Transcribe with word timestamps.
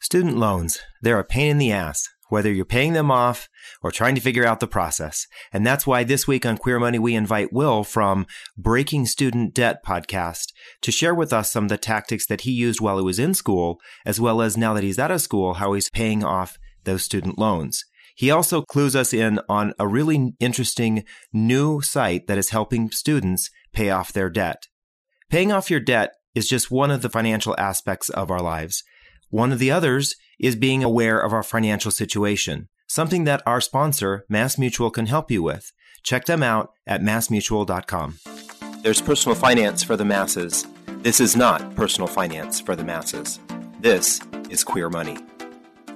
Student 0.00 0.36
loans, 0.36 0.78
they're 1.00 1.18
a 1.18 1.24
pain 1.24 1.52
in 1.52 1.58
the 1.58 1.72
ass, 1.72 2.06
whether 2.28 2.52
you're 2.52 2.64
paying 2.64 2.92
them 2.92 3.10
off 3.10 3.48
or 3.82 3.90
trying 3.90 4.14
to 4.14 4.20
figure 4.20 4.46
out 4.46 4.60
the 4.60 4.66
process. 4.66 5.26
And 5.52 5.66
that's 5.66 5.86
why 5.86 6.04
this 6.04 6.28
week 6.28 6.44
on 6.44 6.58
Queer 6.58 6.78
Money, 6.78 6.98
we 6.98 7.14
invite 7.14 7.52
Will 7.52 7.82
from 7.82 8.26
Breaking 8.56 9.06
Student 9.06 9.54
Debt 9.54 9.84
podcast 9.84 10.52
to 10.82 10.92
share 10.92 11.14
with 11.14 11.32
us 11.32 11.50
some 11.50 11.64
of 11.64 11.70
the 11.70 11.78
tactics 11.78 12.26
that 12.26 12.42
he 12.42 12.52
used 12.52 12.80
while 12.80 12.98
he 12.98 13.04
was 13.04 13.18
in 13.18 13.32
school, 13.32 13.80
as 14.04 14.20
well 14.20 14.42
as 14.42 14.56
now 14.56 14.74
that 14.74 14.84
he's 14.84 14.98
out 14.98 15.10
of 15.10 15.22
school, 15.22 15.54
how 15.54 15.72
he's 15.72 15.90
paying 15.90 16.22
off 16.22 16.58
those 16.84 17.02
student 17.02 17.38
loans. 17.38 17.84
He 18.16 18.30
also 18.30 18.62
clues 18.62 18.96
us 18.96 19.12
in 19.12 19.40
on 19.48 19.74
a 19.78 19.86
really 19.86 20.34
interesting 20.40 21.04
new 21.32 21.80
site 21.80 22.26
that 22.28 22.38
is 22.38 22.50
helping 22.50 22.90
students 22.90 23.50
pay 23.72 23.90
off 23.90 24.12
their 24.12 24.30
debt. 24.30 24.68
Paying 25.30 25.52
off 25.52 25.70
your 25.70 25.80
debt 25.80 26.12
is 26.34 26.48
just 26.48 26.70
one 26.70 26.90
of 26.90 27.02
the 27.02 27.10
financial 27.10 27.54
aspects 27.58 28.08
of 28.08 28.30
our 28.30 28.40
lives. 28.40 28.82
One 29.30 29.52
of 29.52 29.58
the 29.58 29.72
others 29.72 30.14
is 30.38 30.54
being 30.54 30.84
aware 30.84 31.18
of 31.18 31.32
our 31.32 31.42
financial 31.42 31.90
situation, 31.90 32.68
something 32.86 33.24
that 33.24 33.42
our 33.44 33.60
sponsor, 33.60 34.24
Mass 34.28 34.56
Mutual, 34.56 34.90
can 34.90 35.06
help 35.06 35.32
you 35.32 35.42
with. 35.42 35.72
Check 36.04 36.26
them 36.26 36.44
out 36.44 36.70
at 36.86 37.02
massmutual.com. 37.02 38.18
There's 38.82 39.00
personal 39.00 39.34
finance 39.34 39.82
for 39.82 39.96
the 39.96 40.04
masses. 40.04 40.64
This 40.98 41.18
is 41.18 41.34
not 41.34 41.74
personal 41.74 42.06
finance 42.06 42.60
for 42.60 42.76
the 42.76 42.84
masses. 42.84 43.40
This 43.80 44.20
is 44.48 44.62
queer 44.62 44.88
money. 44.88 45.18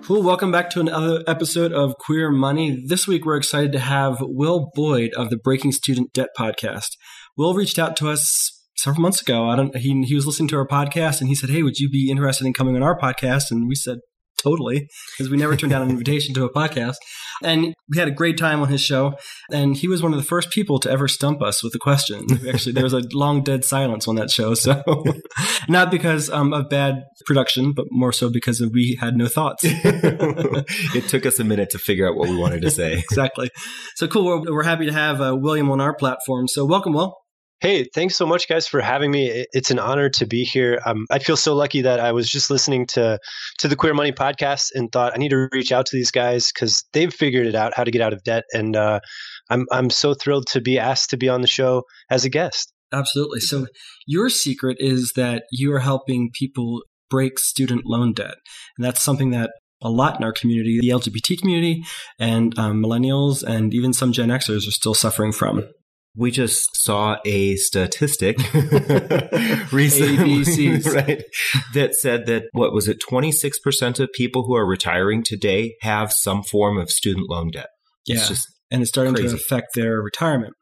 Cool. 0.02 0.24
Welcome 0.24 0.50
back 0.50 0.70
to 0.70 0.80
another 0.80 1.22
episode 1.28 1.72
of 1.72 1.94
Queer 2.00 2.32
Money. 2.32 2.82
This 2.84 3.06
week, 3.06 3.24
we're 3.24 3.36
excited 3.36 3.70
to 3.72 3.78
have 3.78 4.16
Will 4.20 4.72
Boyd 4.74 5.12
of 5.14 5.30
the 5.30 5.36
Breaking 5.36 5.70
Student 5.70 6.12
Debt 6.12 6.30
podcast. 6.36 6.96
Will 7.36 7.54
reached 7.54 7.78
out 7.78 7.96
to 7.98 8.08
us 8.08 8.59
several 8.82 9.02
months 9.02 9.20
ago. 9.20 9.48
I 9.48 9.56
don't. 9.56 9.76
He 9.76 10.02
he 10.04 10.14
was 10.14 10.26
listening 10.26 10.48
to 10.48 10.56
our 10.56 10.66
podcast 10.66 11.20
and 11.20 11.28
he 11.28 11.34
said, 11.34 11.50
"Hey, 11.50 11.62
would 11.62 11.78
you 11.78 11.88
be 11.88 12.10
interested 12.10 12.46
in 12.46 12.52
coming 12.52 12.76
on 12.76 12.82
our 12.82 12.98
podcast?" 12.98 13.50
And 13.50 13.68
we 13.68 13.74
said, 13.74 13.98
totally 14.42 14.88
because 15.12 15.30
we 15.30 15.36
never 15.36 15.56
turned 15.56 15.70
down 15.70 15.82
an 15.82 15.90
invitation 15.90 16.34
to 16.34 16.44
a 16.44 16.52
podcast. 16.52 16.96
And 17.42 17.74
we 17.88 17.98
had 17.98 18.08
a 18.08 18.12
great 18.12 18.36
time 18.36 18.60
on 18.60 18.68
his 18.68 18.80
show. 18.80 19.14
And 19.50 19.76
he 19.76 19.88
was 19.88 20.02
one 20.02 20.12
of 20.12 20.18
the 20.18 20.24
first 20.24 20.50
people 20.50 20.78
to 20.80 20.90
ever 20.90 21.08
stump 21.08 21.42
us 21.42 21.62
with 21.62 21.74
a 21.74 21.78
question. 21.78 22.26
Actually 22.48 22.72
there 22.72 22.84
was 22.84 22.92
a 22.92 23.02
long 23.12 23.42
dead 23.42 23.64
silence 23.64 24.08
on 24.08 24.16
that 24.16 24.30
show 24.30 24.54
so 24.54 24.82
not 25.68 25.90
because 25.90 26.30
um, 26.30 26.52
of 26.52 26.68
bad 26.68 27.04
production 27.26 27.72
but 27.72 27.86
more 27.90 28.12
so 28.12 28.30
because 28.30 28.60
we 28.72 28.96
had 29.00 29.16
no 29.16 29.26
thoughts. 29.26 29.64
It 30.92 31.08
took 31.08 31.26
us 31.26 31.38
a 31.38 31.44
minute 31.44 31.70
to 31.70 31.78
figure 31.78 32.08
out 32.08 32.16
what 32.16 32.28
we 32.28 32.36
wanted 32.36 32.62
to 32.62 32.70
say. 32.70 33.02
Exactly. 33.10 33.50
So 33.96 34.06
cool. 34.06 34.24
We're, 34.24 34.52
we're 34.52 34.62
happy 34.62 34.86
to 34.86 34.92
have 34.92 35.20
uh, 35.20 35.36
william 35.36 35.70
on 35.70 35.80
our 35.80 35.94
platform. 35.94 36.48
So 36.48 36.64
welcome 36.64 36.92
will 36.92 37.16
Hey, 37.60 37.84
thanks 37.94 38.16
so 38.16 38.24
much, 38.24 38.48
guys, 38.48 38.66
for 38.66 38.80
having 38.80 39.10
me. 39.10 39.44
It's 39.52 39.70
an 39.70 39.78
honor 39.78 40.08
to 40.08 40.24
be 40.24 40.44
here. 40.44 40.80
Um, 40.86 41.04
I 41.10 41.18
feel 41.18 41.36
so 41.36 41.54
lucky 41.54 41.82
that 41.82 42.00
I 42.00 42.10
was 42.10 42.26
just 42.30 42.48
listening 42.48 42.86
to 42.86 43.18
to 43.58 43.68
the 43.68 43.76
Queer 43.76 43.92
Money 43.92 44.12
podcast 44.12 44.70
and 44.74 44.90
thought 44.90 45.12
I 45.14 45.18
need 45.18 45.28
to 45.28 45.46
reach 45.52 45.70
out 45.70 45.84
to 45.84 45.94
these 45.94 46.10
guys 46.10 46.50
because 46.50 46.84
they've 46.94 47.12
figured 47.12 47.46
it 47.46 47.54
out 47.54 47.74
how 47.76 47.84
to 47.84 47.90
get 47.90 48.00
out 48.00 48.14
of 48.14 48.24
debt, 48.24 48.44
and 48.54 48.76
uh, 48.76 49.00
I'm 49.50 49.66
I'm 49.70 49.90
so 49.90 50.14
thrilled 50.14 50.46
to 50.48 50.62
be 50.62 50.78
asked 50.78 51.10
to 51.10 51.18
be 51.18 51.28
on 51.28 51.42
the 51.42 51.46
show 51.46 51.82
as 52.08 52.24
a 52.24 52.30
guest. 52.30 52.72
Absolutely. 52.94 53.40
So 53.40 53.66
your 54.06 54.30
secret 54.30 54.78
is 54.80 55.12
that 55.16 55.42
you 55.52 55.70
are 55.74 55.80
helping 55.80 56.30
people 56.32 56.80
break 57.10 57.38
student 57.38 57.82
loan 57.84 58.14
debt, 58.14 58.36
and 58.78 58.86
that's 58.86 59.02
something 59.02 59.32
that 59.32 59.50
a 59.82 59.90
lot 59.90 60.16
in 60.16 60.24
our 60.24 60.32
community, 60.32 60.78
the 60.80 60.88
LGBT 60.88 61.38
community, 61.38 61.84
and 62.18 62.58
um, 62.58 62.82
millennials, 62.82 63.42
and 63.42 63.74
even 63.74 63.92
some 63.92 64.12
Gen 64.12 64.30
Xers 64.30 64.66
are 64.66 64.72
still 64.72 64.94
suffering 64.94 65.32
from. 65.32 65.68
We 66.16 66.30
just 66.30 66.76
saw 66.76 67.18
a 67.24 67.56
statistic 67.56 68.38
recently, 69.72 70.42
right, 70.92 71.22
that 71.74 71.94
said 71.94 72.26
that 72.26 72.44
what 72.52 72.72
was 72.72 72.88
it, 72.88 73.00
26% 73.08 74.00
of 74.00 74.12
people 74.12 74.44
who 74.44 74.56
are 74.56 74.66
retiring 74.66 75.22
today 75.22 75.76
have 75.82 76.12
some 76.12 76.42
form 76.42 76.78
of 76.78 76.90
student 76.90 77.30
loan 77.30 77.50
debt. 77.52 77.68
Yeah. 78.06 78.16
It's 78.16 78.46
and 78.70 78.82
it's 78.82 78.90
starting 78.90 79.14
crazy. 79.14 79.28
to 79.28 79.34
affect 79.34 79.74
their 79.74 80.00
retirement. 80.00 80.54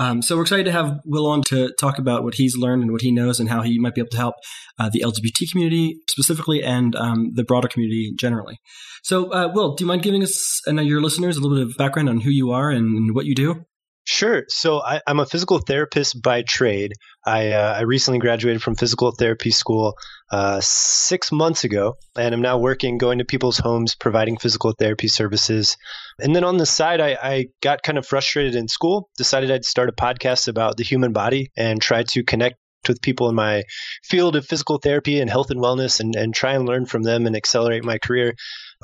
Um, 0.00 0.22
so 0.22 0.36
we're 0.36 0.42
excited 0.42 0.64
to 0.66 0.72
have 0.72 0.98
Will 1.04 1.26
on 1.26 1.42
to 1.48 1.72
talk 1.78 1.98
about 1.98 2.22
what 2.22 2.34
he's 2.34 2.56
learned 2.56 2.82
and 2.82 2.92
what 2.92 3.02
he 3.02 3.10
knows 3.10 3.40
and 3.40 3.48
how 3.48 3.62
he 3.62 3.80
might 3.80 3.94
be 3.94 4.00
able 4.00 4.10
to 4.10 4.16
help 4.16 4.36
uh, 4.78 4.88
the 4.88 5.00
LGBT 5.00 5.50
community 5.50 5.96
specifically 6.08 6.62
and 6.62 6.94
um, 6.94 7.32
the 7.34 7.42
broader 7.42 7.66
community 7.66 8.12
generally. 8.16 8.58
So, 9.02 9.32
uh, 9.32 9.48
Will, 9.52 9.74
do 9.74 9.84
you 9.84 9.88
mind 9.88 10.02
giving 10.02 10.22
us 10.22 10.60
and 10.66 10.78
your 10.86 11.00
listeners 11.00 11.36
a 11.36 11.40
little 11.40 11.56
bit 11.56 11.66
of 11.66 11.76
background 11.76 12.08
on 12.08 12.20
who 12.20 12.30
you 12.30 12.52
are 12.52 12.70
and 12.70 13.14
what 13.14 13.26
you 13.26 13.34
do? 13.34 13.64
Sure. 14.10 14.44
So 14.48 14.80
I, 14.80 15.02
am 15.06 15.20
a 15.20 15.26
physical 15.26 15.58
therapist 15.58 16.22
by 16.22 16.40
trade. 16.40 16.94
I, 17.26 17.52
uh, 17.52 17.74
I 17.74 17.82
recently 17.82 18.18
graduated 18.18 18.62
from 18.62 18.74
physical 18.74 19.12
therapy 19.12 19.50
school 19.50 19.98
uh, 20.32 20.60
six 20.62 21.30
months 21.30 21.64
ago, 21.64 21.98
and 22.16 22.34
I'm 22.34 22.40
now 22.40 22.56
working, 22.56 22.96
going 22.96 23.18
to 23.18 23.26
people's 23.26 23.58
homes, 23.58 23.94
providing 23.94 24.38
physical 24.38 24.72
therapy 24.78 25.08
services. 25.08 25.76
And 26.18 26.34
then 26.34 26.42
on 26.42 26.56
the 26.56 26.64
side, 26.64 27.02
I, 27.02 27.18
I 27.22 27.46
got 27.62 27.82
kind 27.82 27.98
of 27.98 28.06
frustrated 28.06 28.54
in 28.54 28.66
school, 28.66 29.10
decided 29.18 29.50
I'd 29.50 29.66
start 29.66 29.90
a 29.90 29.92
podcast 29.92 30.48
about 30.48 30.78
the 30.78 30.84
human 30.84 31.12
body 31.12 31.50
and 31.54 31.78
try 31.78 32.02
to 32.04 32.24
connect 32.24 32.56
with 32.88 33.02
people 33.02 33.28
in 33.28 33.34
my 33.34 33.64
field 34.04 34.36
of 34.36 34.46
physical 34.46 34.78
therapy 34.78 35.20
and 35.20 35.28
health 35.28 35.50
and 35.50 35.60
wellness 35.60 36.00
and, 36.00 36.16
and 36.16 36.34
try 36.34 36.54
and 36.54 36.66
learn 36.66 36.86
from 36.86 37.02
them 37.02 37.26
and 37.26 37.36
accelerate 37.36 37.84
my 37.84 37.98
career. 37.98 38.32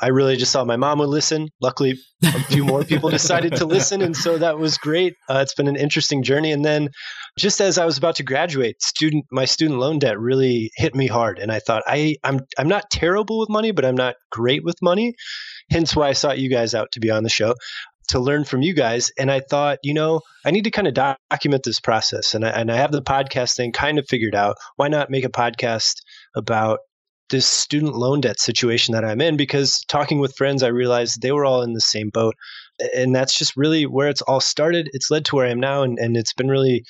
I 0.03 0.09
really 0.09 0.37
just 0.37 0.53
thought 0.53 0.67
my 0.67 0.77
mom 0.77 0.99
would 0.99 1.09
listen. 1.09 1.49
Luckily, 1.61 1.95
a 2.23 2.33
few 2.45 2.65
more 2.65 2.85
people 2.85 3.11
decided 3.11 3.57
to 3.57 3.67
listen, 3.67 4.03
and 4.03 4.17
so 4.17 4.39
that 4.39 4.59
was 4.59 4.77
great. 4.79 5.15
Uh, 5.29 5.41
it's 5.43 5.55
been 5.55 5.69
an 5.69 5.77
interesting 5.77 6.23
journey. 6.23 6.53
And 6.53 6.65
then, 6.65 6.89
just 7.39 7.61
as 7.61 7.79
I 7.79 7.85
was 7.85 7.99
about 7.99 8.17
to 8.17 8.23
graduate, 8.23 8.83
student 8.83 9.25
my 9.31 9.45
student 9.45 9.79
loan 9.79 9.99
debt 9.99 10.19
really 10.19 10.71
hit 10.77 10.95
me 10.95 11.07
hard, 11.07 11.39
and 11.39 11.53
I 11.53 11.61
thought 11.61 11.83
I 11.87 12.17
I'm 12.25 12.41
I'm 12.59 12.69
not 12.69 12.91
terrible 12.91 13.39
with 13.39 13.49
money, 13.49 13.71
but 13.71 13.85
I'm 13.85 13.97
not 13.97 14.17
great 14.31 14.65
with 14.65 14.77
money. 14.83 15.15
Hence 15.71 15.95
why 15.95 16.09
I 16.09 16.13
sought 16.13 16.39
you 16.39 16.51
guys 16.51 16.75
out 16.75 16.89
to 16.93 17.01
be 17.01 17.11
on 17.11 17.23
the 17.23 17.31
show 17.31 17.55
to 18.09 18.21
learn 18.21 18.45
from 18.45 18.63
you 18.63 18.75
guys. 18.75 19.11
And 19.19 19.31
I 19.31 19.41
thought, 19.41 19.79
you 19.83 19.95
know, 19.95 20.21
I 20.45 20.51
need 20.51 20.65
to 20.65 20.71
kind 20.71 20.87
of 20.87 20.95
document 20.95 21.63
this 21.65 21.81
process. 21.81 22.35
And 22.35 22.45
I, 22.45 22.51
and 22.51 22.71
I 22.71 22.77
have 22.77 22.93
the 22.93 23.03
podcast 23.03 23.57
thing 23.57 23.73
kind 23.73 23.99
of 23.99 24.07
figured 24.09 24.35
out. 24.35 24.57
Why 24.77 24.89
not 24.89 25.11
make 25.11 25.25
a 25.25 25.31
podcast 25.31 25.95
about 26.37 26.81
this 27.35 27.47
student 27.49 27.97
loan 27.97 28.21
debt 28.21 28.39
situation 28.39 28.93
that 28.93 29.05
I'm 29.05 29.21
in 29.21 29.37
because 29.37 29.81
talking 29.89 30.21
with 30.21 30.37
friends, 30.37 30.63
I 30.63 30.69
realized 30.69 31.21
they 31.21 31.33
were 31.33 31.45
all 31.45 31.63
in 31.63 31.73
the 31.73 31.81
same 31.81 32.11
boat. 32.11 32.37
And 32.95 33.13
that's 33.13 33.37
just 33.37 33.57
really 33.57 33.87
where 33.87 34.09
it's 34.09 34.23
all 34.23 34.39
started. 34.39 34.89
It's 34.93 35.11
led 35.11 35.25
to 35.25 35.37
where 35.37 35.47
I 35.47 35.51
am 35.51 35.59
now. 35.59 35.83
And, 35.83 35.99
and 35.99 36.17
it's 36.17 36.33
been 36.33 36.47
really 36.47 36.85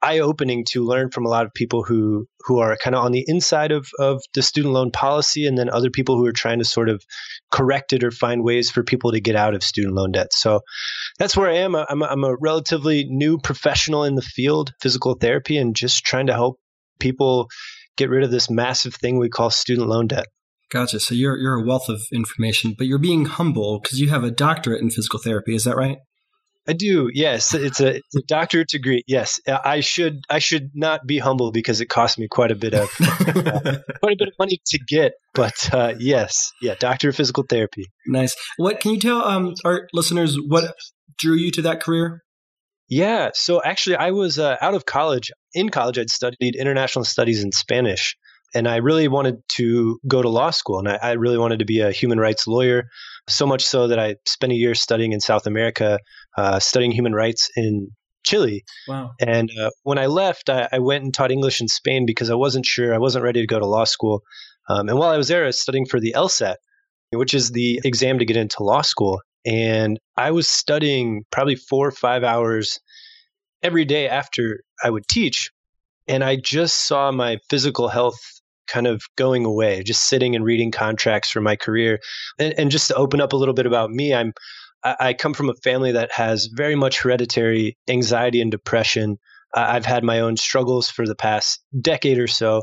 eye 0.00 0.20
opening 0.20 0.64
to 0.70 0.82
learn 0.82 1.10
from 1.10 1.26
a 1.26 1.28
lot 1.28 1.44
of 1.44 1.52
people 1.52 1.82
who, 1.82 2.26
who 2.46 2.60
are 2.60 2.78
kind 2.78 2.96
of 2.96 3.04
on 3.04 3.12
the 3.12 3.26
inside 3.26 3.72
of, 3.72 3.90
of 3.98 4.22
the 4.32 4.40
student 4.40 4.72
loan 4.72 4.90
policy 4.90 5.46
and 5.46 5.58
then 5.58 5.68
other 5.68 5.90
people 5.90 6.16
who 6.16 6.24
are 6.24 6.32
trying 6.32 6.60
to 6.60 6.64
sort 6.64 6.88
of 6.88 7.04
correct 7.52 7.92
it 7.92 8.02
or 8.02 8.10
find 8.10 8.42
ways 8.42 8.70
for 8.70 8.82
people 8.82 9.12
to 9.12 9.20
get 9.20 9.36
out 9.36 9.54
of 9.54 9.62
student 9.62 9.94
loan 9.94 10.12
debt. 10.12 10.32
So 10.32 10.62
that's 11.18 11.36
where 11.36 11.50
I 11.50 11.56
am. 11.56 11.74
I'm 11.74 12.00
a, 12.00 12.06
I'm 12.06 12.24
a 12.24 12.36
relatively 12.40 13.04
new 13.04 13.36
professional 13.36 14.04
in 14.04 14.14
the 14.14 14.22
field, 14.22 14.72
physical 14.80 15.12
therapy, 15.14 15.58
and 15.58 15.76
just 15.76 16.04
trying 16.04 16.28
to 16.28 16.32
help 16.32 16.58
people 16.98 17.48
get 17.96 18.10
rid 18.10 18.24
of 18.24 18.30
this 18.30 18.50
massive 18.50 18.94
thing 18.94 19.18
we 19.18 19.28
call 19.28 19.50
student 19.50 19.88
loan 19.88 20.08
debt. 20.08 20.26
Gotcha. 20.70 21.00
So 21.00 21.14
you're 21.14 21.36
you're 21.36 21.54
a 21.54 21.64
wealth 21.64 21.88
of 21.88 22.02
information, 22.12 22.74
but 22.76 22.86
you're 22.86 22.98
being 22.98 23.26
humble 23.26 23.80
because 23.80 24.00
you 24.00 24.10
have 24.10 24.24
a 24.24 24.30
doctorate 24.30 24.82
in 24.82 24.90
physical 24.90 25.18
therapy. 25.18 25.54
Is 25.54 25.64
that 25.64 25.76
right? 25.76 25.98
I 26.66 26.72
do. 26.72 27.10
Yes, 27.12 27.52
it's 27.54 27.80
a, 27.80 27.96
it's 27.96 28.16
a 28.16 28.22
doctorate 28.26 28.68
degree. 28.68 29.02
Yes, 29.06 29.38
I 29.46 29.80
should 29.80 30.20
I 30.30 30.38
should 30.38 30.70
not 30.74 31.06
be 31.06 31.18
humble 31.18 31.52
because 31.52 31.80
it 31.80 31.86
cost 31.86 32.18
me 32.18 32.26
quite 32.26 32.50
a 32.50 32.54
bit 32.54 32.72
of 32.72 32.88
uh, 33.00 33.78
quite 34.00 34.14
a 34.14 34.16
bit 34.18 34.28
of 34.28 34.34
money 34.38 34.58
to 34.66 34.78
get. 34.88 35.12
But 35.34 35.72
uh, 35.72 35.94
yes, 35.98 36.50
yeah, 36.62 36.74
doctor 36.78 37.10
of 37.10 37.16
physical 37.16 37.44
therapy. 37.48 37.84
Nice. 38.06 38.34
What 38.56 38.80
can 38.80 38.92
you 38.92 39.00
tell 39.00 39.22
um, 39.22 39.54
our 39.64 39.88
listeners 39.92 40.36
what 40.36 40.74
drew 41.18 41.34
you 41.34 41.50
to 41.52 41.62
that 41.62 41.82
career? 41.82 42.23
Yeah. 42.88 43.30
So 43.34 43.62
actually, 43.62 43.96
I 43.96 44.10
was 44.10 44.38
uh, 44.38 44.56
out 44.60 44.74
of 44.74 44.86
college. 44.86 45.30
In 45.54 45.68
college, 45.70 45.98
I'd 45.98 46.10
studied 46.10 46.56
international 46.56 47.04
studies 47.04 47.42
in 47.42 47.52
Spanish. 47.52 48.16
And 48.54 48.68
I 48.68 48.76
really 48.76 49.08
wanted 49.08 49.42
to 49.56 49.98
go 50.06 50.22
to 50.22 50.28
law 50.28 50.50
school. 50.50 50.78
And 50.78 50.88
I, 50.88 50.98
I 51.02 51.12
really 51.12 51.38
wanted 51.38 51.58
to 51.58 51.64
be 51.64 51.80
a 51.80 51.90
human 51.90 52.20
rights 52.20 52.46
lawyer. 52.46 52.84
So 53.28 53.46
much 53.46 53.64
so 53.64 53.88
that 53.88 53.98
I 53.98 54.16
spent 54.26 54.52
a 54.52 54.56
year 54.56 54.74
studying 54.74 55.12
in 55.12 55.20
South 55.20 55.46
America, 55.46 55.98
uh, 56.36 56.60
studying 56.60 56.92
human 56.92 57.14
rights 57.14 57.50
in 57.56 57.88
Chile. 58.24 58.64
Wow. 58.86 59.12
And 59.20 59.50
uh, 59.58 59.70
when 59.82 59.98
I 59.98 60.06
left, 60.06 60.48
I, 60.48 60.68
I, 60.72 60.78
went 60.78 61.04
and 61.04 61.12
taught 61.12 61.30
English 61.30 61.60
in 61.60 61.68
Spain 61.68 62.06
because 62.06 62.30
I 62.30 62.34
wasn't 62.34 62.66
sure, 62.66 62.94
I 62.94 62.98
wasn't 62.98 63.24
ready 63.24 63.40
to 63.40 63.46
go 63.46 63.58
to 63.58 63.66
law 63.66 63.84
school. 63.84 64.22
Um, 64.68 64.88
and 64.88 64.98
while 64.98 65.10
I 65.10 65.16
was 65.16 65.28
there, 65.28 65.44
I 65.44 65.46
was 65.46 65.60
studying 65.60 65.86
for 65.86 66.00
the 66.00 66.14
LSAT, 66.16 66.56
which 67.12 67.34
is 67.34 67.50
the 67.50 67.80
exam 67.84 68.18
to 68.18 68.24
get 68.24 68.36
into 68.36 68.62
law 68.62 68.82
school. 68.82 69.20
And 69.46 69.98
I 70.16 70.30
was 70.30 70.48
studying 70.48 71.24
probably 71.30 71.56
four 71.56 71.86
or 71.86 71.92
five 71.92 72.24
hours 72.24 72.80
every 73.62 73.84
day 73.84 74.08
after 74.08 74.60
I 74.82 74.90
would 74.90 75.06
teach. 75.08 75.50
And 76.06 76.22
I 76.22 76.36
just 76.36 76.86
saw 76.86 77.10
my 77.12 77.38
physical 77.48 77.88
health 77.88 78.18
kind 78.66 78.86
of 78.86 79.02
going 79.16 79.44
away, 79.44 79.82
just 79.82 80.02
sitting 80.02 80.34
and 80.34 80.44
reading 80.44 80.70
contracts 80.70 81.30
for 81.30 81.40
my 81.40 81.56
career. 81.56 81.98
And, 82.38 82.54
and 82.58 82.70
just 82.70 82.88
to 82.88 82.94
open 82.94 83.20
up 83.20 83.32
a 83.32 83.36
little 83.36 83.54
bit 83.54 83.66
about 83.66 83.90
me, 83.90 84.14
I'm 84.14 84.32
I, 84.84 85.14
come 85.14 85.32
from 85.32 85.48
a 85.48 85.54
family 85.54 85.92
that 85.92 86.12
has 86.12 86.46
very 86.52 86.74
much 86.74 87.00
hereditary 87.00 87.78
anxiety 87.88 88.42
and 88.42 88.50
depression. 88.50 89.18
I've 89.54 89.86
had 89.86 90.04
my 90.04 90.20
own 90.20 90.36
struggles 90.36 90.90
for 90.90 91.06
the 91.06 91.14
past 91.14 91.64
decade 91.80 92.18
or 92.18 92.26
so. 92.26 92.60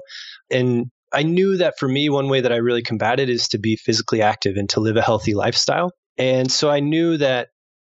And 0.51 0.92
I 1.12 1.24
knew 1.24 1.57
that 1.57 1.80
for 1.80 1.88
me, 1.88 2.10
one 2.10 2.30
way 2.30 2.42
that 2.42 2.51
I 2.54 2.57
really 2.57 2.84
combated 2.84 3.30
is 3.30 3.48
to 3.50 3.57
be 3.57 3.75
physically 3.75 4.22
active 4.22 4.56
and 4.56 4.69
to 4.69 4.80
live 4.80 4.98
a 4.98 5.01
healthy 5.01 5.34
lifestyle. 5.34 5.92
And 6.18 6.52
so 6.52 6.69
I 6.69 6.80
knew 6.80 7.18
that, 7.18 7.50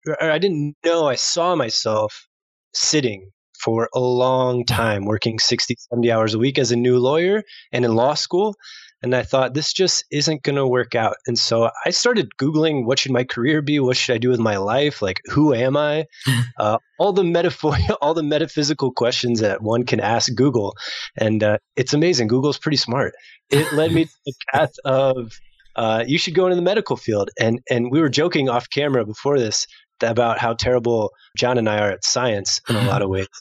or 0.06 0.30
I 0.30 0.38
didn't 0.38 0.76
know, 0.84 1.06
I 1.06 1.16
saw 1.16 1.54
myself 1.54 2.28
sitting 2.74 3.30
for 3.58 3.88
a 3.94 4.00
long 4.00 4.64
time, 4.64 5.04
working 5.04 5.38
60, 5.38 5.76
70 5.90 6.12
hours 6.12 6.34
a 6.34 6.38
week 6.38 6.58
as 6.58 6.70
a 6.70 6.76
new 6.76 6.98
lawyer 6.98 7.42
and 7.72 7.84
in 7.84 7.94
law 7.94 8.14
school. 8.14 8.54
And 9.02 9.14
I 9.14 9.22
thought 9.22 9.54
this 9.54 9.72
just 9.72 10.04
isn't 10.10 10.42
going 10.42 10.56
to 10.56 10.66
work 10.66 10.96
out. 10.96 11.16
And 11.26 11.38
so 11.38 11.70
I 11.84 11.90
started 11.90 12.30
Googling 12.40 12.84
what 12.84 12.98
should 12.98 13.12
my 13.12 13.22
career 13.22 13.62
be? 13.62 13.78
What 13.78 13.96
should 13.96 14.14
I 14.14 14.18
do 14.18 14.30
with 14.30 14.40
my 14.40 14.56
life? 14.56 15.00
Like, 15.00 15.20
who 15.26 15.54
am 15.54 15.76
I? 15.76 16.06
uh, 16.58 16.78
all 16.98 17.12
the 17.12 17.22
metaphor, 17.22 17.76
all 18.00 18.14
the 18.14 18.24
metaphysical 18.24 18.92
questions 18.92 19.40
that 19.40 19.62
one 19.62 19.84
can 19.84 20.00
ask 20.00 20.34
Google. 20.34 20.74
And 21.16 21.42
uh, 21.44 21.58
it's 21.76 21.94
amazing. 21.94 22.26
Google's 22.26 22.58
pretty 22.58 22.76
smart. 22.76 23.14
It 23.50 23.72
led 23.72 23.92
me 23.92 24.04
to 24.06 24.10
the 24.26 24.34
path 24.52 24.72
of 24.84 25.32
uh, 25.78 26.04
you 26.06 26.18
should 26.18 26.34
go 26.34 26.46
into 26.46 26.56
the 26.56 26.62
medical 26.62 26.96
field. 26.96 27.30
And 27.38 27.60
and 27.70 27.90
we 27.90 28.00
were 28.00 28.08
joking 28.08 28.48
off 28.48 28.68
camera 28.68 29.06
before 29.06 29.38
this 29.38 29.66
about 30.02 30.38
how 30.38 30.54
terrible 30.54 31.12
John 31.36 31.56
and 31.56 31.68
I 31.68 31.78
are 31.78 31.90
at 31.90 32.04
science 32.04 32.60
in 32.68 32.76
a 32.76 32.84
lot 32.84 33.00
of 33.02 33.08
ways. 33.08 33.28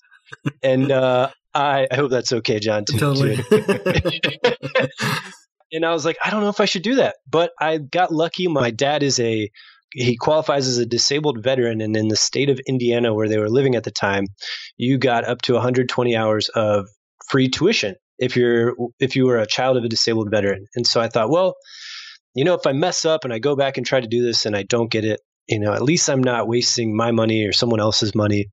And 0.62 0.92
uh, 0.92 1.30
I, 1.54 1.88
I, 1.90 1.96
hope 1.96 2.12
that's 2.12 2.34
okay, 2.34 2.60
John. 2.60 2.84
Too, 2.84 2.98
totally. 2.98 3.36
and 5.72 5.86
I 5.86 5.94
was 5.94 6.04
like, 6.04 6.18
I 6.22 6.30
don't 6.30 6.42
know 6.42 6.50
if 6.50 6.60
I 6.60 6.66
should 6.66 6.82
do 6.82 6.96
that. 6.96 7.16
But 7.30 7.52
I 7.62 7.78
got 7.78 8.12
lucky. 8.14 8.50
My 8.50 8.70
dad 8.70 9.04
is 9.04 9.22
a 9.22 9.50
he 9.94 10.18
qualifies 10.18 10.68
as 10.68 10.80
a 10.80 10.86
disabled 10.86 11.42
veteran 11.42 11.80
and 11.80 11.96
in 11.96 12.10
the 12.10 12.18
state 12.18 12.50
of 12.50 12.60
Indiana 12.68 13.14
where 13.14 13.30
they 13.30 13.38
were 13.38 13.50
living 13.50 13.76
at 13.76 13.86
the 13.86 13.92
time, 13.92 14.26
you 14.76 14.98
got 14.98 15.24
up 15.24 15.42
to 15.44 15.54
120 15.54 16.18
hours 16.18 16.50
of 16.50 16.90
free 17.30 17.48
tuition 17.48 17.96
if 18.20 18.36
you're 18.36 18.76
if 19.00 19.16
you 19.16 19.28
were 19.28 19.38
a 19.38 19.48
child 19.48 19.78
of 19.78 19.86
a 19.86 19.90
disabled 19.90 20.30
veteran. 20.30 20.68
And 20.76 20.86
so 20.86 21.00
I 21.00 21.08
thought, 21.08 21.30
well, 21.30 21.56
you 22.38 22.44
know, 22.44 22.54
if 22.54 22.68
I 22.68 22.72
mess 22.72 23.04
up 23.04 23.24
and 23.24 23.34
I 23.34 23.40
go 23.40 23.56
back 23.56 23.78
and 23.78 23.86
try 23.86 24.00
to 24.00 24.08
do 24.08 24.24
this 24.24 24.46
and 24.46 24.56
I 24.56 24.62
don't 24.62 24.92
get 24.92 25.04
it, 25.04 25.22
you 25.50 25.60
know, 25.60 25.74
at 25.74 25.82
least 25.82 26.08
I'm 26.08 26.22
not 26.22 26.48
wasting 26.48 26.96
my 26.96 27.12
money 27.12 27.44
or 27.48 27.52
someone 27.52 27.80
else's 27.80 28.14
money. 28.14 28.46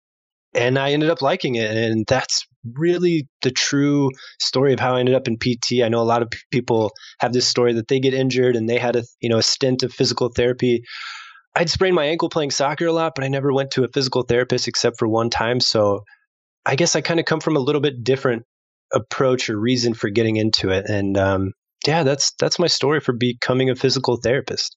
And 0.55 0.79
I 0.79 0.93
ended 0.93 1.11
up 1.11 1.21
liking 1.21 1.57
it. 1.57 1.71
And 1.71 2.07
that's 2.09 2.47
really 2.73 3.29
the 3.43 3.51
true 3.51 4.09
story 4.41 4.73
of 4.73 4.81
how 4.81 4.97
I 4.97 5.01
ended 5.01 5.15
up 5.15 5.29
in 5.29 5.37
PT. 5.37 5.83
I 5.85 5.91
know 5.91 6.01
a 6.01 6.03
lot 6.03 6.23
of 6.23 6.33
people 6.51 6.93
have 7.21 7.35
this 7.35 7.47
story 7.47 7.75
that 7.75 7.89
they 7.89 8.01
get 8.01 8.15
injured 8.15 8.57
and 8.57 8.67
they 8.67 8.79
had 8.79 8.97
a 8.97 9.05
you 9.21 9.29
know 9.29 9.37
a 9.37 9.43
stint 9.43 9.83
of 9.83 9.93
physical 9.93 10.31
therapy. 10.35 10.83
I'd 11.55 11.69
sprained 11.69 11.95
my 11.95 12.07
ankle 12.07 12.31
playing 12.31 12.53
soccer 12.53 12.87
a 12.87 12.93
lot, 12.93 13.13
but 13.15 13.23
I 13.23 13.29
never 13.29 13.53
went 13.53 13.73
to 13.73 13.85
a 13.85 13.89
physical 13.93 14.23
therapist 14.23 14.67
except 14.67 14.99
for 14.99 15.07
one 15.07 15.29
time. 15.29 15.61
So 15.61 16.05
I 16.65 16.75
guess 16.77 16.97
I 16.97 17.03
kind 17.03 17.21
of 17.21 17.27
come 17.27 17.41
from 17.41 17.57
a 17.57 17.61
little 17.61 17.83
bit 17.83 18.03
different 18.03 18.45
approach 18.95 19.51
or 19.51 19.61
reason 19.61 19.93
for 19.93 20.09
getting 20.09 20.37
into 20.37 20.71
it. 20.71 20.89
And 20.89 21.19
um, 21.19 21.53
yeah, 21.87 22.03
that's 22.03 22.33
that's 22.39 22.59
my 22.59 22.67
story 22.67 23.01
for 23.01 23.13
becoming 23.13 23.71
a 23.71 23.75
physical 23.75 24.17
therapist. 24.17 24.77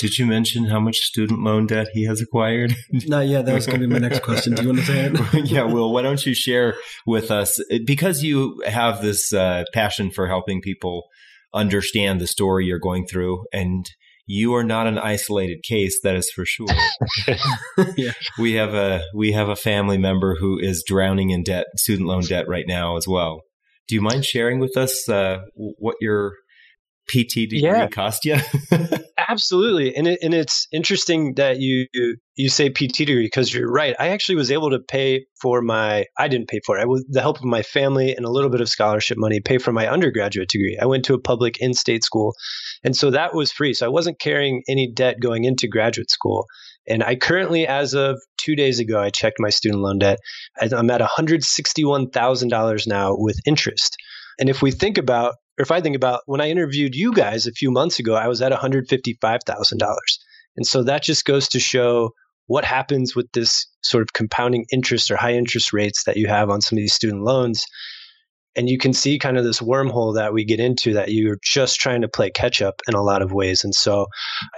Did 0.00 0.18
you 0.18 0.26
mention 0.26 0.64
how 0.64 0.80
much 0.80 0.96
student 0.98 1.40
loan 1.40 1.66
debt 1.66 1.88
he 1.92 2.04
has 2.06 2.20
acquired? 2.20 2.74
Not 3.06 3.26
yet. 3.26 3.46
That 3.46 3.54
was 3.54 3.66
going 3.66 3.80
to 3.80 3.86
be 3.86 3.92
my 3.92 4.00
next 4.00 4.22
question. 4.22 4.54
Do 4.54 4.62
you 4.62 4.68
want 4.68 4.80
to 4.80 4.84
say 4.84 5.10
it? 5.12 5.44
yeah, 5.50 5.62
Will, 5.62 5.92
why 5.92 6.02
don't 6.02 6.24
you 6.24 6.34
share 6.34 6.74
with 7.06 7.30
us? 7.30 7.60
Because 7.84 8.22
you 8.22 8.60
have 8.66 9.00
this 9.00 9.32
uh, 9.32 9.64
passion 9.72 10.10
for 10.10 10.26
helping 10.26 10.60
people 10.60 11.04
understand 11.54 12.20
the 12.20 12.26
story 12.26 12.66
you're 12.66 12.78
going 12.78 13.06
through, 13.06 13.44
and 13.52 13.86
you 14.26 14.54
are 14.54 14.64
not 14.64 14.86
an 14.86 14.98
isolated 14.98 15.62
case, 15.62 16.00
that 16.02 16.14
is 16.14 16.30
for 16.30 16.44
sure. 16.44 16.66
yeah. 17.96 18.12
We 18.38 18.52
have 18.54 18.74
a 18.74 19.02
we 19.14 19.32
have 19.32 19.48
a 19.48 19.56
family 19.56 19.98
member 19.98 20.36
who 20.38 20.58
is 20.58 20.84
drowning 20.86 21.30
in 21.30 21.42
debt, 21.42 21.66
student 21.76 22.08
loan 22.08 22.22
debt 22.22 22.46
right 22.48 22.66
now 22.66 22.96
as 22.96 23.08
well. 23.08 23.40
Do 23.88 23.94
you 23.94 24.02
mind 24.02 24.24
sharing 24.24 24.60
with 24.60 24.76
us 24.76 25.08
uh, 25.08 25.40
what 25.54 25.96
your 26.00 26.34
PT 27.08 27.48
degree 27.48 27.62
yeah. 27.62 27.88
cost 27.88 28.24
you? 28.24 28.36
Absolutely, 29.28 29.94
and 29.94 30.06
it, 30.06 30.18
and 30.22 30.32
it's 30.34 30.68
interesting 30.72 31.34
that 31.34 31.58
you 31.58 31.86
you 32.36 32.48
say 32.48 32.68
PT 32.68 32.98
degree 32.98 33.26
because 33.26 33.52
you're 33.52 33.70
right. 33.70 33.96
I 33.98 34.08
actually 34.08 34.36
was 34.36 34.50
able 34.50 34.70
to 34.70 34.78
pay 34.78 35.26
for 35.40 35.60
my. 35.62 36.04
I 36.18 36.28
didn't 36.28 36.48
pay 36.48 36.60
for 36.64 36.78
it. 36.78 36.82
I 36.82 36.84
with 36.84 37.06
the 37.10 37.20
help 37.20 37.38
of 37.38 37.44
my 37.44 37.62
family 37.62 38.14
and 38.14 38.24
a 38.24 38.30
little 38.30 38.50
bit 38.50 38.60
of 38.60 38.68
scholarship 38.68 39.18
money, 39.18 39.40
pay 39.40 39.58
for 39.58 39.72
my 39.72 39.88
undergraduate 39.88 40.48
degree. 40.48 40.78
I 40.80 40.86
went 40.86 41.04
to 41.06 41.14
a 41.14 41.20
public 41.20 41.58
in-state 41.60 42.04
school, 42.04 42.34
and 42.84 42.94
so 42.94 43.10
that 43.10 43.34
was 43.34 43.52
free. 43.52 43.74
So 43.74 43.86
I 43.86 43.90
wasn't 43.90 44.20
carrying 44.20 44.62
any 44.68 44.90
debt 44.90 45.20
going 45.20 45.44
into 45.44 45.66
graduate 45.66 46.10
school. 46.10 46.46
And 46.88 47.04
I 47.04 47.16
currently, 47.16 47.66
as 47.66 47.94
of 47.94 48.18
two 48.38 48.56
days 48.56 48.80
ago, 48.80 49.00
I 49.00 49.10
checked 49.10 49.36
my 49.38 49.50
student 49.50 49.82
loan 49.82 49.98
debt. 49.98 50.18
I'm 50.60 50.90
at 50.90 51.00
$161,000 51.00 52.86
now 52.86 53.14
with 53.16 53.38
interest. 53.46 53.96
And 54.38 54.48
if 54.48 54.62
we 54.62 54.70
think 54.70 54.98
about 54.98 55.34
or 55.58 55.62
if 55.62 55.72
I 55.72 55.80
think 55.80 55.96
about 55.96 56.20
when 56.26 56.40
I 56.40 56.50
interviewed 56.50 56.94
you 56.94 57.12
guys 57.12 57.46
a 57.46 57.52
few 57.52 57.72
months 57.72 57.98
ago, 57.98 58.14
I 58.14 58.28
was 58.28 58.40
at 58.40 58.52
$155,000. 58.52 59.96
And 60.56 60.66
so 60.66 60.84
that 60.84 61.02
just 61.02 61.24
goes 61.24 61.48
to 61.48 61.58
show 61.58 62.12
what 62.46 62.64
happens 62.64 63.16
with 63.16 63.30
this 63.32 63.66
sort 63.82 64.02
of 64.02 64.12
compounding 64.12 64.66
interest 64.72 65.10
or 65.10 65.16
high 65.16 65.34
interest 65.34 65.72
rates 65.72 66.04
that 66.04 66.16
you 66.16 66.28
have 66.28 66.48
on 66.48 66.60
some 66.60 66.78
of 66.78 66.80
these 66.80 66.94
student 66.94 67.22
loans. 67.22 67.64
And 68.58 68.68
you 68.68 68.76
can 68.76 68.92
see 68.92 69.20
kind 69.20 69.38
of 69.38 69.44
this 69.44 69.60
wormhole 69.60 70.16
that 70.16 70.32
we 70.34 70.44
get 70.44 70.58
into 70.58 70.92
that 70.94 71.12
you're 71.12 71.38
just 71.44 71.78
trying 71.78 72.00
to 72.00 72.08
play 72.08 72.28
catch 72.28 72.60
up 72.60 72.82
in 72.88 72.94
a 72.94 73.02
lot 73.02 73.22
of 73.22 73.32
ways. 73.32 73.62
And 73.62 73.72
so 73.72 74.06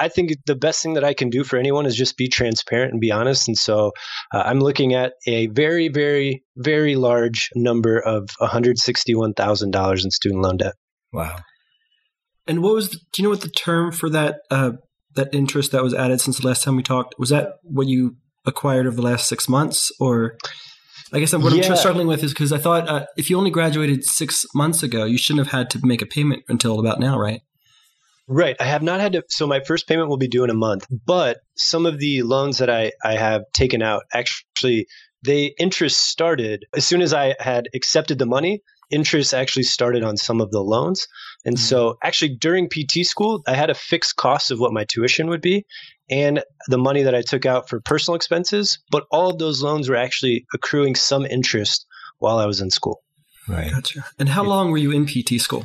I 0.01 0.09
think 0.09 0.33
the 0.47 0.57
best 0.57 0.83
thing 0.83 0.95
that 0.95 1.05
I 1.05 1.13
can 1.13 1.29
do 1.29 1.45
for 1.45 1.59
anyone 1.59 1.85
is 1.85 1.95
just 1.95 2.17
be 2.17 2.27
transparent 2.27 2.93
and 2.93 3.01
be 3.01 3.13
honest. 3.13 3.47
And 3.47 3.59
so 3.59 3.93
uh, 4.33 4.43
I'm 4.47 4.61
looking 4.61 4.95
at 4.95 5.13
a 5.27 5.49
very, 5.49 5.89
very, 5.89 6.43
very 6.57 6.97
large 6.97 7.51
number 7.55 7.99
of 7.99 8.31
$161,000 8.41 10.05
in 10.05 10.11
student 10.11 10.41
loan 10.41 10.57
debt. 10.57 10.75
Wow. 11.13 11.37
And 12.47 12.63
what 12.63 12.75
was? 12.75 12.91
The, 12.91 12.97
do 13.13 13.23
you 13.23 13.25
know 13.25 13.31
what 13.31 13.43
the 13.43 13.51
term 13.51 13.93
for 13.93 14.09
that 14.11 14.41
uh, 14.51 14.73
that 15.15 15.35
interest 15.35 15.73
that 15.73 15.83
was 15.83 15.93
added 15.93 16.23
since 16.23 16.39
the 16.39 16.47
last 16.47 16.65
time 16.65 16.75
we 16.75 16.83
talked 16.83 17.15
was? 17.19 17.29
That 17.29 17.59
what 17.63 17.87
you 17.87 18.17
acquired 18.47 18.87
over 18.87 18.97
the 18.97 19.03
last 19.03 19.29
six 19.29 19.49
months, 19.49 19.93
or? 20.01 20.37
I 21.13 21.19
guess 21.19 21.33
what 21.33 21.53
yeah. 21.55 21.71
I'm 21.71 21.77
struggling 21.77 22.07
with 22.07 22.23
is 22.23 22.33
because 22.33 22.53
I 22.53 22.59
thought 22.59 22.89
uh, 22.89 23.07
if 23.17 23.31
you 23.31 23.37
only 23.37 23.51
graduated 23.51 24.05
six 24.05 24.47
months 24.55 24.83
ago, 24.83 25.05
you 25.05 25.19
shouldn't 25.19 25.47
have 25.47 25.59
had 25.61 25.71
to 25.71 25.81
make 25.85 26.03
a 26.03 26.07
payment 26.07 26.45
until 26.49 26.79
about 26.79 27.01
now, 27.01 27.19
right? 27.19 27.41
Right. 28.29 28.55
I 28.61 28.65
have 28.65 28.83
not 28.83 29.01
had 29.01 29.15
to. 29.15 29.25
So 29.29 29.49
my 29.49 29.61
first 29.61 29.89
payment 29.89 30.09
will 30.09 30.17
be 30.17 30.29
due 30.29 30.45
in 30.45 30.51
a 30.51 30.55
month, 30.55 30.87
but 31.05 31.39
some 31.57 31.85
of 31.85 31.99
the 31.99 32.23
loans 32.23 32.59
that 32.59 32.71
I, 32.71 32.93
I 33.05 33.15
have 33.15 33.43
taken 33.53 33.83
out 33.83 34.05
actually, 34.15 34.87
the 35.23 35.53
interest 35.59 35.99
started 35.99 36.65
as 36.75 36.87
soon 36.87 37.03
as 37.03 37.13
I 37.13 37.35
had 37.41 37.69
accepted 37.75 38.19
the 38.19 38.27
money 38.27 38.63
interest 38.91 39.35
actually 39.35 39.63
started 39.63 40.03
on 40.03 40.17
some 40.17 40.41
of 40.41 40.51
the 40.51 40.61
loans. 40.61 41.07
And 41.45 41.57
mm-hmm. 41.57 41.63
so 41.63 41.99
actually 42.03 42.37
during 42.37 42.69
PT 42.69 43.05
school, 43.05 43.43
I 43.47 43.55
had 43.55 43.71
a 43.71 43.75
fixed 43.75 44.17
cost 44.17 44.51
of 44.51 44.59
what 44.59 44.73
my 44.73 44.85
tuition 44.85 45.29
would 45.29 45.41
be 45.41 45.65
and 46.11 46.43
the 46.67 46.79
money 46.79 47.05
that 47.05 47.15
I 47.15 47.23
took 47.23 47.47
out 47.47 47.69
for 47.69 47.81
personal 47.81 48.17
expenses, 48.17 48.81
but 48.91 49.05
all 49.11 49.31
of 49.31 49.39
those 49.39 49.63
loans 49.63 49.89
were 49.89 49.97
actually 49.97 50.47
accruing 50.53 50.97
some 50.97 51.25
interest 51.25 51.87
while 52.19 52.39
I 52.39 52.47
was 52.47 52.61
in 52.61 52.71
school. 52.71 53.03
Right. 53.49 53.71
Gotcha. 53.71 54.05
And 54.19 54.29
how 54.29 54.45
long 54.45 54.71
were 54.71 54.79
you 54.79 54.91
in 54.91 55.07
PT 55.07 55.41
school? 55.41 55.65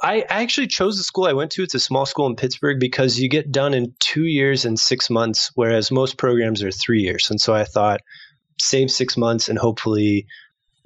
I 0.00 0.20
actually 0.28 0.68
chose 0.68 0.96
the 0.96 1.02
school 1.02 1.24
I 1.24 1.32
went 1.32 1.50
to. 1.52 1.62
It's 1.62 1.74
a 1.74 1.80
small 1.80 2.06
school 2.06 2.26
in 2.26 2.36
Pittsburgh 2.36 2.78
because 2.78 3.18
you 3.18 3.28
get 3.28 3.50
done 3.50 3.74
in 3.74 3.94
two 3.98 4.24
years 4.24 4.64
and 4.64 4.78
six 4.78 5.10
months, 5.10 5.50
whereas 5.54 5.90
most 5.90 6.16
programs 6.16 6.62
are 6.62 6.70
three 6.70 7.00
years. 7.00 7.30
And 7.30 7.40
so 7.40 7.52
I 7.52 7.64
thought, 7.64 8.00
save 8.60 8.90
six 8.90 9.16
months 9.16 9.48
and 9.48 9.58
hopefully 9.58 10.26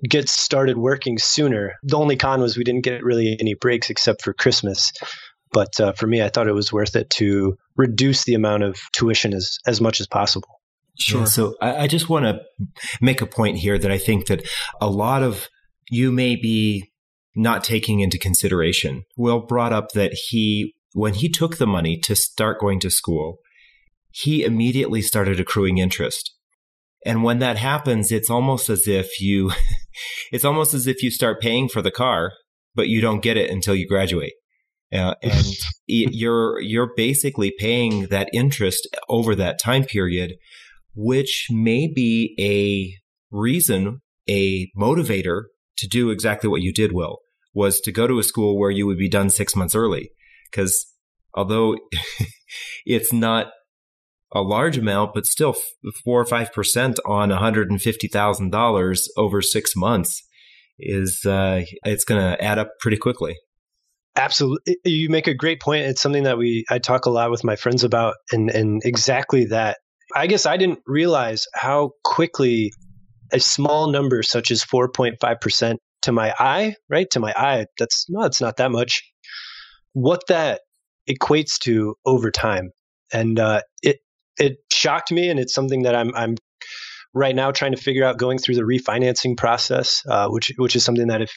get 0.09 0.29
started 0.29 0.77
working 0.77 1.19
sooner. 1.19 1.75
The 1.83 1.97
only 1.97 2.17
con 2.17 2.41
was 2.41 2.57
we 2.57 2.65
didn't 2.65 2.85
get 2.85 3.05
really 3.05 3.37
any 3.41 3.55
breaks 3.55 3.91
except 3.91 4.23
for 4.23 4.33
Christmas. 4.33 4.93
But 5.53 5.79
uh, 5.79 5.93
for 5.93 6.07
me, 6.07 6.23
I 6.23 6.29
thought 6.29 6.49
it 6.49 6.55
was 6.55 6.73
worth 6.73 6.97
it 6.97 7.11
to 7.11 7.57
reduce 7.77 8.25
the 8.25 8.35
amount 8.35 8.63
of 8.63 8.81
tuition 8.93 9.35
as, 9.35 9.59
as 9.67 9.81
much 9.81 10.01
as 10.01 10.07
possible. 10.07 10.61
Sure. 10.99 11.21
Yeah, 11.21 11.27
so 11.27 11.55
I, 11.61 11.77
I 11.77 11.87
just 11.87 12.09
want 12.09 12.25
to 12.25 12.41
make 13.01 13.21
a 13.21 13.27
point 13.27 13.59
here 13.59 13.79
that 13.79 13.91
I 13.91 13.99
think 13.99 14.27
that 14.27 14.47
a 14.81 14.89
lot 14.89 15.23
of 15.23 15.49
you 15.91 16.11
may 16.11 16.37
be 16.37 16.91
not 17.35 17.65
taking 17.65 18.01
into 18.01 18.19
consideration. 18.19 19.05
Will 19.17 19.41
brought 19.41 19.73
up 19.73 19.93
that 19.93 20.13
he, 20.29 20.75
when 20.93 21.15
he 21.15 21.29
took 21.29 21.57
the 21.57 21.67
money 21.67 21.99
to 22.01 22.15
start 22.15 22.61
going 22.61 22.81
to 22.81 22.91
school, 22.91 23.39
he 24.11 24.45
immediately 24.45 25.01
started 25.01 25.41
accruing 25.41 25.79
interest. 25.79 26.35
And 27.05 27.23
when 27.23 27.41
that 27.41 27.57
happens, 27.57 28.13
it's 28.13 28.31
almost 28.31 28.69
as 28.69 28.87
if 28.87 29.21
you, 29.21 29.53
it's 30.33 30.45
almost 30.45 30.75
as 30.75 30.87
if 30.87 31.03
you 31.03 31.11
start 31.11 31.41
paying 31.41 31.69
for 31.69 31.83
the 31.83 31.91
car, 31.91 32.33
but 32.75 32.89
you 32.89 33.01
don't 33.01 33.23
get 33.23 33.37
it 33.37 33.51
until 33.51 33.75
you 33.75 33.87
graduate. 33.87 34.33
Uh, 34.93 35.15
and 35.23 35.45
you're, 35.87 36.61
you're 36.61 36.93
basically 36.97 37.53
paying 37.59 38.07
that 38.07 38.29
interest 38.33 38.89
over 39.09 39.35
that 39.35 39.59
time 39.59 39.85
period, 39.85 40.35
which 40.95 41.47
may 41.51 41.87
be 41.93 42.35
a 42.39 42.93
reason, 43.35 44.01
a 44.29 44.71
motivator 44.79 45.45
to 45.79 45.89
do 45.89 46.11
exactly 46.11 46.49
what 46.49 46.63
you 46.63 46.73
did, 46.73 46.93
Will. 46.93 47.19
was 47.55 47.81
to 47.81 47.93
go 47.93 48.07
to 48.07 48.19
a 48.19 48.23
school 48.23 48.59
where 48.59 48.71
you 48.71 48.87
would 48.87 48.99
be 48.99 49.09
done 49.09 49.31
six 49.31 49.57
months 49.57 49.75
early. 49.75 50.11
Because 50.51 50.87
although 51.35 51.77
it's 52.87 53.13
not 53.13 53.49
a 54.35 54.41
large 54.41 54.79
amount, 54.79 55.15
but 55.15 55.27
still 55.27 55.55
four 56.05 56.21
or 56.21 56.27
five 56.27 56.53
percent 56.53 56.99
on 57.07 57.31
one 57.31 57.39
hundred 57.39 57.71
and 57.71 57.81
fifty 57.81 58.09
thousand 58.09 58.51
dollars 58.51 59.09
over 59.17 59.43
six 59.43 59.77
months 59.77 60.23
is 60.79 61.25
uh, 61.25 61.63
it's 61.85 62.05
going 62.05 62.21
to 62.21 62.43
add 62.43 62.59
up 62.59 62.71
pretty 62.81 62.97
quickly. 62.97 63.37
Absolutely, 64.17 64.77
you 64.85 65.09
make 65.09 65.27
a 65.27 65.35
great 65.35 65.61
point. 65.61 65.87
It's 65.87 66.03
something 66.03 66.25
that 66.25 66.39
we 66.39 66.65
I 66.71 66.79
talk 66.79 67.07
a 67.07 67.11
lot 67.11 67.31
with 67.31 67.45
my 67.45 67.57
friends 67.57 67.85
about, 67.85 68.17
and 68.31 68.51
and 68.51 68.83
exactly 68.85 69.47
that. 69.47 69.79
I 70.15 70.27
guess 70.27 70.45
I 70.45 70.59
didn't 70.59 70.81
realize 70.87 71.47
how 71.55 71.93
quickly 72.05 72.73
a 73.33 73.41
small 73.41 73.91
number 73.91 74.23
such 74.23 74.51
as 74.51 74.63
four 74.63 74.91
point 74.91 75.17
five 75.21 75.41
percent 75.41 75.81
to 76.03 76.13
my 76.13 76.35
eye, 76.39 76.75
right? 76.91 77.09
To 77.11 77.21
my 77.21 77.33
eye, 77.35 77.67
that's 77.79 78.07
no, 78.11 78.25
it's 78.25 78.41
not 78.41 78.59
that 78.59 78.71
much. 78.71 79.03
What 79.95 80.27
that 80.29 80.61
equates 81.09 81.59
to 81.61 81.95
over 82.05 82.31
time, 82.31 82.71
and 83.13 83.39
uh, 83.39 83.63
it 83.83 83.99
it 84.39 84.57
shocked 84.73 85.13
me, 85.13 85.29
and 85.29 85.39
it's 85.39 85.55
something 85.55 85.83
that 85.83 85.95
I'm 85.95 86.15
I'm 86.15 86.37
right 87.15 87.35
now 87.35 87.51
trying 87.51 87.73
to 87.73 87.81
figure 87.81 88.05
out 88.05 88.19
going 88.19 88.39
through 88.39 88.57
the 88.57 88.63
refinancing 88.63 89.37
process, 89.37 90.03
uh, 90.09 90.29
which 90.29 90.53
which 90.57 90.77
is 90.77 90.85
something 90.85 91.09
that 91.09 91.23
if 91.23 91.33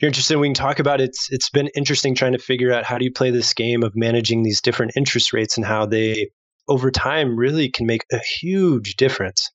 you're 0.00 0.08
interested, 0.08 0.38
we 0.38 0.48
can 0.48 0.54
talk 0.54 0.78
about. 0.78 1.00
It's 1.00 1.28
it's 1.30 1.50
been 1.50 1.68
interesting 1.76 2.14
trying 2.14 2.32
to 2.32 2.38
figure 2.38 2.72
out 2.72 2.84
how 2.84 2.98
do 2.98 3.04
you 3.04 3.12
play 3.12 3.30
this 3.30 3.54
game 3.54 3.82
of 3.82 3.92
managing 3.94 4.42
these 4.42 4.60
different 4.60 4.92
interest 4.96 5.32
rates 5.32 5.56
and 5.56 5.66
how 5.66 5.86
they 5.86 6.28
over 6.68 6.90
time 6.90 7.36
really 7.36 7.70
can 7.70 7.86
make 7.86 8.04
a 8.12 8.18
huge 8.18 8.96
difference. 8.96 9.50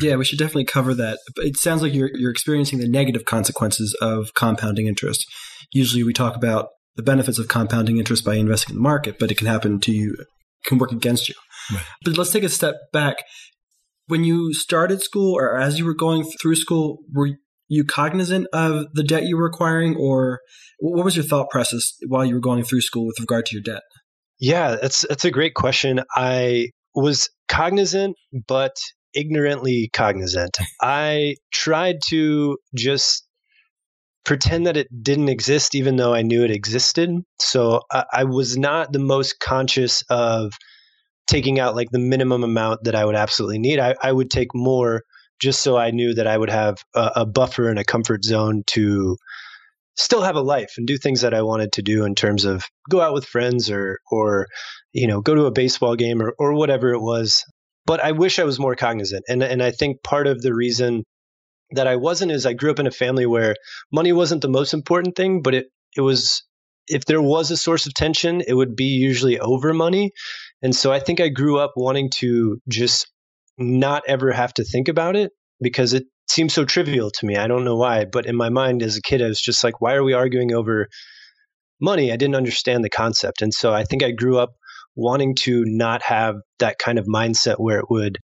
Yeah, 0.00 0.16
we 0.16 0.24
should 0.24 0.38
definitely 0.38 0.66
cover 0.66 0.92
that. 0.94 1.18
It 1.36 1.56
sounds 1.56 1.82
like 1.82 1.94
you're 1.94 2.10
you're 2.14 2.30
experiencing 2.30 2.78
the 2.78 2.88
negative 2.88 3.24
consequences 3.24 3.96
of 4.00 4.34
compounding 4.34 4.86
interest. 4.86 5.26
Usually, 5.72 6.04
we 6.04 6.12
talk 6.12 6.36
about 6.36 6.68
the 6.96 7.02
benefits 7.02 7.38
of 7.38 7.48
compounding 7.48 7.96
interest 7.96 8.24
by 8.24 8.34
investing 8.34 8.74
in 8.74 8.76
the 8.76 8.82
market, 8.82 9.18
but 9.18 9.30
it 9.30 9.38
can 9.38 9.46
happen 9.46 9.80
to 9.80 9.92
you, 9.92 10.16
can 10.64 10.78
work 10.78 10.92
against 10.92 11.28
you. 11.28 11.34
Right. 11.72 11.84
But 12.04 12.16
let's 12.16 12.30
take 12.30 12.44
a 12.44 12.48
step 12.48 12.74
back. 12.92 13.16
When 14.06 14.24
you 14.24 14.54
started 14.54 15.02
school, 15.02 15.34
or 15.34 15.58
as 15.58 15.78
you 15.78 15.84
were 15.84 15.94
going 15.94 16.24
through 16.40 16.56
school, 16.56 16.98
were 17.12 17.30
you 17.68 17.84
cognizant 17.84 18.46
of 18.52 18.86
the 18.94 19.02
debt 19.02 19.24
you 19.24 19.36
were 19.36 19.46
acquiring, 19.46 19.96
or 19.96 20.40
what 20.80 21.04
was 21.04 21.16
your 21.16 21.24
thought 21.24 21.50
process 21.50 21.92
while 22.06 22.24
you 22.24 22.34
were 22.34 22.40
going 22.40 22.64
through 22.64 22.80
school 22.80 23.06
with 23.06 23.20
regard 23.20 23.44
to 23.46 23.54
your 23.54 23.62
debt? 23.62 23.82
Yeah, 24.40 24.76
that's 24.80 25.04
that's 25.08 25.24
a 25.24 25.30
great 25.30 25.54
question. 25.54 26.00
I 26.16 26.68
was 26.94 27.28
cognizant, 27.48 28.16
but 28.46 28.76
ignorantly 29.14 29.90
cognizant. 29.92 30.56
I 30.80 31.36
tried 31.52 31.96
to 32.08 32.56
just 32.74 33.26
pretend 34.24 34.66
that 34.66 34.76
it 34.76 34.88
didn't 35.02 35.28
exist, 35.28 35.74
even 35.74 35.96
though 35.96 36.14
I 36.14 36.22
knew 36.22 36.44
it 36.44 36.50
existed. 36.50 37.10
So 37.40 37.82
I, 37.90 38.04
I 38.12 38.24
was 38.24 38.56
not 38.56 38.92
the 38.92 38.98
most 38.98 39.40
conscious 39.40 40.04
of 40.10 40.52
taking 41.28 41.60
out 41.60 41.76
like 41.76 41.90
the 41.90 41.98
minimum 41.98 42.42
amount 42.42 42.84
that 42.84 42.94
I 42.94 43.04
would 43.04 43.14
absolutely 43.14 43.58
need. 43.58 43.78
I, 43.78 43.94
I 44.02 44.10
would 44.10 44.30
take 44.30 44.54
more 44.54 45.02
just 45.40 45.60
so 45.60 45.76
I 45.76 45.92
knew 45.92 46.14
that 46.14 46.26
I 46.26 46.36
would 46.36 46.50
have 46.50 46.78
a, 46.94 47.10
a, 47.16 47.26
buffer 47.26 47.68
and 47.68 47.78
a 47.78 47.84
comfort 47.84 48.24
zone 48.24 48.64
to 48.68 49.16
still 49.94 50.22
have 50.22 50.34
a 50.34 50.40
life 50.40 50.74
and 50.76 50.86
do 50.86 50.96
things 50.96 51.20
that 51.20 51.34
I 51.34 51.42
wanted 51.42 51.72
to 51.72 51.82
do 51.82 52.04
in 52.04 52.14
terms 52.14 52.44
of 52.44 52.64
go 52.90 53.00
out 53.00 53.14
with 53.14 53.24
friends 53.24 53.70
or 53.70 53.98
or 54.10 54.48
you 54.92 55.06
know 55.06 55.20
go 55.20 55.34
to 55.34 55.44
a 55.44 55.52
baseball 55.52 55.94
game 55.94 56.20
or 56.20 56.34
or 56.38 56.54
whatever 56.54 56.92
it 56.92 57.00
was. 57.00 57.44
But 57.86 58.02
I 58.02 58.12
wish 58.12 58.38
I 58.38 58.44
was 58.44 58.58
more 58.58 58.74
cognizant, 58.74 59.24
and 59.28 59.42
and 59.42 59.62
I 59.62 59.70
think 59.70 60.02
part 60.02 60.26
of 60.26 60.42
the 60.42 60.54
reason 60.54 61.04
that 61.72 61.86
I 61.86 61.96
wasn't 61.96 62.32
is 62.32 62.46
I 62.46 62.54
grew 62.54 62.70
up 62.70 62.80
in 62.80 62.86
a 62.86 62.90
family 62.90 63.26
where 63.26 63.54
money 63.92 64.12
wasn't 64.12 64.42
the 64.42 64.48
most 64.48 64.74
important 64.74 65.14
thing, 65.14 65.42
but 65.42 65.54
it 65.54 65.66
it 65.96 66.00
was 66.00 66.42
if 66.88 67.04
there 67.04 67.22
was 67.22 67.50
a 67.50 67.56
source 67.56 67.86
of 67.86 67.94
tension, 67.94 68.42
it 68.46 68.54
would 68.54 68.74
be 68.74 68.96
usually 68.96 69.38
over 69.38 69.72
money. 69.74 70.12
And 70.62 70.74
so 70.74 70.92
I 70.92 71.00
think 71.00 71.20
I 71.20 71.28
grew 71.28 71.58
up 71.58 71.72
wanting 71.76 72.10
to 72.16 72.60
just 72.68 73.10
not 73.58 74.02
ever 74.08 74.32
have 74.32 74.54
to 74.54 74.64
think 74.64 74.88
about 74.88 75.16
it 75.16 75.32
because 75.60 75.94
it 75.94 76.04
seems 76.28 76.52
so 76.52 76.64
trivial 76.64 77.10
to 77.10 77.26
me. 77.26 77.36
I 77.36 77.46
don't 77.46 77.64
know 77.64 77.76
why, 77.76 78.04
but 78.04 78.26
in 78.26 78.36
my 78.36 78.48
mind 78.48 78.82
as 78.82 78.96
a 78.96 79.02
kid, 79.02 79.22
I 79.22 79.28
was 79.28 79.40
just 79.40 79.64
like, 79.64 79.80
why 79.80 79.94
are 79.94 80.04
we 80.04 80.12
arguing 80.12 80.52
over 80.52 80.88
money? 81.80 82.12
I 82.12 82.16
didn't 82.16 82.36
understand 82.36 82.84
the 82.84 82.90
concept. 82.90 83.42
And 83.42 83.52
so 83.52 83.72
I 83.72 83.84
think 83.84 84.02
I 84.02 84.10
grew 84.10 84.38
up 84.38 84.50
wanting 84.94 85.34
to 85.36 85.64
not 85.64 86.02
have 86.02 86.36
that 86.58 86.78
kind 86.78 86.98
of 86.98 87.06
mindset 87.06 87.56
where 87.58 87.78
it 87.78 87.86
would, 87.88 88.18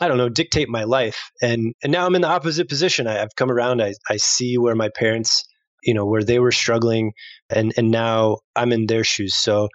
I 0.00 0.08
don't 0.08 0.18
know, 0.18 0.28
dictate 0.28 0.68
my 0.68 0.84
life. 0.84 1.30
And 1.42 1.74
and 1.82 1.92
now 1.92 2.06
I'm 2.06 2.14
in 2.14 2.22
the 2.22 2.28
opposite 2.28 2.68
position. 2.68 3.06
I, 3.06 3.14
have 3.14 3.36
come 3.36 3.50
around. 3.50 3.82
I, 3.82 3.94
I 4.08 4.18
see 4.18 4.58
where 4.58 4.74
my 4.74 4.90
parents, 4.94 5.44
you 5.82 5.94
know, 5.94 6.04
where 6.04 6.22
they 6.22 6.38
were 6.38 6.52
struggling 6.52 7.12
and 7.48 7.72
and 7.76 7.90
now 7.90 8.38
I'm 8.54 8.72
in 8.72 8.86
their 8.86 9.04
shoes. 9.04 9.34
So 9.34 9.68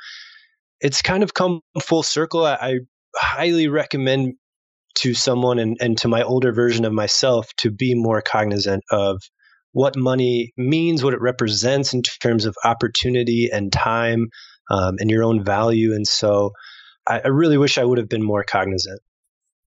it's 0.82 1.02
kind 1.02 1.24
of 1.24 1.34
come 1.34 1.62
full 1.82 2.04
circle. 2.04 2.46
I, 2.46 2.56
I 2.56 2.80
highly 3.16 3.68
recommend 3.68 4.36
to 5.00 5.14
someone 5.14 5.60
and, 5.60 5.78
and 5.80 5.98
to 6.00 6.08
my 6.08 6.24
older 6.24 6.52
version 6.52 6.86
of 6.86 6.94
myself 6.94 7.48
to 7.58 7.72
be 7.72 7.94
more 7.96 8.22
cognizant 8.22 8.84
of 8.92 9.22
what 9.72 9.96
money 9.96 10.52
means, 10.58 11.04
what 11.04 11.14
it 11.14 11.22
represents 11.22 11.94
in 11.94 12.02
terms 12.22 12.46
of 12.46 12.56
opportunity 12.64 13.50
and 13.52 13.72
time 13.72 14.28
um, 14.72 14.96
and 15.00 15.10
your 15.10 15.24
own 15.24 15.44
value. 15.44 15.94
And 15.94 16.08
so 16.08 16.52
I, 17.08 17.20
I 17.20 17.28
really 17.28 17.58
wish 17.58 17.78
I 17.78 17.86
would 17.86 17.98
have 17.98 18.10
been 18.10 18.24
more 18.24 18.44
cognizant. 18.44 19.00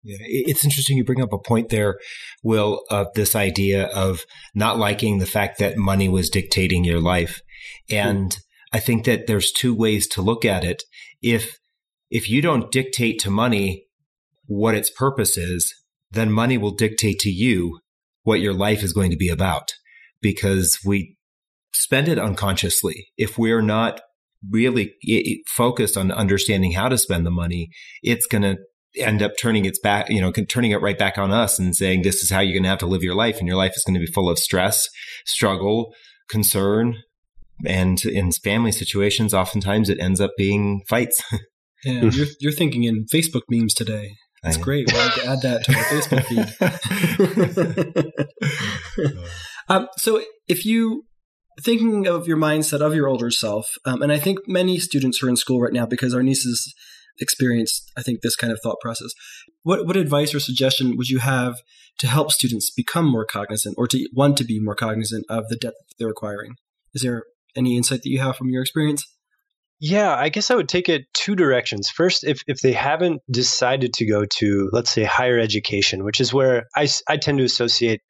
Yeah, 0.04 0.18
it's 0.20 0.66
interesting 0.66 0.98
you 0.98 1.06
bring 1.06 1.22
up 1.22 1.32
a 1.32 1.38
point 1.38 1.70
there, 1.70 1.98
Will, 2.44 2.82
of 2.90 3.08
this 3.16 3.36
idea 3.36 3.86
of 3.86 4.26
not 4.54 4.78
liking 4.78 5.20
the 5.20 5.26
fact 5.26 5.60
that 5.60 5.78
money 5.78 6.10
was 6.10 6.30
dictating 6.30 6.84
your 6.84 7.00
life. 7.00 7.42
And 7.90 8.32
mm. 8.32 8.38
I 8.74 8.80
think 8.80 9.06
that 9.06 9.28
there's 9.28 9.52
two 9.52 9.76
ways 9.76 10.08
to 10.10 10.22
look 10.22 10.44
at 10.44 10.64
it. 10.64 10.84
If 11.22 11.58
if 12.10 12.30
you 12.30 12.42
don't 12.42 12.72
dictate 12.72 13.20
to 13.20 13.30
money 13.30 13.86
what 14.46 14.76
its 14.76 14.90
purpose 14.90 15.38
is, 15.38 15.74
then 16.12 16.32
money 16.32 16.58
will 16.58 16.76
dictate 16.76 17.20
to 17.20 17.30
you 17.30 17.80
what 18.24 18.42
your 18.42 18.54
life 18.54 18.84
is 18.84 18.94
going 18.94 19.12
to 19.12 19.18
be 19.18 19.30
about 19.30 19.74
because 20.22 20.80
we 20.86 21.18
spend 21.74 22.08
it 22.08 22.20
unconsciously. 22.20 23.08
If 23.18 23.38
we're 23.38 23.62
not 23.62 24.02
really 24.50 24.94
focused 25.48 25.98
on 25.98 26.12
understanding 26.12 26.74
how 26.74 26.90
to 26.90 26.98
spend 26.98 27.26
the 27.26 27.32
money, 27.32 27.70
it's 28.02 28.26
going 28.26 28.44
to 28.44 28.58
end 28.98 29.22
up 29.22 29.34
turning 29.40 29.66
its 29.66 29.80
back, 29.80 30.10
you 30.10 30.22
know, 30.22 30.32
turning 30.32 30.72
it 30.72 30.82
right 30.82 30.98
back 30.98 31.18
on 31.18 31.32
us 31.32 31.58
and 31.58 31.76
saying, 31.76 32.02
this 32.04 32.22
is 32.22 32.30
how 32.30 32.40
you're 32.40 32.54
going 32.54 32.64
to 32.64 32.70
have 32.70 32.80
to 32.80 32.86
live 32.86 33.04
your 33.04 33.16
life. 33.16 33.40
And 33.40 33.48
your 33.48 33.58
life 33.58 33.74
is 33.76 33.84
going 33.86 33.96
to 33.96 34.00
be 34.00 34.12
full 34.12 34.30
of 34.30 34.38
stress, 34.38 34.88
struggle, 35.26 35.94
concern. 36.30 36.98
And 37.66 38.04
in 38.06 38.32
family 38.32 38.72
situations, 38.72 39.34
oftentimes 39.34 39.90
it 39.90 40.00
ends 40.00 40.20
up 40.20 40.32
being 40.38 40.82
fights. 40.88 41.24
yeah, 41.84 42.04
you're, 42.04 42.28
you're 42.40 42.52
thinking 42.52 42.84
in 42.84 43.06
Facebook 43.14 43.44
memes 43.50 43.74
today. 43.74 44.16
That's 44.44 44.58
great. 44.58 44.92
We'll 44.92 45.02
have 45.02 45.16
to 45.16 45.26
add 45.26 45.42
that 45.44 45.64
to 45.64 45.74
our 45.74 45.84
Facebook 45.86 46.26
feed. 48.98 49.06
um, 49.70 49.88
so, 49.98 50.22
if 50.50 50.66
you 50.66 51.06
thinking 51.62 52.08
of 52.08 52.28
your 52.28 52.36
mindset 52.36 52.82
of 52.82 52.94
your 52.94 53.08
older 53.08 53.32
self, 53.32 53.70
um, 53.86 54.02
and 54.02 54.12
I 54.12 54.20
think 54.20 54.40
many 54.46 54.80
students 54.80 55.24
are 55.24 55.30
in 55.30 55.38
school 55.38 55.62
right 55.62 55.72
now 55.72 55.86
because 55.86 56.14
our 56.14 56.22
nieces 56.22 56.74
experienced, 57.20 57.90
I 57.98 58.02
think, 58.02 58.22
this 58.22 58.36
kind 58.36 58.52
of 58.52 58.60
thought 58.62 58.82
process. 58.82 59.12
What 59.62 59.88
what 59.88 59.96
advice 59.96 60.36
or 60.36 60.42
suggestion 60.42 60.98
would 60.98 61.08
you 61.08 61.20
have 61.20 61.56
to 62.00 62.08
help 62.08 62.32
students 62.32 62.70
become 62.70 63.10
more 63.10 63.26
cognizant, 63.26 63.76
or 63.78 63.88
to 63.88 64.10
want 64.14 64.36
to 64.38 64.44
be 64.44 64.60
more 64.60 64.76
cognizant 64.76 65.26
of 65.30 65.48
the 65.48 65.56
debt 65.56 65.74
they're 65.98 66.10
acquiring? 66.10 66.56
Is 66.94 67.02
there 67.02 67.24
any 67.56 67.78
insight 67.78 68.02
that 68.04 68.10
you 68.10 68.20
have 68.20 68.36
from 68.36 68.50
your 68.50 68.62
experience? 68.62 69.06
Yeah, 69.80 70.16
I 70.16 70.30
guess 70.30 70.50
I 70.50 70.56
would 70.56 70.70
take 70.70 70.88
it 70.88 71.06
two 71.14 71.36
directions. 71.36 71.90
First, 71.90 72.24
if, 72.24 72.42
if 72.48 72.62
they 72.62 72.72
haven't 72.72 73.22
decided 73.30 73.94
to 73.96 74.06
go 74.06 74.24
to, 74.38 74.70
let's 74.72 74.92
say, 74.92 75.04
higher 75.04 75.38
education, 75.38 76.06
which 76.06 76.22
is 76.22 76.34
where 76.34 76.68
I, 76.76 76.88
I 77.10 77.18
tend 77.18 77.40
to 77.40 77.44
associate 77.44 78.02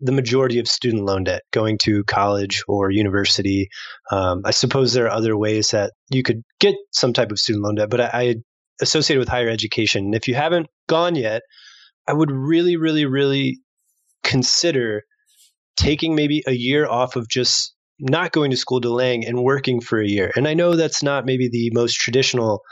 the 0.00 0.12
majority 0.12 0.58
of 0.58 0.68
student 0.68 1.04
loan 1.04 1.24
debt 1.24 1.42
going 1.52 1.78
to 1.78 2.04
college 2.04 2.62
or 2.68 2.90
university. 2.90 3.68
Um, 4.10 4.42
I 4.44 4.50
suppose 4.50 4.92
there 4.92 5.06
are 5.06 5.10
other 5.10 5.36
ways 5.36 5.70
that 5.70 5.92
you 6.10 6.22
could 6.22 6.42
get 6.58 6.74
some 6.90 7.12
type 7.12 7.30
of 7.30 7.38
student 7.38 7.64
loan 7.64 7.76
debt, 7.76 7.90
but 7.90 8.00
I, 8.00 8.10
I 8.12 8.34
associate 8.80 9.16
it 9.16 9.20
with 9.20 9.28
higher 9.28 9.48
education. 9.48 10.06
And 10.06 10.14
if 10.14 10.26
you 10.26 10.34
haven't 10.34 10.68
gone 10.88 11.14
yet, 11.14 11.42
I 12.08 12.12
would 12.12 12.30
really, 12.30 12.76
really, 12.76 13.06
really 13.06 13.60
consider 14.22 15.02
taking 15.76 16.14
maybe 16.14 16.42
a 16.46 16.52
year 16.52 16.86
off 16.86 17.16
of 17.16 17.28
just 17.28 17.73
not 17.98 18.32
going 18.32 18.50
to 18.50 18.56
school, 18.56 18.80
delaying, 18.80 19.24
and 19.26 19.42
working 19.42 19.80
for 19.80 20.00
a 20.00 20.06
year. 20.06 20.32
And 20.34 20.48
I 20.48 20.54
know 20.54 20.74
that's 20.74 21.02
not 21.02 21.26
maybe 21.26 21.48
the 21.48 21.70
most 21.72 21.94
traditional 21.94 22.62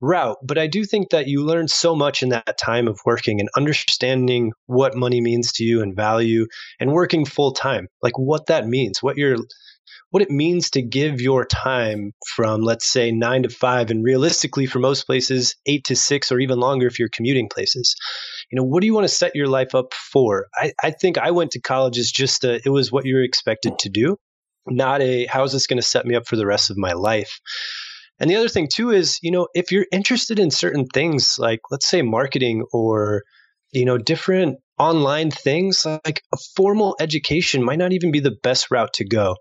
route, 0.00 0.38
but 0.42 0.58
I 0.58 0.68
do 0.68 0.84
think 0.84 1.10
that 1.10 1.26
you 1.26 1.44
learn 1.44 1.68
so 1.68 1.96
much 1.96 2.22
in 2.22 2.28
that 2.28 2.56
time 2.58 2.86
of 2.86 3.00
working 3.04 3.40
and 3.40 3.48
understanding 3.56 4.52
what 4.66 4.96
money 4.96 5.20
means 5.20 5.52
to 5.54 5.64
you 5.64 5.82
and 5.82 5.96
value 5.96 6.46
and 6.78 6.92
working 6.92 7.24
full 7.24 7.52
time, 7.52 7.88
like 8.02 8.16
what 8.18 8.46
that 8.46 8.66
means, 8.66 9.02
what 9.02 9.16
you're 9.16 9.36
what 10.10 10.22
it 10.22 10.30
means 10.30 10.70
to 10.70 10.82
give 10.82 11.20
your 11.20 11.44
time 11.44 12.12
from 12.34 12.62
let's 12.62 12.90
say 12.90 13.12
9 13.12 13.42
to 13.42 13.48
5 13.50 13.90
and 13.90 14.04
realistically 14.04 14.64
for 14.64 14.78
most 14.78 15.04
places 15.04 15.56
8 15.66 15.84
to 15.84 15.96
6 15.96 16.32
or 16.32 16.40
even 16.40 16.58
longer 16.58 16.86
if 16.86 16.98
you're 16.98 17.10
commuting 17.10 17.48
places. 17.48 17.94
You 18.50 18.56
know 18.56 18.64
what 18.64 18.80
do 18.80 18.86
you 18.86 18.94
want 18.94 19.04
to 19.04 19.14
set 19.14 19.34
your 19.34 19.48
life 19.48 19.74
up 19.74 19.92
for? 19.92 20.46
I, 20.54 20.72
I 20.82 20.90
think 20.92 21.18
i 21.18 21.30
went 21.30 21.52
to 21.52 21.60
college 21.60 21.98
as 21.98 22.10
just 22.10 22.44
a, 22.44 22.60
it 22.64 22.70
was 22.70 22.90
what 22.90 23.04
you 23.04 23.16
were 23.16 23.22
expected 23.22 23.78
to 23.80 23.90
do 23.90 24.16
not 24.70 25.02
a 25.02 25.26
how 25.26 25.44
is 25.44 25.52
this 25.52 25.66
going 25.66 25.80
to 25.80 25.86
set 25.86 26.06
me 26.06 26.14
up 26.14 26.26
for 26.26 26.36
the 26.36 26.46
rest 26.46 26.70
of 26.70 26.76
my 26.76 26.92
life. 26.92 27.40
And 28.20 28.28
the 28.28 28.36
other 28.36 28.48
thing 28.48 28.68
too 28.72 28.90
is, 28.90 29.18
you 29.22 29.30
know, 29.30 29.48
if 29.54 29.70
you're 29.70 29.86
interested 29.92 30.38
in 30.38 30.50
certain 30.50 30.86
things 30.86 31.38
like 31.38 31.60
let's 31.70 31.88
say 31.88 32.02
marketing 32.02 32.64
or 32.72 33.22
you 33.72 33.84
know 33.84 33.98
different 33.98 34.58
online 34.78 35.30
things 35.30 35.84
like 35.84 36.22
a 36.32 36.38
formal 36.56 36.96
education 37.00 37.64
might 37.64 37.78
not 37.78 37.92
even 37.92 38.10
be 38.10 38.20
the 38.20 38.36
best 38.42 38.70
route 38.70 38.92
to 38.94 39.04
go. 39.04 39.36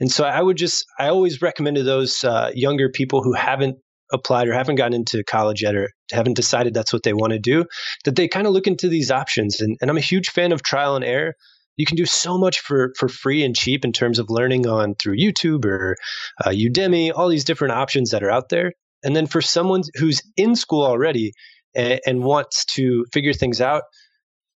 And 0.00 0.10
so 0.10 0.24
i 0.24 0.40
would 0.40 0.56
just 0.56 0.84
i 0.98 1.08
always 1.08 1.42
recommend 1.42 1.76
to 1.76 1.82
those 1.82 2.24
uh, 2.24 2.50
younger 2.54 2.88
people 2.90 3.22
who 3.22 3.32
haven't 3.32 3.76
applied 4.12 4.48
or 4.48 4.52
haven't 4.52 4.74
gotten 4.74 4.94
into 4.94 5.22
college 5.22 5.62
yet 5.62 5.76
or 5.76 5.90
haven't 6.10 6.34
decided 6.34 6.74
that's 6.74 6.92
what 6.92 7.04
they 7.04 7.12
want 7.12 7.32
to 7.32 7.38
do 7.38 7.64
that 8.04 8.16
they 8.16 8.26
kind 8.26 8.46
of 8.46 8.52
look 8.52 8.66
into 8.66 8.88
these 8.88 9.10
options. 9.10 9.60
And, 9.60 9.76
and 9.80 9.90
i'm 9.90 9.96
a 9.96 10.00
huge 10.12 10.30
fan 10.30 10.52
of 10.52 10.62
trial 10.62 10.96
and 10.96 11.04
error 11.04 11.34
you 11.76 11.86
can 11.86 11.96
do 11.96 12.06
so 12.06 12.38
much 12.38 12.60
for 12.60 12.92
for 12.98 13.08
free 13.08 13.44
and 13.44 13.56
cheap 13.56 13.84
in 13.84 13.92
terms 13.92 14.18
of 14.18 14.30
learning 14.30 14.66
on 14.66 14.94
through 14.94 15.16
youtube 15.16 15.64
or 15.64 15.96
uh, 16.44 16.50
udemy 16.50 17.12
all 17.14 17.28
these 17.28 17.44
different 17.44 17.72
options 17.72 18.10
that 18.10 18.22
are 18.22 18.30
out 18.30 18.48
there 18.48 18.72
and 19.02 19.16
then 19.16 19.26
for 19.26 19.40
someone 19.40 19.82
who's 19.94 20.22
in 20.36 20.54
school 20.54 20.84
already 20.84 21.32
and, 21.74 22.00
and 22.06 22.22
wants 22.22 22.64
to 22.64 23.04
figure 23.12 23.32
things 23.32 23.60
out 23.60 23.84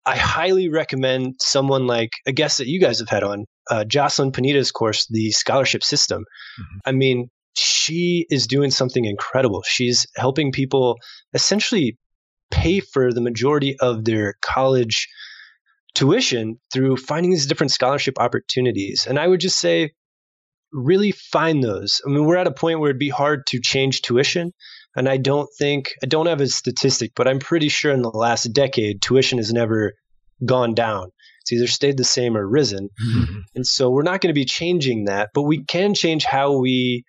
I 0.05 0.17
highly 0.17 0.69
recommend 0.69 1.37
someone 1.41 1.87
like 1.87 2.11
a 2.27 2.33
guest 2.33 2.59
that 2.59 2.67
you 2.67 2.81
guys 2.81 2.99
have 2.99 3.09
had 3.09 3.23
on, 3.23 3.45
uh, 3.71 3.85
Jocelyn 3.85 4.33
Paonita's 4.33 4.73
course, 4.73 5.07
the 5.09 5.31
scholarship 5.31 5.85
system. 5.85 6.23
Mm-hmm. 6.23 6.79
I 6.87 6.93
mean, 6.93 7.29
she 7.55 8.27
is 8.31 8.47
doing 8.47 8.71
something 8.71 9.05
incredible. 9.05 9.63
She's 9.63 10.07
helping 10.17 10.51
people 10.53 10.97
essentially 11.35 11.99
pay 12.51 12.81
for 12.81 13.13
the 13.13 13.21
majority 13.21 13.77
of 13.79 14.05
their 14.05 14.35
college 14.43 15.09
tuition 15.95 16.59
through 16.73 16.97
finding 16.97 17.31
these 17.31 17.47
different 17.47 17.73
scholarship 17.73 18.15
opportunities. 18.19 19.07
And 19.07 19.19
I 19.19 19.27
would 19.27 19.41
just 19.41 19.59
say, 19.59 19.93
really 20.73 21.13
find 21.13 21.63
those. 21.63 22.01
I 22.07 22.11
mean, 22.11 22.25
we're 22.25 22.37
at 22.37 22.47
a 22.47 22.53
point 22.53 22.81
where 22.81 22.91
it'd 22.91 22.99
be 22.99 23.11
hard 23.11 23.47
to 23.49 23.61
change 23.61 24.01
tuition. 24.01 24.53
And 24.97 25.09
I 25.09 25.19
don't 25.19 25.49
think, 25.59 25.93
I 26.03 26.07
don't 26.07 26.27
have 26.27 26.41
a 26.41 26.47
statistic, 26.47 27.13
but 27.15 27.29
I'm 27.29 27.39
pretty 27.39 27.69
sure 27.69 27.93
in 27.93 28.03
the 28.03 28.09
last 28.09 28.45
decade, 28.53 29.03
tuition 29.03 29.39
has 29.39 29.53
never 29.53 29.93
gone 30.45 30.75
down. 30.75 31.11
It's 31.43 31.53
either 31.53 31.67
stayed 31.67 31.97
the 31.97 32.05
same 32.05 32.37
or 32.37 32.49
risen. 32.49 32.89
Mm-hmm. 33.05 33.39
And 33.55 33.67
so 33.67 33.91
we're 33.91 34.03
not 34.03 34.21
going 34.21 34.33
to 34.33 34.39
be 34.39 34.45
changing 34.45 35.07
that, 35.07 35.31
but 35.35 35.43
we 35.43 35.65
can 35.65 35.95
change 35.95 36.25
how 36.25 36.59
we 36.59 37.05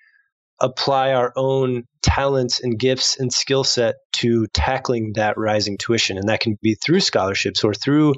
apply 0.59 1.13
our 1.13 1.33
own 1.35 1.83
talents 2.01 2.59
and 2.61 2.79
gifts 2.79 3.19
and 3.19 3.33
skill 3.33 3.63
set 3.63 3.95
to 4.13 4.47
tackling 4.53 5.13
that 5.15 5.37
rising 5.37 5.77
tuition. 5.77 6.17
And 6.17 6.29
that 6.29 6.39
can 6.39 6.57
be 6.61 6.75
through 6.75 6.99
scholarships 6.99 7.63
or 7.63 7.73
through 7.73 8.13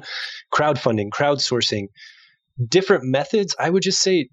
crowdfunding, 0.54 1.08
crowdsourcing, 1.10 1.86
different 2.68 3.04
methods. 3.04 3.54
I 3.58 3.70
would 3.70 3.82
just 3.82 4.00
say 4.00 4.28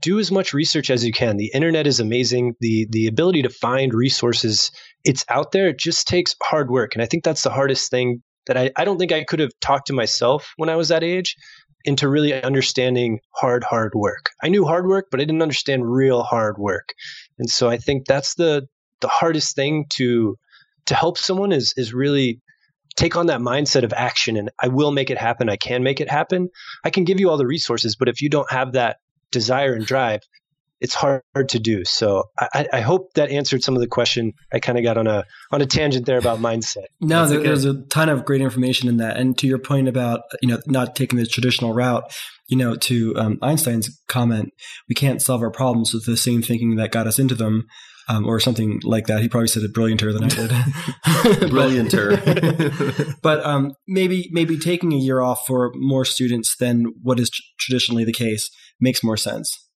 do 0.00 0.18
as 0.18 0.30
much 0.30 0.52
research 0.52 0.90
as 0.90 1.04
you 1.04 1.12
can. 1.12 1.36
The 1.36 1.50
internet 1.54 1.86
is 1.86 2.00
amazing. 2.00 2.54
The 2.60 2.86
the 2.90 3.06
ability 3.06 3.42
to 3.42 3.48
find 3.48 3.94
resources, 3.94 4.70
it's 5.04 5.24
out 5.28 5.52
there. 5.52 5.68
It 5.68 5.78
just 5.78 6.06
takes 6.06 6.34
hard 6.42 6.70
work. 6.70 6.94
And 6.94 7.02
I 7.02 7.06
think 7.06 7.24
that's 7.24 7.42
the 7.42 7.50
hardest 7.50 7.90
thing 7.90 8.22
that 8.46 8.56
I, 8.56 8.70
I 8.76 8.84
don't 8.84 8.98
think 8.98 9.12
I 9.12 9.24
could 9.24 9.40
have 9.40 9.52
talked 9.60 9.86
to 9.86 9.92
myself 9.92 10.52
when 10.56 10.68
I 10.68 10.76
was 10.76 10.88
that 10.88 11.04
age 11.04 11.36
into 11.84 12.08
really 12.08 12.34
understanding 12.42 13.20
hard, 13.34 13.62
hard 13.62 13.92
work. 13.94 14.30
I 14.42 14.48
knew 14.48 14.64
hard 14.64 14.86
work, 14.86 15.06
but 15.10 15.20
I 15.20 15.24
didn't 15.24 15.42
understand 15.42 15.90
real 15.90 16.22
hard 16.22 16.58
work. 16.58 16.92
And 17.38 17.48
so 17.50 17.68
I 17.68 17.76
think 17.78 18.06
that's 18.06 18.34
the 18.34 18.66
the 19.00 19.08
hardest 19.08 19.54
thing 19.54 19.86
to 19.90 20.36
to 20.86 20.94
help 20.94 21.18
someone 21.18 21.52
is 21.52 21.74
is 21.76 21.94
really 21.94 22.40
take 22.96 23.16
on 23.16 23.26
that 23.26 23.40
mindset 23.40 23.84
of 23.84 23.92
action 23.92 24.36
and 24.36 24.50
I 24.60 24.68
will 24.68 24.90
make 24.90 25.10
it 25.10 25.18
happen. 25.18 25.48
I 25.48 25.56
can 25.56 25.84
make 25.84 26.00
it 26.00 26.10
happen. 26.10 26.48
I 26.84 26.90
can 26.90 27.04
give 27.04 27.20
you 27.20 27.30
all 27.30 27.36
the 27.36 27.46
resources, 27.46 27.94
but 27.94 28.08
if 28.08 28.20
you 28.20 28.28
don't 28.28 28.50
have 28.50 28.72
that 28.72 28.96
desire 29.30 29.74
and 29.74 29.86
drive, 29.86 30.20
it's 30.80 30.94
hard 30.94 31.22
to 31.48 31.58
do. 31.58 31.84
So 31.84 32.24
I, 32.38 32.66
I, 32.72 32.80
hope 32.80 33.14
that 33.14 33.30
answered 33.30 33.62
some 33.62 33.74
of 33.74 33.80
the 33.80 33.88
question. 33.88 34.32
I 34.52 34.60
kind 34.60 34.78
of 34.78 34.84
got 34.84 34.96
on 34.96 35.06
a 35.06 35.24
on 35.50 35.60
a 35.60 35.66
tangent 35.66 36.06
there 36.06 36.18
about 36.18 36.38
mindset. 36.38 36.86
No, 37.00 37.26
there, 37.26 37.40
there's 37.40 37.64
a 37.64 37.82
ton 37.86 38.08
of 38.08 38.24
great 38.24 38.40
information 38.40 38.88
in 38.88 38.98
that. 38.98 39.16
And 39.16 39.36
to 39.38 39.46
your 39.46 39.58
point 39.58 39.88
about 39.88 40.20
you 40.40 40.48
know 40.48 40.60
not 40.66 40.94
taking 40.94 41.18
the 41.18 41.26
traditional 41.26 41.74
route, 41.74 42.04
you 42.48 42.56
know, 42.56 42.76
to 42.76 43.14
um, 43.16 43.38
Einstein's 43.42 43.90
comment, 44.08 44.52
we 44.88 44.94
can't 44.94 45.20
solve 45.20 45.42
our 45.42 45.50
problems 45.50 45.92
with 45.92 46.06
the 46.06 46.16
same 46.16 46.42
thinking 46.42 46.76
that 46.76 46.92
got 46.92 47.06
us 47.06 47.18
into 47.18 47.34
them. 47.34 47.66
Um, 48.10 48.24
or 48.24 48.40
something 48.40 48.80
like 48.84 49.06
that. 49.08 49.20
He 49.20 49.28
probably 49.28 49.48
said 49.48 49.64
it 49.64 49.74
brillianter 49.74 50.14
than 50.14 50.24
I 50.24 50.28
did. 50.28 50.50
brillianter. 51.52 53.16
but 53.22 53.44
um, 53.44 53.72
maybe 53.86 54.30
maybe 54.32 54.56
taking 54.56 54.94
a 54.94 54.96
year 54.96 55.20
off 55.20 55.42
for 55.46 55.72
more 55.74 56.06
students 56.06 56.56
than 56.56 56.86
what 57.02 57.20
is 57.20 57.28
tr- 57.28 57.42
traditionally 57.60 58.04
the 58.04 58.14
case 58.14 58.48
makes 58.80 59.04
more 59.04 59.18
sense 59.18 59.67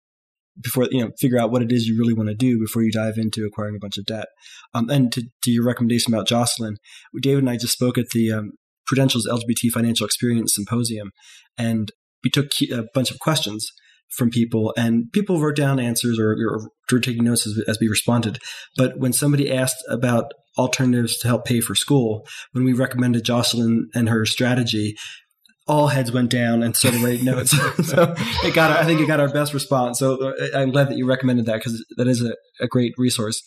before 0.59 0.87
you 0.91 1.03
know 1.03 1.11
figure 1.19 1.39
out 1.39 1.51
what 1.51 1.61
it 1.61 1.71
is 1.71 1.87
you 1.87 1.97
really 1.97 2.13
want 2.13 2.29
to 2.29 2.35
do 2.35 2.59
before 2.59 2.83
you 2.83 2.91
dive 2.91 3.17
into 3.17 3.45
acquiring 3.45 3.75
a 3.75 3.79
bunch 3.79 3.97
of 3.97 4.05
debt. 4.05 4.27
Um, 4.73 4.89
and 4.89 5.11
to, 5.13 5.23
to, 5.43 5.51
your 5.51 5.65
recommendation 5.65 6.13
about 6.13 6.27
jocelyn 6.27 6.77
david 7.21 7.39
and 7.39 7.49
i 7.49 7.57
just 7.57 7.73
spoke 7.73 7.97
at 7.97 8.09
the 8.11 8.31
um, 8.31 8.51
prudential's 8.85 9.27
lgbt 9.27 9.69
financial 9.71 10.05
experience 10.05 10.55
symposium 10.55 11.11
and 11.57 11.91
we 12.23 12.29
took 12.29 12.51
a 12.71 12.83
bunch 12.93 13.11
of 13.11 13.19
questions 13.19 13.71
from 14.11 14.29
people 14.29 14.73
and 14.77 15.11
people 15.13 15.39
wrote 15.39 15.55
down 15.55 15.79
answers 15.79 16.19
or, 16.19 16.31
or 16.31 16.69
were 16.91 16.99
taking 16.99 17.23
notes 17.23 17.47
as, 17.47 17.57
as 17.67 17.79
we 17.79 17.87
responded. 17.87 18.39
But 18.75 18.97
when 18.97 19.13
somebody 19.13 19.51
asked 19.51 19.83
about 19.89 20.25
alternatives 20.57 21.17
to 21.17 21.27
help 21.27 21.45
pay 21.45 21.61
for 21.61 21.75
school 21.75 22.27
when 22.51 22.65
we 22.65 22.73
recommended 22.73 23.23
jocelyn 23.23 23.89
and 23.95 24.09
her 24.09 24.25
strategy 24.25 24.97
all 25.71 25.87
heads 25.87 26.11
went 26.11 26.29
down 26.29 26.61
and 26.63 26.75
started 26.75 27.01
writing 27.01 27.23
notes. 27.23 27.51
so 27.87 28.13
it 28.43 28.53
got, 28.53 28.71
I 28.71 28.83
think 28.83 28.99
it 28.99 29.07
got 29.07 29.21
our 29.21 29.31
best 29.31 29.53
response. 29.53 29.99
So 29.99 30.15
uh, 30.15 30.33
I'm 30.53 30.71
glad 30.71 30.89
that 30.89 30.97
you 30.97 31.07
recommended 31.07 31.45
that 31.45 31.59
because 31.59 31.85
that 31.95 32.07
is 32.07 32.21
a, 32.21 32.35
a 32.59 32.67
great 32.67 32.93
resource. 32.97 33.41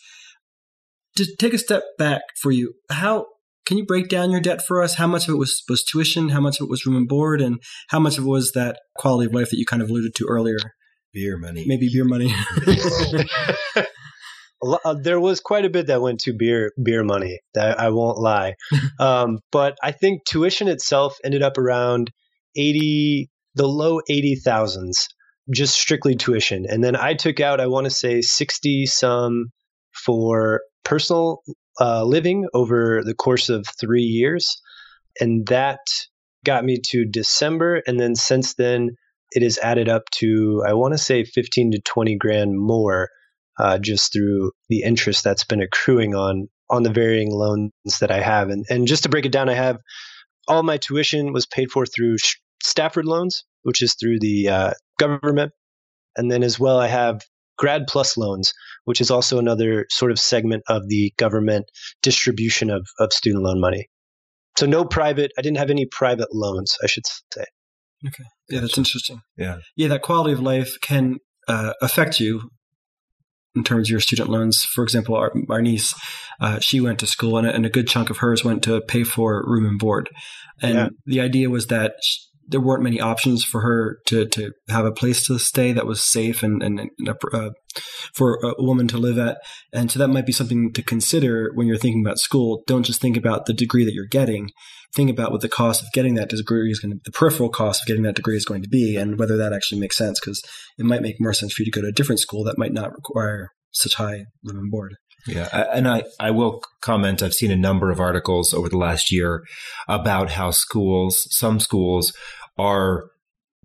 To 1.17 1.35
take 1.37 1.53
a 1.53 1.59
step 1.59 1.83
back 1.99 2.21
for 2.41 2.51
you, 2.51 2.73
how 2.89 3.27
can 3.67 3.77
you 3.77 3.85
break 3.85 4.09
down 4.09 4.31
your 4.31 4.41
debt 4.41 4.65
for 4.65 4.81
us? 4.81 4.95
How 4.95 5.05
much 5.05 5.27
of 5.27 5.35
it 5.35 5.37
was, 5.37 5.61
was 5.69 5.83
tuition? 5.83 6.29
How 6.29 6.41
much 6.41 6.59
of 6.59 6.65
it 6.65 6.69
was 6.69 6.83
room 6.87 6.97
and 6.97 7.07
board? 7.07 7.41
And 7.41 7.61
how 7.89 7.99
much 7.99 8.17
of 8.17 8.23
it 8.25 8.27
was 8.27 8.53
that 8.53 8.79
quality 8.95 9.27
of 9.27 9.33
life 9.35 9.51
that 9.51 9.59
you 9.59 9.65
kind 9.65 9.83
of 9.83 9.89
alluded 9.91 10.15
to 10.15 10.25
earlier? 10.27 10.57
Beer 11.13 11.37
money. 11.37 11.63
Maybe 11.67 11.89
beer 11.93 12.05
money. 12.05 12.33
Uh, 14.65 14.95
there 14.95 15.19
was 15.19 15.39
quite 15.39 15.65
a 15.65 15.69
bit 15.69 15.87
that 15.87 16.01
went 16.01 16.19
to 16.21 16.33
beer 16.33 16.71
beer 16.81 17.03
money. 17.03 17.39
That 17.53 17.79
I 17.79 17.89
won't 17.89 18.17
lie, 18.17 18.55
um, 18.99 19.39
but 19.51 19.77
I 19.83 19.91
think 19.91 20.25
tuition 20.25 20.67
itself 20.67 21.17
ended 21.23 21.43
up 21.43 21.57
around 21.57 22.11
eighty, 22.55 23.29
the 23.53 23.67
low 23.67 23.99
eighty 24.09 24.35
thousands, 24.35 25.07
just 25.53 25.75
strictly 25.75 26.15
tuition. 26.15 26.65
And 26.67 26.83
then 26.83 26.95
I 26.95 27.13
took 27.13 27.39
out, 27.39 27.59
I 27.59 27.67
want 27.67 27.85
to 27.85 27.91
say 27.91 28.21
sixty 28.21 28.85
some 28.85 29.47
for 29.93 30.61
personal 30.83 31.41
uh, 31.79 32.03
living 32.03 32.47
over 32.53 33.01
the 33.03 33.15
course 33.15 33.49
of 33.49 33.65
three 33.79 34.03
years, 34.03 34.61
and 35.19 35.45
that 35.47 35.79
got 36.43 36.63
me 36.63 36.79
to 36.91 37.05
December. 37.05 37.81
And 37.85 37.99
then 37.99 38.15
since 38.15 38.55
then, 38.55 38.91
it 39.31 39.43
has 39.43 39.57
added 39.57 39.89
up 39.89 40.03
to 40.17 40.63
I 40.65 40.73
want 40.73 40.93
to 40.93 40.97
say 40.97 41.23
fifteen 41.23 41.71
to 41.71 41.81
twenty 41.81 42.17
grand 42.17 42.57
more 42.57 43.09
uh, 43.59 43.77
just 43.77 44.11
through 44.11 44.51
the 44.69 44.81
interest 44.81 45.23
that's 45.23 45.43
been 45.43 45.61
accruing 45.61 46.15
on 46.15 46.47
on 46.69 46.83
the 46.83 46.89
varying 46.89 47.31
loans 47.31 47.71
that 47.99 48.11
I 48.11 48.21
have. 48.21 48.49
And 48.49 48.65
and 48.69 48.87
just 48.87 49.03
to 49.03 49.09
break 49.09 49.25
it 49.25 49.31
down, 49.31 49.49
I 49.49 49.53
have 49.53 49.77
all 50.47 50.63
my 50.63 50.77
tuition 50.77 51.33
was 51.33 51.45
paid 51.45 51.71
for 51.71 51.85
through 51.85 52.17
Stafford 52.63 53.05
loans, 53.05 53.43
which 53.63 53.81
is 53.81 53.95
through 53.95 54.19
the 54.19 54.49
uh, 54.49 54.71
government, 54.99 55.51
and 56.15 56.31
then 56.31 56.43
as 56.43 56.59
well 56.59 56.79
I 56.79 56.87
have 56.87 57.21
Grad 57.57 57.87
Plus 57.87 58.17
loans, 58.17 58.53
which 58.85 59.01
is 59.01 59.11
also 59.11 59.39
another 59.39 59.85
sort 59.89 60.11
of 60.11 60.19
segment 60.19 60.63
of 60.67 60.87
the 60.87 61.13
government 61.17 61.65
distribution 62.01 62.69
of 62.69 62.87
of 62.99 63.13
student 63.13 63.43
loan 63.43 63.59
money. 63.59 63.87
So 64.57 64.65
no 64.65 64.85
private. 64.85 65.31
I 65.37 65.41
didn't 65.41 65.57
have 65.57 65.69
any 65.69 65.85
private 65.85 66.33
loans, 66.33 66.77
I 66.81 66.87
should 66.87 67.05
say. 67.05 67.45
Okay. 68.07 68.23
Yeah, 68.49 68.61
that's 68.61 68.77
interesting. 68.77 69.21
Yeah. 69.37 69.57
Yeah, 69.75 69.89
that 69.89 70.01
quality 70.01 70.33
of 70.33 70.39
life 70.39 70.77
can 70.81 71.17
uh, 71.47 71.73
affect 71.81 72.19
you 72.19 72.49
in 73.55 73.63
terms 73.63 73.87
of 73.87 73.91
your 73.91 73.99
student 73.99 74.29
loans. 74.29 74.63
For 74.63 74.83
example, 74.83 75.15
our, 75.15 75.33
our 75.49 75.61
niece, 75.61 75.93
uh, 76.39 76.59
she 76.59 76.81
went 76.81 76.99
to 76.99 77.07
school 77.07 77.37
and 77.37 77.47
a, 77.47 77.53
and 77.53 77.65
a, 77.65 77.69
good 77.69 77.87
chunk 77.87 78.09
of 78.09 78.17
hers 78.17 78.43
went 78.43 78.63
to 78.63 78.81
pay 78.81 79.03
for 79.03 79.43
room 79.45 79.65
and 79.65 79.79
board. 79.79 80.09
And 80.61 80.75
yeah. 80.75 80.89
the 81.05 81.21
idea 81.21 81.49
was 81.49 81.67
that 81.67 81.95
there 82.47 82.61
weren't 82.61 82.83
many 82.83 82.99
options 82.99 83.43
for 83.43 83.61
her 83.61 83.99
to, 84.07 84.27
to 84.27 84.51
have 84.69 84.85
a 84.85 84.91
place 84.91 85.25
to 85.25 85.39
stay 85.39 85.71
that 85.71 85.85
was 85.85 86.01
safe 86.01 86.43
and, 86.43 86.61
and, 86.61 86.79
and 86.79 87.09
uh, 87.33 87.49
for 88.13 88.39
a 88.43 88.63
woman 88.63 88.87
to 88.87 88.97
live 88.97 89.17
at. 89.17 89.37
And 89.73 89.91
so 89.91 89.99
that 89.99 90.09
might 90.09 90.25
be 90.25 90.31
something 90.31 90.71
to 90.73 90.83
consider 90.83 91.51
when 91.55 91.67
you're 91.67 91.77
thinking 91.77 92.03
about 92.05 92.19
school. 92.19 92.63
Don't 92.67 92.85
just 92.85 93.01
think 93.01 93.17
about 93.17 93.45
the 93.45 93.53
degree 93.53 93.85
that 93.85 93.93
you're 93.93 94.05
getting. 94.05 94.51
Think 94.95 95.09
about 95.09 95.31
what 95.31 95.41
the 95.41 95.49
cost 95.49 95.81
of 95.81 95.91
getting 95.93 96.15
that 96.15 96.29
degree 96.29 96.71
is 96.71 96.79
going 96.79 96.93
to, 96.93 96.99
the 97.03 97.11
peripheral 97.11 97.49
cost 97.49 97.81
of 97.81 97.87
getting 97.87 98.03
that 98.03 98.15
degree 98.15 98.37
is 98.37 98.45
going 98.45 98.61
to 98.61 98.69
be 98.69 98.95
and 98.95 99.19
whether 99.19 99.35
that 99.37 99.53
actually 99.53 99.79
makes 99.79 99.97
sense 99.97 100.19
because 100.19 100.41
it 100.77 100.85
might 100.85 101.01
make 101.01 101.19
more 101.19 101.33
sense 101.33 101.53
for 101.53 101.61
you 101.61 101.71
to 101.71 101.71
go 101.71 101.81
to 101.81 101.89
a 101.89 101.93
different 101.93 102.19
school 102.19 102.43
that 102.43 102.57
might 102.57 102.73
not 102.73 102.93
require 102.93 103.51
such 103.71 103.95
high 103.95 104.25
room 104.43 104.57
and 104.57 104.71
board. 104.71 104.95
Yeah. 105.27 105.49
And 105.73 105.87
I, 105.87 106.03
I 106.19 106.31
will 106.31 106.61
comment. 106.81 107.23
I've 107.23 107.33
seen 107.33 107.51
a 107.51 107.55
number 107.55 107.89
of 107.89 107.99
articles 107.99 108.53
over 108.53 108.69
the 108.69 108.77
last 108.77 109.11
year 109.11 109.43
about 109.87 110.29
how 110.31 110.51
schools, 110.51 111.27
some 111.31 111.59
schools 111.59 112.13
are 112.57 113.05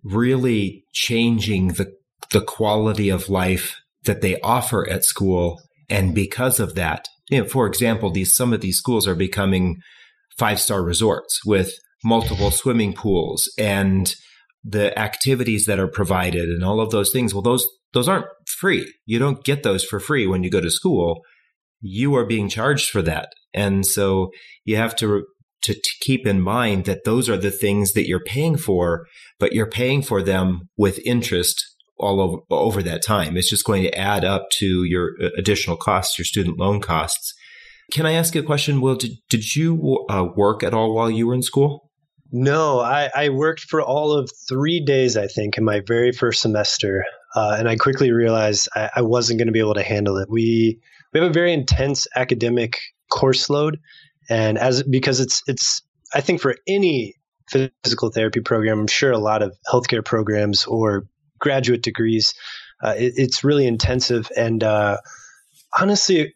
really 0.03 0.83
changing 0.91 1.69
the 1.69 1.93
the 2.31 2.41
quality 2.41 3.09
of 3.09 3.29
life 3.29 3.79
that 4.05 4.21
they 4.21 4.39
offer 4.41 4.89
at 4.89 5.05
school. 5.05 5.61
And 5.89 6.15
because 6.15 6.59
of 6.59 6.75
that, 6.75 7.07
you 7.29 7.41
know, 7.41 7.47
for 7.47 7.67
example, 7.67 8.09
these, 8.09 8.35
some 8.35 8.53
of 8.53 8.61
these 8.61 8.77
schools 8.77 9.07
are 9.07 9.15
becoming 9.15 9.77
five 10.37 10.59
star 10.59 10.81
resorts 10.81 11.45
with 11.45 11.73
multiple 12.03 12.51
swimming 12.51 12.93
pools 12.93 13.51
and 13.57 14.15
the 14.63 14.97
activities 14.97 15.65
that 15.65 15.79
are 15.79 15.87
provided 15.87 16.49
and 16.49 16.63
all 16.63 16.79
of 16.79 16.91
those 16.91 17.11
things. 17.11 17.33
Well, 17.33 17.43
those, 17.43 17.67
those 17.93 18.07
aren't 18.07 18.27
free. 18.47 18.91
You 19.05 19.19
don't 19.19 19.43
get 19.43 19.63
those 19.63 19.83
for 19.83 19.99
free 19.99 20.25
when 20.25 20.43
you 20.43 20.49
go 20.49 20.61
to 20.61 20.71
school. 20.71 21.21
You 21.81 22.15
are 22.15 22.25
being 22.25 22.49
charged 22.49 22.89
for 22.89 23.01
that. 23.01 23.29
And 23.53 23.85
so 23.85 24.31
you 24.63 24.77
have 24.77 24.95
to, 24.97 25.25
to, 25.63 25.73
to 25.73 25.89
keep 25.99 26.25
in 26.25 26.41
mind 26.41 26.85
that 26.85 27.03
those 27.03 27.29
are 27.29 27.37
the 27.37 27.51
things 27.51 27.93
that 27.93 28.07
you're 28.07 28.23
paying 28.23 28.57
for, 28.57 29.05
but 29.39 29.53
you're 29.53 29.69
paying 29.69 30.01
for 30.01 30.21
them 30.21 30.69
with 30.77 30.99
interest 31.05 31.63
all 31.97 32.19
over, 32.19 32.37
over 32.49 32.83
that 32.83 33.03
time. 33.03 33.37
It's 33.37 33.49
just 33.49 33.65
going 33.65 33.83
to 33.83 33.97
add 33.97 34.25
up 34.25 34.49
to 34.59 34.83
your 34.83 35.11
uh, 35.21 35.29
additional 35.37 35.77
costs, 35.77 36.17
your 36.17 36.25
student 36.25 36.57
loan 36.57 36.81
costs. 36.81 37.33
Can 37.91 38.05
I 38.05 38.13
ask 38.13 38.33
you 38.35 38.41
a 38.41 38.45
question, 38.45 38.81
Will? 38.81 38.95
Did, 38.95 39.11
did 39.29 39.55
you 39.55 40.05
uh, 40.09 40.25
work 40.35 40.63
at 40.63 40.73
all 40.73 40.95
while 40.95 41.11
you 41.11 41.27
were 41.27 41.33
in 41.33 41.41
school? 41.41 41.89
No, 42.31 42.79
I, 42.79 43.09
I, 43.13 43.29
worked 43.29 43.61
for 43.61 43.81
all 43.81 44.13
of 44.13 44.31
three 44.47 44.81
days, 44.81 45.17
I 45.17 45.27
think, 45.27 45.57
in 45.57 45.65
my 45.65 45.81
very 45.85 46.13
first 46.13 46.41
semester. 46.41 47.03
Uh, 47.35 47.55
and 47.57 47.69
I 47.69 47.75
quickly 47.75 48.11
realized 48.11 48.67
I, 48.75 48.89
I 48.97 49.01
wasn't 49.01 49.39
going 49.39 49.47
to 49.47 49.53
be 49.53 49.59
able 49.59 49.75
to 49.75 49.83
handle 49.83 50.17
it. 50.17 50.29
We 50.29 50.79
we 51.13 51.19
have 51.19 51.29
a 51.29 51.33
very 51.33 51.53
intense 51.53 52.07
academic 52.15 52.79
course 53.09 53.49
load, 53.49 53.79
and 54.29 54.57
as 54.57 54.83
because 54.83 55.19
it's 55.19 55.43
it's 55.47 55.81
I 56.13 56.21
think 56.21 56.41
for 56.41 56.55
any 56.67 57.15
physical 57.49 58.09
therapy 58.09 58.39
program, 58.41 58.79
I'm 58.79 58.87
sure 58.87 59.11
a 59.11 59.17
lot 59.17 59.41
of 59.41 59.57
healthcare 59.71 60.03
programs 60.03 60.65
or 60.65 61.05
graduate 61.39 61.81
degrees, 61.81 62.33
uh, 62.83 62.95
it, 62.97 63.13
it's 63.17 63.43
really 63.43 63.67
intensive. 63.67 64.29
And 64.37 64.63
uh, 64.63 64.97
honestly, 65.77 66.33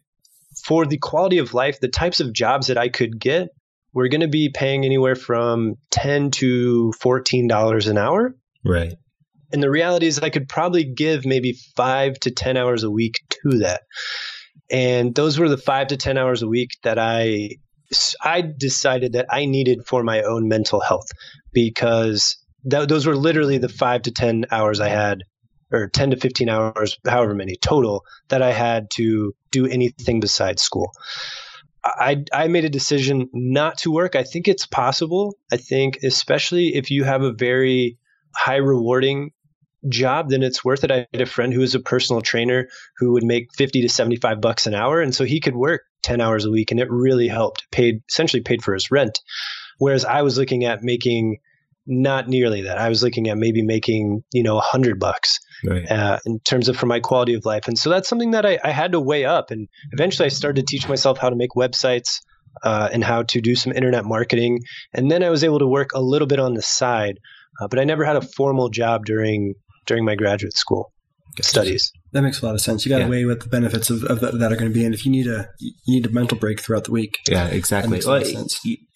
for 0.64 0.84
the 0.86 0.98
quality 0.98 1.38
of 1.38 1.54
life, 1.54 1.80
the 1.80 1.88
types 1.88 2.20
of 2.20 2.32
jobs 2.32 2.66
that 2.66 2.78
I 2.78 2.88
could 2.88 3.18
get, 3.18 3.48
we're 3.92 4.08
going 4.08 4.20
to 4.20 4.28
be 4.28 4.50
paying 4.50 4.84
anywhere 4.84 5.14
from 5.14 5.76
ten 5.90 6.30
to 6.32 6.92
fourteen 6.92 7.48
dollars 7.48 7.86
an 7.86 7.96
hour. 7.96 8.34
Right. 8.64 8.94
And 9.52 9.62
the 9.62 9.70
reality 9.70 10.06
is, 10.06 10.18
I 10.18 10.30
could 10.30 10.48
probably 10.48 10.84
give 10.84 11.24
maybe 11.24 11.56
five 11.76 12.18
to 12.20 12.30
ten 12.30 12.56
hours 12.56 12.82
a 12.82 12.90
week 12.90 13.20
to 13.30 13.58
that. 13.58 13.82
And 14.70 15.14
those 15.14 15.38
were 15.38 15.48
the 15.48 15.56
five 15.56 15.88
to 15.88 15.96
ten 15.96 16.18
hours 16.18 16.42
a 16.42 16.48
week 16.48 16.70
that 16.82 16.98
I 16.98 17.50
I 18.22 18.42
decided 18.42 19.12
that 19.12 19.26
I 19.30 19.46
needed 19.46 19.86
for 19.86 20.02
my 20.02 20.22
own 20.22 20.48
mental 20.48 20.80
health 20.80 21.06
because 21.52 22.36
th- 22.68 22.88
those 22.88 23.06
were 23.06 23.16
literally 23.16 23.58
the 23.58 23.68
five 23.68 24.02
to 24.02 24.10
10 24.10 24.46
hours 24.50 24.80
I 24.80 24.88
had, 24.88 25.22
or 25.72 25.88
10 25.88 26.10
to 26.10 26.16
15 26.16 26.48
hours, 26.48 26.98
however 27.06 27.34
many 27.34 27.56
total, 27.56 28.04
that 28.28 28.42
I 28.42 28.52
had 28.52 28.90
to 28.96 29.34
do 29.52 29.66
anything 29.66 30.20
besides 30.20 30.62
school. 30.62 30.90
I, 31.84 32.24
I 32.32 32.48
made 32.48 32.64
a 32.64 32.68
decision 32.68 33.28
not 33.32 33.78
to 33.78 33.92
work. 33.92 34.16
I 34.16 34.24
think 34.24 34.48
it's 34.48 34.66
possible. 34.66 35.36
I 35.52 35.56
think, 35.56 35.98
especially 36.02 36.74
if 36.74 36.90
you 36.90 37.04
have 37.04 37.22
a 37.22 37.32
very 37.32 37.96
high 38.34 38.56
rewarding 38.56 39.30
job, 39.88 40.30
then 40.30 40.42
it's 40.42 40.64
worth 40.64 40.84
it. 40.84 40.90
I 40.90 41.06
had 41.12 41.22
a 41.22 41.26
friend 41.26 41.52
who 41.52 41.60
was 41.60 41.74
a 41.74 41.80
personal 41.80 42.22
trainer 42.22 42.68
who 42.98 43.12
would 43.12 43.24
make 43.24 43.54
50 43.54 43.82
to 43.82 43.88
75 43.88 44.40
bucks 44.40 44.66
an 44.66 44.74
hour. 44.74 45.00
And 45.00 45.14
so 45.14 45.24
he 45.24 45.40
could 45.40 45.56
work 45.56 45.82
10 46.02 46.20
hours 46.20 46.44
a 46.44 46.50
week 46.50 46.70
and 46.70 46.80
it 46.80 46.90
really 46.90 47.28
helped, 47.28 47.70
paid, 47.70 48.02
essentially 48.08 48.42
paid 48.42 48.62
for 48.62 48.74
his 48.74 48.90
rent. 48.90 49.20
Whereas 49.78 50.04
I 50.04 50.22
was 50.22 50.38
looking 50.38 50.64
at 50.64 50.82
making 50.82 51.38
not 51.86 52.28
nearly 52.28 52.62
that. 52.62 52.78
I 52.78 52.88
was 52.88 53.02
looking 53.02 53.28
at 53.28 53.38
maybe 53.38 53.62
making, 53.62 54.24
you 54.32 54.42
know, 54.42 54.58
a 54.58 54.62
hundred 54.62 54.98
bucks 54.98 55.38
right. 55.64 55.88
uh, 55.88 56.18
in 56.26 56.40
terms 56.40 56.68
of 56.68 56.76
for 56.76 56.86
my 56.86 56.98
quality 56.98 57.34
of 57.34 57.44
life. 57.44 57.68
And 57.68 57.78
so 57.78 57.90
that's 57.90 58.08
something 58.08 58.32
that 58.32 58.44
I, 58.44 58.58
I, 58.64 58.70
had 58.70 58.92
to 58.92 59.00
weigh 59.00 59.24
up. 59.24 59.52
And 59.52 59.68
eventually 59.92 60.26
I 60.26 60.30
started 60.30 60.66
to 60.66 60.70
teach 60.70 60.88
myself 60.88 61.18
how 61.18 61.30
to 61.30 61.36
make 61.36 61.50
websites 61.56 62.20
uh, 62.64 62.88
and 62.92 63.04
how 63.04 63.22
to 63.24 63.40
do 63.40 63.54
some 63.54 63.72
internet 63.72 64.04
marketing. 64.04 64.60
And 64.94 65.10
then 65.10 65.22
I 65.22 65.30
was 65.30 65.44
able 65.44 65.60
to 65.60 65.66
work 65.66 65.90
a 65.94 66.00
little 66.00 66.26
bit 66.26 66.40
on 66.40 66.54
the 66.54 66.62
side, 66.62 67.20
uh, 67.60 67.68
but 67.68 67.78
I 67.78 67.84
never 67.84 68.04
had 68.04 68.16
a 68.16 68.22
formal 68.22 68.68
job 68.68 69.04
during 69.04 69.54
during 69.86 70.04
my 70.04 70.14
graduate 70.14 70.56
school 70.56 70.92
studies. 71.42 71.92
That 72.12 72.22
makes 72.22 72.40
a 72.40 72.46
lot 72.46 72.54
of 72.54 72.60
sense. 72.60 72.86
You 72.86 72.90
got 72.90 72.98
to 72.98 73.04
yeah. 73.04 73.10
weigh 73.10 73.24
what 73.26 73.40
the 73.40 73.48
benefits 73.48 73.90
of, 73.90 74.04
of 74.04 74.20
that, 74.20 74.38
that, 74.38 74.52
are 74.52 74.56
going 74.56 74.70
to 74.70 74.74
be, 74.74 74.84
and 74.84 74.94
if 74.94 75.04
you 75.04 75.12
need 75.12 75.26
a 75.26 75.48
you 75.58 75.72
need 75.86 76.06
a 76.06 76.10
mental 76.10 76.38
break 76.38 76.60
throughout 76.60 76.84
the 76.84 76.92
week. 76.92 77.18
Yeah, 77.28 77.48
exactly. 77.48 78.00
Well, 78.06 78.24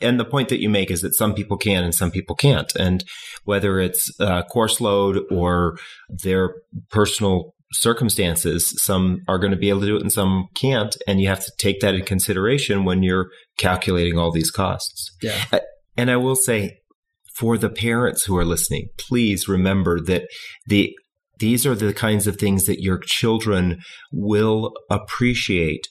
and 0.00 0.18
the 0.18 0.24
point 0.24 0.48
that 0.48 0.61
you 0.61 0.70
make 0.70 0.90
is 0.90 1.03
that 1.03 1.14
some 1.14 1.35
people 1.35 1.57
can 1.59 1.85
and 1.85 1.94
some 1.94 2.11
people 2.11 2.35
can't, 2.35 2.72
and 2.76 3.05
whether 3.44 3.79
it's 3.79 4.11
uh, 4.20 4.42
course 4.44 4.81
load 4.81 5.20
or 5.31 5.76
their 6.09 6.55
personal 6.90 7.55
circumstances, 7.72 8.74
some 8.83 9.20
are 9.29 9.38
going 9.38 9.53
to 9.53 9.57
be 9.57 9.68
able 9.68 9.81
to 9.81 9.87
do 9.87 9.96
it 9.96 10.03
and 10.03 10.12
some 10.12 10.46
can't, 10.55 10.96
and 11.07 11.20
you 11.20 11.29
have 11.29 11.44
to 11.44 11.53
take 11.59 11.81
that 11.81 11.94
in 11.94 12.05
consideration 12.05 12.85
when 12.85 13.03
you're 13.03 13.31
calculating 13.59 14.18
all 14.18 14.33
these 14.33 14.50
costs. 14.50 15.11
Yeah. 15.22 15.44
And 15.96 16.11
I 16.11 16.16
will 16.16 16.37
say, 16.37 16.80
for 17.40 17.57
the 17.57 17.70
parents 17.70 18.24
who 18.26 18.37
are 18.37 18.44
listening, 18.44 18.90
please 18.98 19.48
remember 19.48 19.98
that 19.98 20.29
the 20.66 20.94
these 21.38 21.64
are 21.64 21.74
the 21.74 21.94
kinds 21.94 22.26
of 22.26 22.37
things 22.37 22.66
that 22.66 22.83
your 22.83 22.98
children 22.98 23.79
will 24.12 24.74
appreciate 24.90 25.88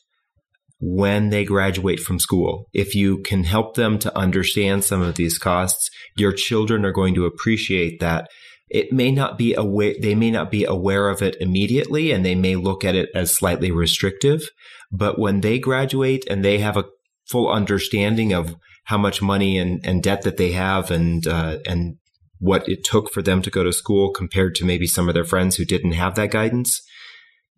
when 0.80 1.30
they 1.30 1.44
graduate 1.44 2.00
from 2.00 2.20
school. 2.20 2.68
If 2.72 2.94
you 2.94 3.24
can 3.24 3.46
help 3.46 3.74
them 3.74 3.98
to 3.98 4.16
understand 4.16 4.84
some 4.84 5.02
of 5.02 5.16
these 5.16 5.40
costs, 5.40 5.90
your 6.16 6.34
children 6.34 6.86
are 6.86 6.92
going 6.92 7.16
to 7.16 7.26
appreciate 7.26 8.00
that. 8.00 8.28
It 8.70 8.94
may 8.94 9.10
not 9.12 9.40
be 9.40 9.56
aware, 9.56 9.96
they 10.00 10.14
may 10.14 10.30
not 10.30 10.52
be 10.52 10.66
aware 10.66 11.10
of 11.10 11.24
it 11.24 11.36
immediately 11.40 12.12
and 12.12 12.24
they 12.24 12.36
may 12.36 12.56
look 12.56 12.86
at 12.86 12.94
it 12.94 13.10
as 13.16 13.36
slightly 13.36 13.72
restrictive. 13.72 14.52
But 14.92 15.18
when 15.18 15.42
they 15.42 15.58
graduate 15.58 16.26
and 16.30 16.46
they 16.46 16.60
have 16.60 16.78
a 16.78 16.86
full 17.28 17.50
understanding 17.50 18.34
of 18.34 18.56
how 18.90 18.98
much 18.98 19.22
money 19.22 19.60
and, 19.60 19.80
and 19.86 20.02
debt 20.02 20.24
that 20.24 20.38
they 20.38 20.52
have 20.52 20.90
and, 20.90 21.28
uh, 21.28 21.60
and 21.68 21.98
what 22.40 22.68
it 22.68 22.84
took 22.84 23.12
for 23.14 23.22
them 23.22 23.40
to 23.44 23.52
go 23.52 23.64
to 23.64 23.72
school 23.72 24.12
compared 24.12 24.56
to 24.56 24.66
maybe 24.66 24.88
some 24.88 25.08
of 25.08 25.14
their 25.14 25.24
friends 25.24 25.58
who 25.58 25.64
didn't 25.64 25.92
have 25.92 26.16
that 26.16 26.32
guidance, 26.32 26.82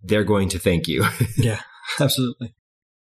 they're 0.04 0.26
going 0.26 0.50
to 0.50 0.60
thank 0.60 0.89
you. 0.89 1.06
yeah, 1.38 1.62
absolutely. 2.02 2.54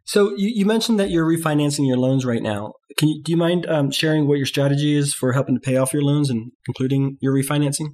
So 0.06 0.36
you, 0.36 0.50
you, 0.56 0.66
mentioned 0.66 1.00
that 1.00 1.12
you're 1.12 1.26
refinancing 1.26 1.88
your 1.88 1.98
loans 1.98 2.26
right 2.26 2.42
now. 2.42 2.74
Can 2.98 3.10
you 3.10 3.22
do 3.22 3.32
you 3.32 3.38
mind 3.38 3.68
um, 3.68 3.92
sharing 3.92 4.28
what 4.28 4.38
your 4.38 4.48
strategy 4.48 4.96
is 4.96 5.14
for 5.14 5.34
helping 5.34 5.56
to 5.56 5.62
pay 5.62 5.78
off 5.78 5.94
your 5.94 6.04
loans 6.04 6.32
and 6.32 6.52
including 6.68 7.18
your 7.22 7.34
refinancing? 7.34 7.90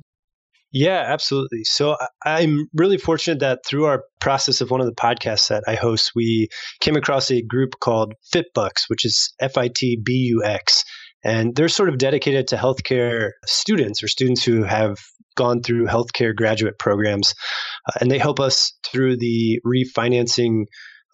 Yeah, 0.74 1.04
absolutely. 1.06 1.66
So 1.66 1.98
I'm 2.26 2.68
really 2.74 2.98
fortunate 2.98 3.40
that 3.40 3.66
through 3.66 3.86
our 3.86 4.04
process 4.22 4.62
of 4.62 4.72
one 4.72 4.80
of 4.80 4.88
the 4.88 4.96
podcasts 4.96 5.50
that 5.50 5.64
I 5.68 5.76
host, 5.76 6.12
we 6.16 6.48
came 6.80 6.96
across 6.96 7.30
a 7.30 7.42
group 7.42 7.80
called 7.82 8.14
FitBux, 8.34 8.84
which 8.88 9.04
is 9.04 9.34
F 9.42 9.58
I 9.58 9.68
T 9.68 10.00
B 10.02 10.14
U 10.30 10.44
X. 10.46 10.86
And 11.24 11.56
they're 11.56 11.68
sort 11.68 11.90
of 11.90 11.98
dedicated 11.98 12.48
to 12.48 12.56
healthcare 12.56 13.32
students 13.46 14.02
or 14.02 14.08
students 14.08 14.44
who 14.44 14.64
have 14.64 14.98
gone 15.36 15.62
through 15.62 15.88
healthcare 15.88 16.36
graduate 16.36 16.80
programs. 16.80 17.34
Uh, 17.88 18.00
and 18.00 18.10
they 18.10 18.18
help 18.18 18.40
us 18.40 18.74
through 18.86 19.18
the 19.18 19.60
refinancing, 19.66 20.64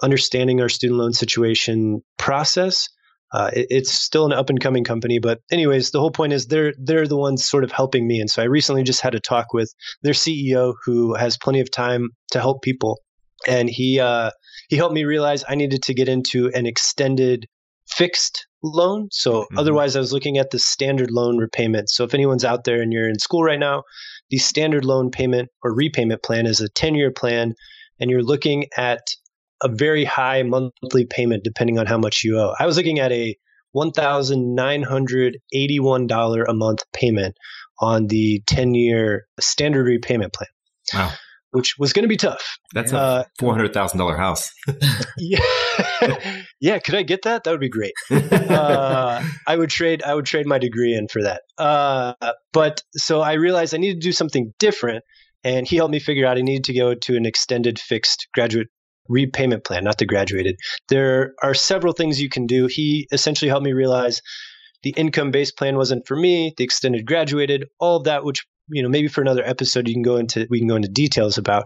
understanding 0.03 0.61
our 0.61 0.69
student 0.69 0.99
loan 0.99 1.13
situation 1.13 2.01
process. 2.17 2.89
Uh, 3.31 3.51
it, 3.53 3.67
it's 3.69 3.91
still 3.91 4.25
an 4.25 4.33
up 4.33 4.49
and 4.49 4.59
coming 4.59 4.83
company, 4.83 5.19
but 5.19 5.39
anyways, 5.51 5.91
the 5.91 5.99
whole 5.99 6.11
point 6.11 6.33
is 6.33 6.47
they're 6.47 6.73
they're 6.77 7.07
the 7.07 7.17
ones 7.17 7.47
sort 7.47 7.63
of 7.63 7.71
helping 7.71 8.07
me. 8.07 8.19
And 8.19 8.29
so 8.29 8.41
I 8.41 8.45
recently 8.45 8.83
just 8.83 9.01
had 9.01 9.15
a 9.15 9.19
talk 9.19 9.53
with 9.53 9.73
their 10.01 10.13
CEO 10.13 10.73
who 10.85 11.13
has 11.15 11.37
plenty 11.37 11.59
of 11.59 11.69
time 11.69 12.09
to 12.31 12.39
help 12.39 12.61
people, 12.61 13.01
and 13.47 13.69
he 13.69 13.99
uh, 13.99 14.31
he 14.69 14.77
helped 14.77 14.93
me 14.93 15.03
realize 15.03 15.43
I 15.47 15.55
needed 15.55 15.83
to 15.83 15.93
get 15.93 16.07
into 16.07 16.49
an 16.53 16.65
extended 16.65 17.47
fixed 17.87 18.47
loan. 18.63 19.09
So 19.11 19.41
mm-hmm. 19.41 19.57
otherwise, 19.57 19.95
I 19.95 19.99
was 19.99 20.13
looking 20.13 20.37
at 20.37 20.51
the 20.51 20.59
standard 20.59 21.11
loan 21.11 21.37
repayment. 21.37 21.89
So 21.89 22.03
if 22.03 22.13
anyone's 22.13 22.45
out 22.45 22.63
there 22.63 22.81
and 22.81 22.91
you're 22.91 23.09
in 23.09 23.19
school 23.19 23.43
right 23.43 23.59
now, 23.59 23.83
the 24.29 24.37
standard 24.37 24.85
loan 24.85 25.11
payment 25.11 25.49
or 25.63 25.73
repayment 25.73 26.23
plan 26.23 26.45
is 26.45 26.61
a 26.61 26.69
10 26.69 26.95
year 26.95 27.11
plan, 27.11 27.53
and 27.99 28.09
you're 28.09 28.23
looking 28.23 28.65
at 28.77 29.01
a 29.63 29.69
very 29.69 30.05
high 30.05 30.43
monthly 30.43 31.05
payment 31.05 31.43
depending 31.43 31.77
on 31.79 31.85
how 31.85 31.97
much 31.97 32.23
you 32.23 32.39
owe. 32.39 32.53
I 32.59 32.65
was 32.65 32.77
looking 32.77 32.99
at 32.99 33.11
a 33.11 33.35
$1,981 33.75 36.43
a 36.47 36.53
month 36.53 36.83
payment 36.93 37.35
on 37.79 38.07
the 38.07 38.41
10 38.47 38.73
year 38.73 39.27
standard 39.39 39.85
repayment 39.85 40.33
plan. 40.33 40.49
Wow 40.93 41.11
which 41.51 41.75
was 41.79 41.93
going 41.93 42.03
to 42.03 42.09
be 42.09 42.17
tough. 42.17 42.57
That's 42.73 42.91
a 42.91 42.97
uh, 42.97 43.23
four 43.39 43.53
hundred 43.53 43.73
thousand 43.73 43.99
dollar 43.99 44.17
house. 44.17 44.51
yeah, 45.17 45.39
yeah. 46.59 46.79
Could 46.79 46.95
I 46.95 47.03
get 47.03 47.23
that? 47.23 47.43
That 47.43 47.51
would 47.51 47.59
be 47.59 47.69
great. 47.69 47.93
Uh, 48.47 49.23
I 49.45 49.55
would 49.55 49.69
trade. 49.69 50.03
I 50.03 50.15
would 50.15 50.25
trade 50.25 50.45
my 50.45 50.57
degree 50.57 50.93
in 50.93 51.07
for 51.07 51.21
that. 51.23 51.41
Uh, 51.57 52.13
but 52.53 52.81
so 52.93 53.21
I 53.21 53.33
realized 53.33 53.73
I 53.73 53.77
needed 53.77 54.01
to 54.01 54.07
do 54.07 54.11
something 54.11 54.53
different, 54.57 55.03
and 55.43 55.67
he 55.67 55.75
helped 55.75 55.91
me 55.91 55.99
figure 55.99 56.25
out 56.25 56.37
I 56.37 56.41
needed 56.41 56.65
to 56.65 56.73
go 56.73 56.93
to 56.93 57.17
an 57.17 57.25
extended 57.25 57.79
fixed 57.79 58.27
graduate 58.33 58.67
repayment 59.09 59.63
plan, 59.63 59.83
not 59.83 59.97
the 59.97 60.05
graduated. 60.05 60.57
There 60.89 61.33
are 61.41 61.53
several 61.53 61.93
things 61.93 62.21
you 62.21 62.29
can 62.29 62.47
do. 62.47 62.67
He 62.67 63.07
essentially 63.11 63.49
helped 63.49 63.65
me 63.65 63.73
realize 63.73 64.21
the 64.83 64.91
income 64.91 65.31
based 65.31 65.57
plan 65.57 65.75
wasn't 65.75 66.07
for 66.07 66.15
me. 66.15 66.53
The 66.57 66.63
extended 66.63 67.05
graduated, 67.05 67.65
all 67.79 68.01
that, 68.03 68.23
which 68.23 68.45
you 68.69 68.83
know, 68.83 68.89
maybe 68.89 69.07
for 69.07 69.21
another 69.21 69.45
episode, 69.45 69.87
you 69.87 69.93
can 69.93 70.03
go 70.03 70.17
into 70.17 70.47
we 70.49 70.59
can 70.59 70.67
go 70.67 70.75
into 70.75 70.89
details 70.89 71.37
about. 71.37 71.65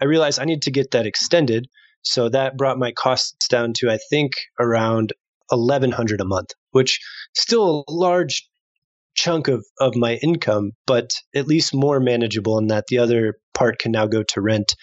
I 0.00 0.06
realized 0.06 0.40
I 0.40 0.44
need 0.44 0.62
to 0.62 0.70
get 0.70 0.90
that 0.92 1.06
extended, 1.06 1.66
so 2.02 2.28
that 2.28 2.56
brought 2.56 2.78
my 2.78 2.92
costs 2.92 3.48
down 3.48 3.72
to 3.76 3.90
I 3.90 3.98
think 4.10 4.32
around 4.58 5.12
eleven 5.52 5.92
hundred 5.92 6.20
a 6.20 6.24
month, 6.24 6.50
which 6.72 7.00
still 7.34 7.84
a 7.86 7.92
large 7.92 8.48
chunk 9.14 9.48
of 9.48 9.64
of 9.78 9.94
my 9.96 10.14
income, 10.22 10.72
but 10.86 11.10
at 11.34 11.46
least 11.46 11.74
more 11.74 12.00
manageable 12.00 12.58
in 12.58 12.68
that 12.68 12.86
the 12.88 12.98
other 12.98 13.38
part 13.54 13.78
can 13.78 13.92
now 13.92 14.06
go 14.06 14.22
to 14.22 14.40
rent. 14.40 14.74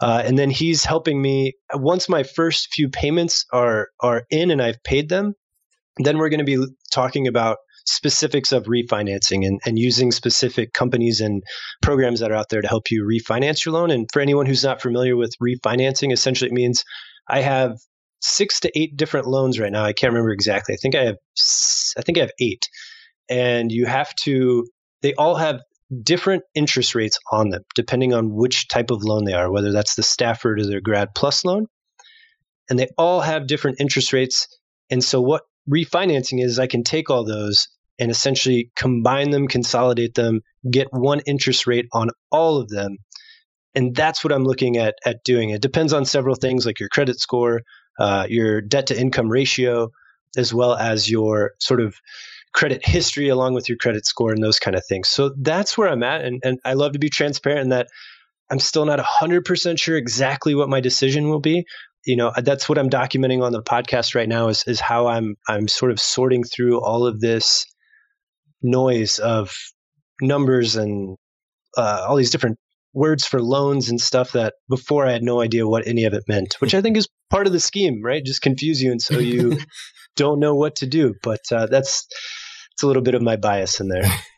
Uh, 0.00 0.22
and 0.24 0.38
then 0.38 0.50
he's 0.50 0.84
helping 0.84 1.20
me 1.20 1.54
once 1.74 2.08
my 2.08 2.22
first 2.22 2.68
few 2.72 2.88
payments 2.88 3.44
are 3.52 3.88
are 4.00 4.24
in 4.30 4.50
and 4.50 4.60
I've 4.60 4.82
paid 4.82 5.08
them. 5.08 5.34
Then 5.98 6.18
we're 6.18 6.28
going 6.28 6.44
to 6.44 6.44
be 6.44 6.66
talking 6.92 7.26
about 7.26 7.56
specifics 7.86 8.52
of 8.52 8.64
refinancing 8.64 9.46
and, 9.46 9.60
and 9.64 9.78
using 9.78 10.10
specific 10.10 10.72
companies 10.72 11.20
and 11.20 11.42
programs 11.82 12.20
that 12.20 12.30
are 12.30 12.34
out 12.34 12.48
there 12.50 12.60
to 12.60 12.68
help 12.68 12.90
you 12.90 13.04
refinance 13.04 13.64
your 13.64 13.74
loan. 13.74 13.90
And 13.90 14.06
for 14.12 14.20
anyone 14.20 14.44
who's 14.44 14.64
not 14.64 14.82
familiar 14.82 15.16
with 15.16 15.34
refinancing, 15.42 16.12
essentially 16.12 16.50
it 16.50 16.54
means 16.54 16.84
I 17.28 17.40
have 17.40 17.78
six 18.20 18.60
to 18.60 18.78
eight 18.78 18.96
different 18.96 19.26
loans 19.26 19.58
right 19.58 19.72
now. 19.72 19.84
I 19.84 19.92
can't 19.92 20.12
remember 20.12 20.32
exactly. 20.32 20.74
I 20.74 20.78
think 20.82 20.94
I 20.94 21.04
have 21.04 21.16
I 21.96 22.02
think 22.02 22.18
I 22.18 22.22
have 22.22 22.32
eight. 22.40 22.68
And 23.28 23.70
you 23.72 23.86
have 23.86 24.14
to 24.16 24.66
they 25.02 25.14
all 25.14 25.36
have 25.36 25.60
different 26.02 26.42
interest 26.54 26.94
rates 26.94 27.18
on 27.30 27.50
them 27.50 27.62
depending 27.74 28.12
on 28.12 28.34
which 28.34 28.68
type 28.68 28.90
of 28.90 29.04
loan 29.04 29.24
they 29.24 29.32
are, 29.32 29.50
whether 29.50 29.72
that's 29.72 29.94
the 29.94 30.02
Stafford 30.02 30.60
or 30.60 30.66
their 30.66 30.80
Grad 30.80 31.14
Plus 31.14 31.44
loan. 31.44 31.66
And 32.68 32.78
they 32.78 32.88
all 32.98 33.20
have 33.20 33.46
different 33.46 33.80
interest 33.80 34.12
rates. 34.12 34.48
And 34.90 35.02
so 35.02 35.20
what 35.20 35.42
refinancing 35.70 36.42
is 36.42 36.58
I 36.58 36.66
can 36.66 36.82
take 36.82 37.10
all 37.10 37.24
those 37.24 37.68
and 37.98 38.10
essentially 38.10 38.70
combine 38.76 39.30
them, 39.30 39.48
consolidate 39.48 40.14
them, 40.14 40.40
get 40.70 40.88
one 40.90 41.20
interest 41.20 41.66
rate 41.66 41.86
on 41.92 42.10
all 42.30 42.58
of 42.58 42.68
them. 42.68 42.98
And 43.74 43.94
that's 43.94 44.24
what 44.24 44.32
I'm 44.32 44.44
looking 44.44 44.78
at 44.78 44.96
at 45.04 45.22
doing. 45.24 45.50
It 45.50 45.62
depends 45.62 45.92
on 45.92 46.04
several 46.04 46.34
things 46.34 46.66
like 46.66 46.80
your 46.80 46.88
credit 46.88 47.20
score, 47.20 47.62
uh, 47.98 48.26
your 48.28 48.60
debt 48.60 48.88
to 48.88 48.98
income 48.98 49.28
ratio, 49.28 49.90
as 50.36 50.52
well 50.52 50.74
as 50.74 51.10
your 51.10 51.52
sort 51.58 51.80
of 51.80 51.96
credit 52.52 52.84
history 52.84 53.28
along 53.28 53.54
with 53.54 53.68
your 53.68 53.78
credit 53.78 54.06
score 54.06 54.32
and 54.32 54.42
those 54.42 54.58
kind 54.58 54.76
of 54.76 54.84
things. 54.86 55.08
So 55.08 55.34
that's 55.36 55.76
where 55.76 55.88
I'm 55.88 56.02
at. 56.02 56.24
And, 56.24 56.40
and 56.44 56.58
I 56.64 56.72
love 56.74 56.92
to 56.92 56.98
be 56.98 57.10
transparent 57.10 57.62
in 57.62 57.68
that 57.70 57.88
I'm 58.50 58.58
still 58.58 58.84
not 58.84 58.98
100% 58.98 59.78
sure 59.78 59.96
exactly 59.96 60.54
what 60.54 60.68
my 60.68 60.80
decision 60.80 61.28
will 61.28 61.40
be. 61.40 61.66
You 62.04 62.16
know, 62.16 62.32
that's 62.36 62.68
what 62.68 62.78
I'm 62.78 62.88
documenting 62.88 63.42
on 63.42 63.52
the 63.52 63.62
podcast 63.62 64.14
right 64.14 64.28
now 64.28 64.48
is, 64.48 64.64
is 64.66 64.80
how 64.80 65.08
I'm, 65.08 65.36
I'm 65.48 65.66
sort 65.68 65.90
of 65.90 66.00
sorting 66.00 66.44
through 66.44 66.80
all 66.80 67.06
of 67.06 67.20
this 67.20 67.66
noise 68.62 69.18
of 69.18 69.54
numbers 70.22 70.76
and 70.76 71.16
uh, 71.76 72.06
all 72.08 72.16
these 72.16 72.30
different 72.30 72.58
words 72.96 73.26
for 73.26 73.42
loans 73.42 73.90
and 73.90 74.00
stuff 74.00 74.32
that 74.32 74.54
before 74.70 75.06
I 75.06 75.12
had 75.12 75.22
no 75.22 75.42
idea 75.42 75.68
what 75.68 75.86
any 75.86 76.04
of 76.04 76.14
it 76.14 76.24
meant, 76.26 76.56
which 76.60 76.74
I 76.74 76.80
think 76.80 76.96
is 76.96 77.08
part 77.30 77.46
of 77.46 77.52
the 77.52 77.60
scheme, 77.60 78.00
right? 78.02 78.24
Just 78.24 78.40
confuse 78.40 78.82
you. 78.82 78.90
And 78.90 79.02
so 79.02 79.18
you 79.18 79.58
don't 80.16 80.40
know 80.40 80.54
what 80.54 80.76
to 80.76 80.86
do. 80.86 81.14
But 81.22 81.40
uh, 81.52 81.66
that's, 81.66 82.06
it's 82.72 82.82
a 82.82 82.86
little 82.86 83.02
bit 83.02 83.14
of 83.14 83.20
my 83.20 83.36
bias 83.36 83.80
in 83.80 83.88
there. 83.88 84.02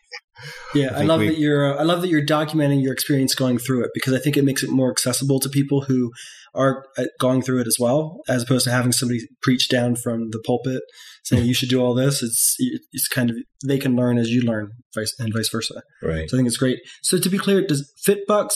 Yeah, 0.75 0.95
I, 0.95 1.01
I 1.01 1.05
love 1.05 1.21
we, 1.21 1.29
that 1.29 1.39
you're. 1.39 1.75
Uh, 1.75 1.81
I 1.81 1.83
love 1.83 2.03
that 2.03 2.09
you're 2.09 2.25
documenting 2.25 2.83
your 2.83 2.93
experience 2.93 3.35
going 3.35 3.59
through 3.59 3.85
it 3.85 3.91
because 3.95 4.15
I 4.15 4.19
think 4.19 4.37
it 4.37 4.45
makes 4.45 4.63
it 4.63 4.71
more 4.71 4.91
accessible 4.91 5.41
to 5.41 5.49
people 5.49 5.83
who 5.83 6.13
are 6.55 6.85
uh, 6.97 7.05
going 7.21 7.43
through 7.43 7.61
it 7.61 7.67
as 7.67 7.77
well, 7.79 8.21
as 8.29 8.43
opposed 8.43 8.65
to 8.65 8.71
having 8.71 8.93
somebody 8.93 9.21
preach 9.43 9.69
down 9.69 9.97
from 9.97 10.31
the 10.31 10.43
pulpit 10.45 10.83
saying 11.29 11.45
you 11.45 11.55
should 11.55 11.69
do 11.69 11.81
all 11.81 11.95
this. 11.95 12.23
It's 12.23 12.57
it's 12.93 13.09
kind 13.09 13.31
of 13.31 13.37
they 13.65 13.79
can 13.79 13.97
learn 13.97 14.19
as 14.19 14.31
you 14.31 14.43
learn, 14.43 14.71
vice 14.95 15.15
and 15.19 15.33
vice 15.33 15.49
versa. 15.51 15.83
Right. 16.03 16.29
So 16.29 16.37
I 16.37 16.39
think 16.39 16.49
it's 16.49 16.57
great. 16.57 16.79
So 17.03 17.19
to 17.19 17.29
be 17.29 17.39
clear, 17.39 17.67
does 17.67 17.93
FitBux 18.07 18.51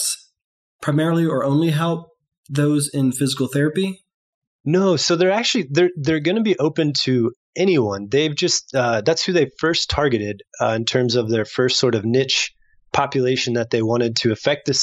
primarily 0.81 1.25
or 1.25 1.43
only 1.43 1.69
help 1.69 2.07
those 2.49 2.89
in 2.93 3.11
physical 3.11 3.47
therapy? 3.47 4.03
No, 4.65 4.95
so 4.95 5.15
they're 5.15 5.31
actually 5.31 5.67
they're 5.69 5.91
they're 5.95 6.19
going 6.19 6.37
to 6.37 6.41
be 6.41 6.57
open 6.57 6.93
to 7.01 7.31
anyone. 7.55 8.07
They've 8.09 8.35
just 8.35 8.75
uh, 8.75 9.01
that's 9.01 9.23
who 9.23 9.33
they 9.33 9.51
first 9.59 9.89
targeted 9.89 10.43
uh, 10.59 10.69
in 10.69 10.85
terms 10.85 11.15
of 11.15 11.29
their 11.29 11.45
first 11.45 11.79
sort 11.79 11.95
of 11.95 12.05
niche 12.05 12.53
population 12.91 13.53
that 13.53 13.69
they 13.69 13.81
wanted 13.81 14.15
to 14.17 14.31
affect. 14.31 14.65
The 14.65 14.73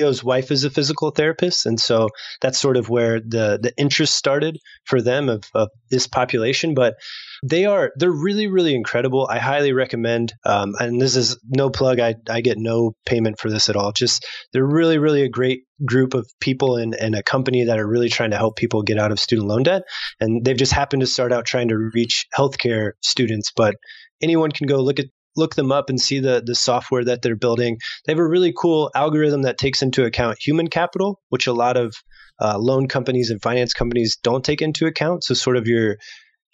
CEO's 0.00 0.24
wife 0.24 0.50
is 0.50 0.64
a 0.64 0.70
physical 0.70 1.10
therapist, 1.10 1.66
and 1.66 1.78
so 1.78 2.08
that's 2.40 2.58
sort 2.58 2.76
of 2.76 2.88
where 2.88 3.20
the 3.20 3.58
the 3.62 3.72
interest 3.76 4.14
started 4.14 4.58
for 4.84 5.00
them 5.02 5.28
of, 5.28 5.44
of 5.54 5.68
this 5.90 6.06
population. 6.06 6.74
But 6.74 6.94
they 7.42 7.64
are 7.66 7.92
they're 7.96 8.10
really 8.10 8.46
really 8.46 8.74
incredible. 8.74 9.28
I 9.30 9.38
highly 9.38 9.72
recommend. 9.72 10.32
Um, 10.44 10.74
and 10.78 11.00
this 11.00 11.16
is 11.16 11.38
no 11.48 11.70
plug. 11.70 12.00
I 12.00 12.14
I 12.28 12.40
get 12.40 12.58
no 12.58 12.94
payment 13.06 13.38
for 13.38 13.50
this 13.50 13.68
at 13.68 13.76
all. 13.76 13.92
Just 13.92 14.26
they're 14.52 14.66
really 14.66 14.98
really 14.98 15.22
a 15.22 15.28
great 15.28 15.60
group 15.84 16.14
of 16.14 16.28
people 16.40 16.76
in, 16.76 16.92
in 16.94 17.14
a 17.14 17.22
company 17.22 17.64
that 17.64 17.78
are 17.78 17.88
really 17.88 18.10
trying 18.10 18.30
to 18.30 18.36
help 18.36 18.56
people 18.56 18.82
get 18.82 18.98
out 18.98 19.12
of 19.12 19.20
student 19.20 19.48
loan 19.48 19.62
debt. 19.62 19.82
And 20.20 20.44
they've 20.44 20.56
just 20.56 20.72
happened 20.72 21.00
to 21.00 21.06
start 21.06 21.32
out 21.32 21.46
trying 21.46 21.68
to 21.68 21.90
reach 21.94 22.26
healthcare 22.36 22.92
students, 23.02 23.50
but 23.54 23.76
anyone 24.22 24.50
can 24.50 24.66
go 24.66 24.82
look 24.82 24.98
at 24.98 25.06
look 25.36 25.54
them 25.54 25.72
up 25.72 25.90
and 25.90 26.00
see 26.00 26.20
the 26.20 26.42
the 26.44 26.54
software 26.54 27.04
that 27.04 27.22
they're 27.22 27.36
building. 27.36 27.78
They 28.04 28.12
have 28.12 28.18
a 28.18 28.26
really 28.26 28.52
cool 28.56 28.90
algorithm 28.94 29.42
that 29.42 29.58
takes 29.58 29.82
into 29.82 30.04
account 30.04 30.38
human 30.40 30.68
capital, 30.68 31.20
which 31.28 31.46
a 31.46 31.52
lot 31.52 31.76
of 31.76 31.94
uh, 32.40 32.58
loan 32.58 32.88
companies 32.88 33.30
and 33.30 33.40
finance 33.42 33.74
companies 33.74 34.16
don't 34.22 34.44
take 34.44 34.62
into 34.62 34.86
account. 34.86 35.24
So 35.24 35.34
sort 35.34 35.56
of 35.56 35.66
your 35.66 35.96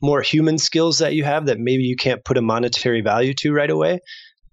more 0.02 0.20
human 0.20 0.58
skills 0.58 0.98
that 0.98 1.14
you 1.14 1.24
have 1.24 1.46
that 1.46 1.58
maybe 1.58 1.84
you 1.84 1.96
can't 1.96 2.24
put 2.24 2.36
a 2.36 2.42
monetary 2.42 3.00
value 3.00 3.32
to 3.34 3.52
right 3.52 3.70
away 3.70 4.00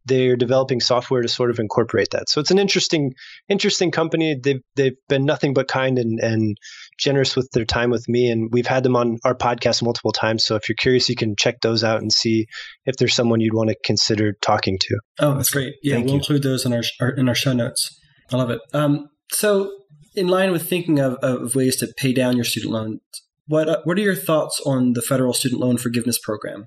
they're 0.06 0.36
developing 0.36 0.80
software 0.80 1.22
to 1.22 1.30
sort 1.30 1.50
of 1.50 1.60
incorporate 1.60 2.10
that. 2.12 2.30
So 2.30 2.42
it's 2.42 2.52
an 2.52 2.60
interesting, 2.60 3.14
interesting 3.48 3.92
company. 3.92 4.36
They've 4.42 4.62
they've 4.76 4.98
been 5.08 5.26
nothing 5.26 5.54
but 5.54 5.68
kind 5.68 5.98
and 5.98 6.20
and 6.20 6.58
generous 6.98 7.36
with 7.36 7.50
their 7.52 7.66
time 7.66 7.90
with 7.90 8.08
me, 8.08 8.30
and 8.30 8.50
we've 8.52 8.68
had 8.68 8.84
them 8.84 8.96
on 8.96 9.18
our 9.24 9.36
podcast 9.36 9.84
multiple 9.84 10.12
times. 10.12 10.46
So 10.46 10.56
if 10.56 10.68
you're 10.68 10.76
curious, 10.76 11.10
you 11.10 11.16
can 11.16 11.36
check 11.36 11.62
those 11.62 11.84
out 11.84 12.02
and 12.02 12.12
see 12.12 12.48
if 12.86 12.98
there's 12.98 13.14
someone 13.14 13.42
you'd 13.42 13.54
want 13.54 13.70
to 13.70 13.76
consider 13.84 14.34
talking 14.42 14.78
to. 14.80 15.00
Oh, 15.20 15.36
that's 15.36 15.52
great. 15.52 15.76
Yeah, 15.84 15.96
Thank 15.96 16.06
we'll 16.06 16.14
you. 16.14 16.20
include 16.20 16.44
those 16.44 16.66
in 16.66 16.74
our, 16.74 16.84
our, 17.02 17.10
in 17.10 17.30
our 17.30 17.36
show 17.36 17.54
notes. 17.54 18.00
I 18.32 18.38
love 18.38 18.50
it. 18.50 18.60
Um, 18.74 19.10
so 19.32 19.72
in 20.16 20.28
line 20.28 20.52
with 20.52 20.68
thinking 20.68 21.00
of, 21.00 21.16
of 21.16 21.56
ways 21.56 21.76
to 21.78 21.88
pay 21.98 22.14
down 22.14 22.36
your 22.36 22.46
student 22.46 22.72
loans, 22.72 23.02
what 23.48 23.68
uh, 23.68 23.82
what 23.84 23.98
are 23.98 24.02
your 24.02 24.16
thoughts 24.16 24.62
on 24.66 24.94
the 24.94 25.02
federal 25.02 25.34
student 25.34 25.60
loan 25.60 25.78
forgiveness 25.78 26.18
program? 26.18 26.66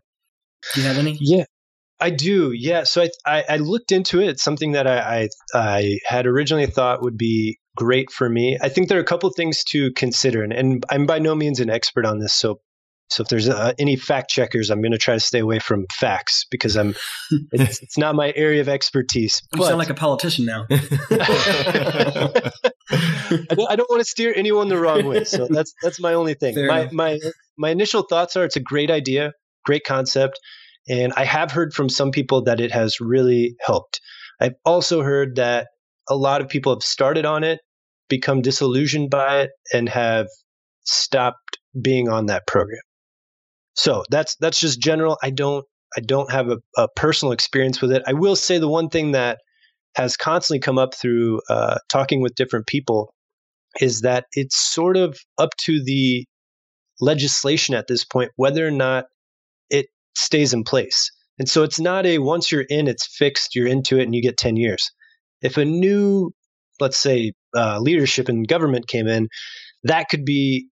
Do 0.74 0.82
you 0.82 0.86
have 0.86 0.98
any? 0.98 1.16
Yeah. 1.20 1.44
I 1.98 2.10
do, 2.10 2.52
yeah. 2.52 2.84
So 2.84 3.02
I, 3.02 3.10
I, 3.24 3.44
I 3.48 3.56
looked 3.56 3.90
into 3.90 4.20
it. 4.20 4.28
It's 4.28 4.42
something 4.42 4.72
that 4.72 4.86
I, 4.86 4.98
I, 4.98 5.28
I 5.54 5.98
had 6.04 6.26
originally 6.26 6.66
thought 6.66 7.02
would 7.02 7.16
be 7.16 7.58
great 7.76 8.10
for 8.10 8.28
me. 8.28 8.58
I 8.60 8.68
think 8.68 8.88
there 8.88 8.98
are 8.98 9.02
a 9.02 9.04
couple 9.04 9.30
things 9.30 9.62
to 9.64 9.92
consider, 9.92 10.42
and, 10.42 10.52
and 10.52 10.84
I'm 10.90 11.06
by 11.06 11.18
no 11.18 11.34
means 11.34 11.60
an 11.60 11.70
expert 11.70 12.04
on 12.06 12.18
this. 12.18 12.32
So 12.32 12.60
so 13.08 13.22
if 13.22 13.28
there's 13.28 13.48
uh, 13.48 13.72
any 13.78 13.94
fact 13.94 14.30
checkers, 14.30 14.68
I'm 14.68 14.80
going 14.82 14.92
to 14.92 14.98
try 14.98 15.14
to 15.14 15.20
stay 15.20 15.38
away 15.38 15.60
from 15.60 15.86
facts 15.92 16.44
because 16.50 16.76
I'm 16.76 16.96
it's, 17.52 17.80
it's 17.82 17.96
not 17.96 18.16
my 18.16 18.32
area 18.34 18.60
of 18.60 18.68
expertise. 18.68 19.42
You 19.52 19.60
but, 19.60 19.66
sound 19.66 19.78
like 19.78 19.90
a 19.90 19.94
politician 19.94 20.44
now. 20.44 20.66
I, 20.70 20.82
don't, 23.48 23.70
I, 23.70 23.76
don't, 23.76 23.90
want 23.90 24.00
to 24.00 24.04
steer 24.04 24.32
anyone 24.34 24.68
the 24.68 24.78
wrong 24.78 25.04
way, 25.06 25.24
so 25.24 25.46
that's 25.48 25.72
that's 25.82 26.00
my 26.00 26.14
only 26.14 26.34
thing. 26.34 26.54
Fair 26.54 26.66
my 26.66 26.80
enough. 26.80 26.92
my 26.92 27.18
my 27.56 27.70
initial 27.70 28.02
thoughts 28.02 28.36
are 28.36 28.44
it's 28.44 28.56
a 28.56 28.60
great 28.60 28.90
idea, 28.90 29.32
great 29.64 29.84
concept. 29.84 30.40
And 30.88 31.12
I 31.16 31.24
have 31.24 31.50
heard 31.50 31.74
from 31.74 31.88
some 31.88 32.12
people 32.12 32.44
that 32.44 32.60
it 32.60 32.70
has 32.70 33.00
really 33.00 33.56
helped. 33.64 34.00
I've 34.40 34.54
also 34.64 35.02
heard 35.02 35.34
that 35.36 35.66
a 36.08 36.14
lot 36.14 36.40
of 36.40 36.48
people 36.48 36.72
have 36.72 36.82
started 36.82 37.24
on 37.24 37.42
it, 37.42 37.60
become 38.08 38.42
disillusioned 38.42 39.10
by 39.10 39.40
it, 39.40 39.50
and 39.72 39.88
have 39.88 40.26
stopped 40.84 41.58
being 41.80 42.08
on 42.08 42.26
that 42.26 42.46
program. 42.46 42.80
So 43.74 44.04
that's 44.10 44.36
that's 44.36 44.58
just 44.58 44.80
general. 44.80 45.18
I 45.22 45.30
don't 45.30 45.64
I 45.96 46.00
don't 46.00 46.30
have 46.30 46.48
a, 46.48 46.58
a 46.76 46.88
personal 46.88 47.32
experience 47.32 47.80
with 47.80 47.92
it. 47.92 48.02
I 48.06 48.14
will 48.14 48.36
say 48.36 48.58
the 48.58 48.68
one 48.68 48.88
thing 48.88 49.12
that 49.12 49.38
has 49.94 50.16
constantly 50.16 50.60
come 50.60 50.78
up 50.78 50.94
through 50.94 51.40
uh, 51.48 51.78
talking 51.88 52.20
with 52.20 52.34
different 52.34 52.66
people 52.66 53.14
is 53.80 54.02
that 54.02 54.26
it's 54.32 54.56
sort 54.56 54.96
of 54.96 55.18
up 55.38 55.50
to 55.58 55.82
the 55.82 56.26
legislation 57.00 57.74
at 57.74 57.86
this 57.86 58.04
point 58.04 58.30
whether 58.36 58.66
or 58.66 58.70
not 58.70 59.04
it 59.70 59.86
stays 60.16 60.52
in 60.52 60.64
place. 60.64 61.10
And 61.38 61.48
so 61.48 61.62
it's 61.62 61.78
not 61.78 62.06
a 62.06 62.18
once 62.18 62.50
you're 62.50 62.64
in, 62.68 62.88
it's 62.88 63.06
fixed, 63.06 63.54
you're 63.54 63.66
into 63.66 63.98
it, 63.98 64.04
and 64.04 64.14
you 64.14 64.22
get 64.22 64.38
10 64.38 64.56
years. 64.56 64.90
If 65.42 65.58
a 65.58 65.64
new, 65.64 66.32
let's 66.80 66.96
say, 66.96 67.32
uh, 67.56 67.78
leadership 67.80 68.28
in 68.28 68.42
government 68.42 68.86
came 68.86 69.08
in, 69.08 69.28
that 69.84 70.08
could 70.08 70.24
be 70.24 70.68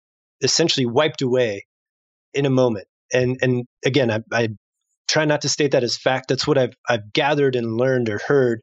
essentially 0.41 0.85
wiped 0.85 1.21
away 1.21 1.65
in 2.33 2.45
a 2.45 2.49
moment. 2.49 2.87
And 3.13 3.37
and 3.41 3.65
again, 3.85 4.11
I, 4.11 4.19
I 4.31 4.49
try 5.07 5.25
not 5.25 5.41
to 5.41 5.49
state 5.49 5.71
that 5.71 5.83
as 5.83 5.97
fact. 5.97 6.27
That's 6.29 6.47
what 6.47 6.57
I've 6.57 6.73
I've 6.87 7.11
gathered 7.13 7.55
and 7.55 7.77
learned 7.77 8.09
or 8.09 8.19
heard. 8.25 8.61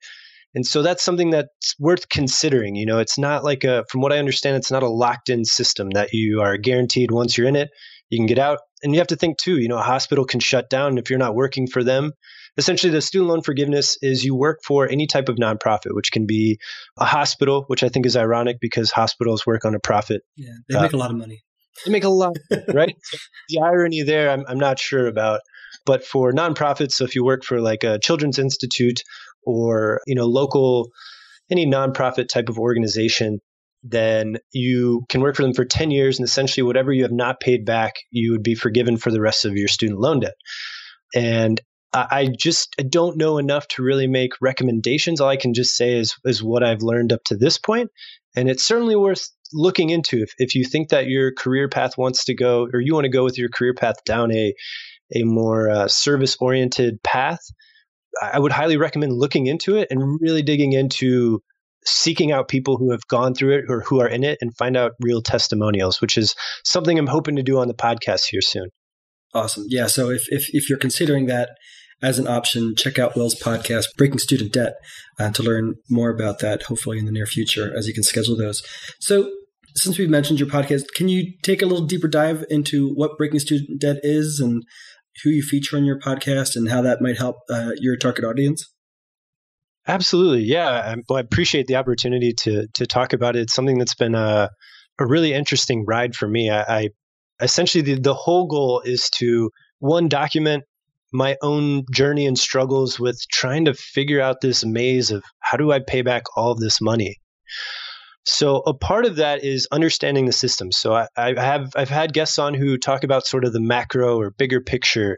And 0.55 0.67
so 0.67 0.83
that's 0.83 1.03
something 1.03 1.31
that's 1.31 1.75
worth 1.79 2.09
considering. 2.09 2.77
You 2.77 2.87
know, 2.87 2.99
it's 2.99 3.19
not 3.19 3.45
like 3.45 3.65
a, 3.65 3.85
from 3.91 4.01
what 4.01 4.13
I 4.13 4.19
understand, 4.19 4.57
it's 4.57 4.71
not 4.71 4.83
a 4.83 4.89
locked 4.89 5.29
in 5.29 5.45
system 5.45 5.91
that 5.91 6.15
you 6.15 6.41
are 6.41 6.57
guaranteed 6.57 7.11
once 7.11 7.37
you're 7.37 7.47
in 7.47 7.57
it, 7.57 7.69
you 8.09 8.19
can 8.19 8.27
get 8.27 8.39
out 8.39 8.61
and 8.83 8.95
you 8.95 9.01
have 9.01 9.09
to 9.09 9.17
think 9.17 9.37
too, 9.37 9.59
you 9.59 9.69
know, 9.69 9.77
a 9.77 9.83
hospital 9.83 10.25
can 10.25 10.41
shut 10.41 10.71
down 10.71 10.97
if 10.97 11.11
you're 11.11 11.19
not 11.19 11.35
working 11.35 11.67
for 11.67 11.85
them. 11.85 12.13
Essentially 12.57 12.93
the 12.93 13.03
student 13.03 13.31
loan 13.31 13.43
forgiveness 13.43 13.99
is 14.03 14.25
you 14.25 14.35
work 14.35 14.61
for 14.65 14.89
any 14.89 15.07
type 15.07 15.29
of 15.29 15.37
nonprofit, 15.37 15.95
which 15.95 16.13
can 16.13 16.27
be 16.27 16.59
a 16.99 17.05
hospital, 17.05 17.65
which 17.69 17.83
I 17.83 17.89
think 17.89 18.07
is 18.07 18.17
ironic 18.17 18.59
because 18.61 18.91
hospitals 18.91 19.47
work 19.47 19.65
on 19.65 19.75
a 19.75 19.81
profit. 19.81 20.23
Yeah, 20.37 20.55
they 20.69 20.81
make 20.81 20.95
uh, 20.95 20.97
a 20.97 20.99
lot 20.99 21.11
of 21.11 21.17
money. 21.17 21.43
They 21.85 21.93
make 21.93 22.05
a 22.05 22.09
lot, 22.09 22.37
right? 22.73 22.97
the 23.49 23.61
irony 23.61 24.03
there, 24.03 24.31
I'm, 24.31 24.45
I'm 24.49 24.59
not 24.59 24.79
sure 24.79 25.07
about. 25.07 25.41
But 25.85 26.05
for 26.05 26.33
nonprofits, 26.33 26.93
so 26.93 27.05
if 27.05 27.15
you 27.15 27.25
work 27.25 27.45
for 27.45 27.61
like 27.61 27.85
a 27.85 27.99
children's 27.99 28.39
institute 28.39 29.03
or 29.45 30.01
you 30.07 30.15
know 30.15 30.27
local 30.27 30.91
any 31.51 31.67
nonprofit 31.67 32.29
type 32.29 32.49
of 32.49 32.59
organization, 32.59 33.41
then 33.83 34.39
you 34.53 35.05
can 35.09 35.21
work 35.21 35.37
for 35.37 35.43
them 35.43 35.55
for 35.55 35.65
10 35.65 35.91
years 35.91 36.19
and 36.19 36.27
essentially 36.27 36.65
whatever 36.65 36.93
you 36.93 37.03
have 37.03 37.13
not 37.13 37.41
paid 37.41 37.65
back, 37.65 37.95
you 38.11 38.33
would 38.33 38.43
be 38.43 38.55
forgiven 38.55 38.97
for 38.97 39.13
the 39.13 39.21
rest 39.21 39.45
of 39.45 39.55
your 39.55 39.69
student 39.69 40.01
loan 40.01 40.21
debt. 40.21 40.35
And 41.15 41.61
I 42.11 42.29
just 42.37 42.77
don't 42.91 43.17
know 43.17 43.39
enough 43.39 43.67
to 43.69 43.83
really 43.83 44.07
make 44.07 44.33
recommendations. 44.41 45.21
All 45.21 45.29
I 45.29 45.37
can 45.37 45.55
just 45.55 45.77
say 45.77 45.97
is, 45.97 46.15
is 46.25 46.43
what 46.43 46.63
I've 46.63 46.83
learned 46.83 47.13
up 47.13 47.25
to 47.25 47.37
this. 47.37 47.59
And 48.37 48.51
it's 48.51 48.65
certainly 48.65 48.97
worth 48.97 49.31
looking 49.53 49.91
into 49.91 50.23
if, 50.23 50.35
if 50.39 50.55
you 50.55 50.65
think 50.65 50.91
that 50.91 51.07
your 51.07 51.33
career 51.33 51.69
path 51.69 51.97
wants 51.97 52.25
to 52.27 52.35
go 52.35 52.69
or 52.73 52.81
you 52.81 52.95
want 52.95 53.05
to 53.05 53.11
go 53.11 53.25
with 53.25 53.39
your 53.39 53.49
career 53.49 53.73
path 53.73 53.97
down 54.05 54.31
a, 54.33 54.55
a 55.15 55.23
more 55.23 55.71
uh, 55.71 55.89
service 55.89 56.37
oriented 56.41 57.03
path. 57.03 57.41
I 58.21 58.39
would 58.39 58.53
highly 58.53 58.77
recommend 58.77 59.13
looking 59.13 59.47
into 59.47 59.77
it 59.77 59.89
and 59.91 60.19
really 60.21 60.43
digging 60.43 60.73
into 60.73 61.43
seeking 61.85 62.33
out 62.33 62.49
people 62.49 62.77
who 62.77 62.91
have 62.91 63.07
gone 63.07 63.35
through 63.35 63.59
it 63.59 63.65
or 63.69 63.81
who 63.81 64.01
are 64.01 64.09
in 64.09 64.25
it 64.25 64.39
and 64.41 64.57
find 64.57 64.77
out 64.77 64.93
real 65.01 65.23
testimonials, 65.23 66.01
which 66.01 66.19
is 66.19 66.35
something 66.65 66.99
I'm 66.99 67.07
hoping 67.07 67.37
to 67.37 67.43
do 67.43 67.59
on 67.59 67.69
the 67.69 67.75
podcast 67.75 68.27
here 68.27 68.41
soon. 68.41 68.69
Awesome. 69.33 69.65
Yeah. 69.69 69.87
So 69.87 70.11
if, 70.11 70.27
if, 70.29 70.49
if 70.53 70.69
you're 70.69 70.79
considering 70.79 71.27
that 71.27 71.51
as 72.03 72.19
an 72.19 72.29
option, 72.29 72.75
check 72.77 72.99
out 72.99 73.17
Will's 73.17 73.35
podcast, 73.35 73.87
Breaking 73.97 74.19
Student 74.19 74.53
Debt, 74.53 74.75
uh, 75.19 75.31
to 75.31 75.43
learn 75.43 75.77
more 75.89 76.11
about 76.11 76.41
that, 76.41 76.65
hopefully 76.65 76.99
in 76.99 77.07
the 77.07 77.13
near 77.13 77.27
future, 77.27 77.73
as 77.77 77.89
you 77.89 77.95
can 77.95 78.03
schedule 78.03 78.37
those. 78.37 78.63
So 79.01 79.31
since 79.75 79.99
we've 79.99 80.11
mentioned 80.11 80.41
your 80.41 80.49
podcast, 80.49 80.85
can 80.95 81.09
you 81.09 81.33
take 81.43 81.63
a 81.63 81.67
little 81.67 81.87
deeper 81.87 82.09
dive 82.09 82.45
into 82.51 82.93
what 82.95 83.17
Breaking 83.17 83.41
Student 83.41 83.81
Debt 83.81 83.99
is 84.03 84.41
and 84.41 84.63
who 85.23 85.31
you 85.31 85.43
feature 85.43 85.77
on 85.77 85.85
your 85.85 85.99
podcast 85.99 86.57
and 86.57 86.69
how 86.69 86.83
that 86.83 87.01
might 87.01 87.17
help 87.17 87.37
uh, 87.51 87.73
your 87.79 87.97
target 87.97 88.25
audience? 88.25 88.73
Absolutely, 89.89 90.43
yeah. 90.43 90.95
I, 91.11 91.21
appreciate 91.21 91.69
the 91.69 91.77
opportunity 91.77 92.33
to 92.33 92.67
to 92.75 92.87
talk 92.87 93.13
about 93.13 93.37
it. 93.37 93.43
It's 93.43 93.55
something 93.55 93.79
that's 93.79 93.95
been 93.95 94.17
a 94.17 94.51
a 94.99 95.07
really 95.07 95.33
interesting 95.33 95.85
ride 95.87 96.17
for 96.17 96.27
me. 96.27 96.51
I, 96.51 96.63
I 96.63 96.89
essentially 97.41 97.83
the, 97.83 98.01
the 98.01 98.15
whole 98.15 98.47
goal 98.47 98.83
is 98.85 99.11
to 99.11 99.51
one 99.79 100.09
document 100.09 100.65
my 101.17 101.37
own 101.43 101.85
journey 101.91 102.27
and 102.27 102.39
struggles 102.39 103.01
with 103.01 103.21
trying 103.31 103.65
to 103.65 103.75
figure 103.75 104.21
out 104.21 104.41
this 104.41 104.65
maze 104.65 105.11
of 105.11 105.25
how 105.41 105.57
do 105.57 105.73
I 105.73 105.81
pay 105.81 106.03
back 106.03 106.25
all 106.37 106.53
of 106.53 106.59
this 106.59 106.81
money. 106.81 107.17
So 108.25 108.57
a 108.67 108.75
part 108.75 109.07
of 109.07 109.17
that 109.17 109.45
is 109.45 109.69
understanding 109.71 110.27
the 110.27 110.33
system. 110.33 110.73
So 110.73 110.95
I, 110.95 111.07
I 111.17 111.35
have 111.41 111.71
I've 111.77 111.89
had 111.89 112.13
guests 112.13 112.39
on 112.39 112.55
who 112.55 112.77
talk 112.77 113.05
about 113.05 113.27
sort 113.27 113.45
of 113.45 113.53
the 113.53 113.61
macro 113.61 114.19
or 114.19 114.31
bigger 114.31 114.61
picture 114.61 115.17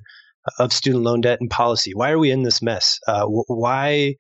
of 0.59 0.73
student 0.73 1.05
loan 1.05 1.23
debt 1.23 1.41
and 1.41 1.51
policy. 1.51 1.93
Why 1.95 2.11
are 2.11 2.19
we 2.19 2.31
in 2.31 2.43
this 2.43 2.63
mess? 2.63 2.99
Uh, 3.07 3.25
why 3.27 4.15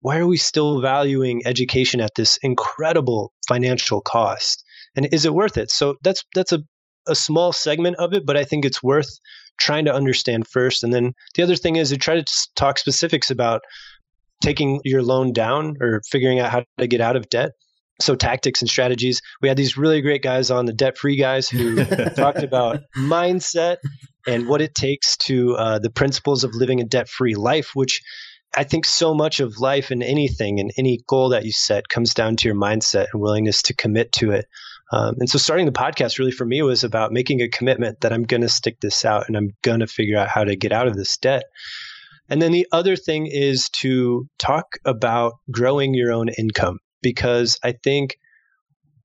why 0.00 0.18
are 0.18 0.26
we 0.26 0.36
still 0.36 0.82
valuing 0.82 1.46
education 1.46 2.00
at 2.00 2.14
this 2.14 2.38
incredible 2.42 3.32
financial 3.48 4.02
cost? 4.02 4.62
And 4.94 5.08
is 5.12 5.24
it 5.24 5.34
worth 5.34 5.56
it? 5.56 5.70
So 5.70 5.96
that's 6.02 6.22
that's 6.34 6.52
a, 6.52 6.60
a 7.08 7.14
small 7.14 7.52
segment 7.52 7.96
of 7.96 8.12
it, 8.12 8.26
but 8.26 8.36
I 8.36 8.44
think 8.44 8.66
it's 8.66 8.82
worth 8.82 9.08
trying 9.58 9.84
to 9.86 9.94
understand 9.94 10.46
first. 10.46 10.82
And 10.82 10.92
then 10.92 11.14
the 11.34 11.42
other 11.42 11.56
thing 11.56 11.76
is 11.76 11.90
to 11.90 11.96
try 11.96 12.20
to 12.20 12.24
talk 12.56 12.78
specifics 12.78 13.30
about 13.30 13.62
taking 14.42 14.80
your 14.84 15.02
loan 15.02 15.32
down 15.32 15.76
or 15.80 16.02
figuring 16.10 16.40
out 16.40 16.50
how 16.50 16.64
to 16.78 16.86
get 16.86 17.00
out 17.00 17.16
of 17.16 17.28
debt. 17.28 17.52
So 18.00 18.16
tactics 18.16 18.60
and 18.60 18.68
strategies. 18.68 19.22
We 19.40 19.48
had 19.48 19.56
these 19.56 19.76
really 19.76 20.00
great 20.00 20.22
guys 20.22 20.50
on 20.50 20.66
the 20.66 20.72
debt 20.72 20.98
free 20.98 21.16
guys 21.16 21.48
who 21.48 21.84
talked 22.16 22.42
about 22.42 22.80
mindset 22.96 23.76
and 24.26 24.48
what 24.48 24.60
it 24.60 24.74
takes 24.74 25.16
to 25.18 25.54
uh, 25.56 25.78
the 25.78 25.90
principles 25.90 26.44
of 26.44 26.54
living 26.54 26.80
a 26.80 26.84
debt 26.84 27.08
free 27.08 27.34
life, 27.34 27.70
which 27.74 28.02
I 28.56 28.64
think 28.64 28.84
so 28.84 29.14
much 29.14 29.40
of 29.40 29.58
life 29.58 29.90
and 29.90 30.02
anything 30.02 30.60
and 30.60 30.72
any 30.76 31.00
goal 31.06 31.30
that 31.30 31.44
you 31.44 31.52
set 31.52 31.88
comes 31.88 32.14
down 32.14 32.36
to 32.36 32.48
your 32.48 32.56
mindset 32.56 33.06
and 33.12 33.20
willingness 33.20 33.62
to 33.62 33.74
commit 33.74 34.12
to 34.12 34.30
it. 34.30 34.46
Um, 34.94 35.16
and 35.18 35.28
so 35.28 35.38
starting 35.38 35.66
the 35.66 35.72
podcast 35.72 36.18
really 36.18 36.30
for 36.30 36.44
me 36.44 36.62
was 36.62 36.84
about 36.84 37.10
making 37.10 37.40
a 37.40 37.48
commitment 37.48 38.00
that 38.02 38.12
I'm 38.12 38.22
going 38.22 38.42
to 38.42 38.48
stick 38.48 38.80
this 38.80 39.04
out 39.04 39.24
and 39.26 39.36
I'm 39.36 39.50
going 39.62 39.80
to 39.80 39.88
figure 39.88 40.16
out 40.16 40.28
how 40.28 40.44
to 40.44 40.54
get 40.54 40.72
out 40.72 40.86
of 40.86 40.94
this 40.94 41.16
debt. 41.16 41.44
And 42.28 42.40
then 42.40 42.52
the 42.52 42.68
other 42.70 42.94
thing 42.94 43.26
is 43.26 43.68
to 43.80 44.28
talk 44.38 44.76
about 44.84 45.34
growing 45.50 45.94
your 45.94 46.12
own 46.12 46.28
income 46.28 46.78
because 47.02 47.58
I 47.62 47.74
think 47.82 48.18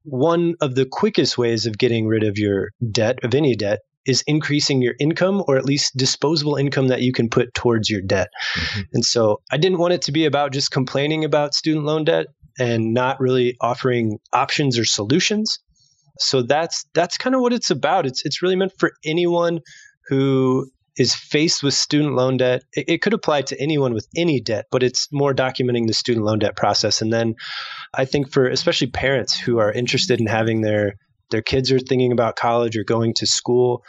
one 0.03 0.55
of 0.61 0.75
the 0.75 0.85
quickest 0.85 1.37
ways 1.37 1.65
of 1.65 1.77
getting 1.77 2.07
rid 2.07 2.23
of 2.23 2.37
your 2.37 2.69
debt, 2.91 3.19
of 3.23 3.33
any 3.33 3.55
debt, 3.55 3.79
is 4.05 4.23
increasing 4.27 4.81
your 4.81 4.93
income 4.99 5.43
or 5.47 5.57
at 5.57 5.65
least 5.65 5.97
disposable 5.97 6.55
income 6.55 6.87
that 6.87 7.01
you 7.01 7.11
can 7.11 7.29
put 7.29 7.53
towards 7.53 7.89
your 7.89 8.01
debt. 8.01 8.29
Mm-hmm. 8.55 8.81
And 8.93 9.05
so 9.05 9.41
I 9.51 9.57
didn't 9.57 9.79
want 9.79 9.93
it 9.93 10.03
to 10.03 10.11
be 10.11 10.25
about 10.25 10.53
just 10.53 10.71
complaining 10.71 11.25
about 11.25 11.53
student 11.53 11.85
loan 11.85 12.05
debt 12.05 12.27
and 12.59 12.93
not 12.93 13.19
really 13.19 13.57
offering 13.59 14.19
options 14.31 14.77
or 14.77 14.85
solutions. 14.85 15.59
So 16.19 16.41
that's 16.41 16.85
that's 16.93 17.17
kind 17.17 17.35
of 17.35 17.41
what 17.41 17.53
it's 17.53 17.71
about. 17.71 18.05
It's 18.05 18.25
it's 18.25 18.41
really 18.41 18.55
meant 18.55 18.73
for 18.77 18.91
anyone 19.03 19.59
who 20.07 20.69
is 20.97 21.15
faced 21.15 21.63
with 21.63 21.73
student 21.73 22.15
loan 22.15 22.37
debt. 22.37 22.63
It, 22.73 22.85
it, 22.89 23.01
could 23.01 23.13
apply 23.13 23.43
to 23.43 23.61
anyone 23.61 23.93
with 23.93 24.07
any 24.17 24.41
debt, 24.41 24.65
but 24.69 24.83
it's 24.83 25.07
more 25.13 25.33
documenting 25.33 25.87
the 25.87 25.93
student 25.93 26.25
loan 26.25 26.39
debt 26.39 26.57
process. 26.57 27.01
And 27.01 27.13
then 27.13 27.35
I 27.93 28.03
think 28.03 28.31
for 28.31 28.47
especially 28.47 28.87
parents 28.87 29.39
who 29.39 29.59
are 29.59 29.71
interested 29.71 30.19
in 30.19 30.27
having 30.27 30.61
their 30.61 30.95
their 31.31 31.41
kids 31.41 31.71
are 31.71 31.79
thinking 31.79 32.11
about 32.11 32.35
college 32.35 32.75
or 32.77 32.83
going 32.83 33.13
to 33.15 33.27
school, 33.27 33.83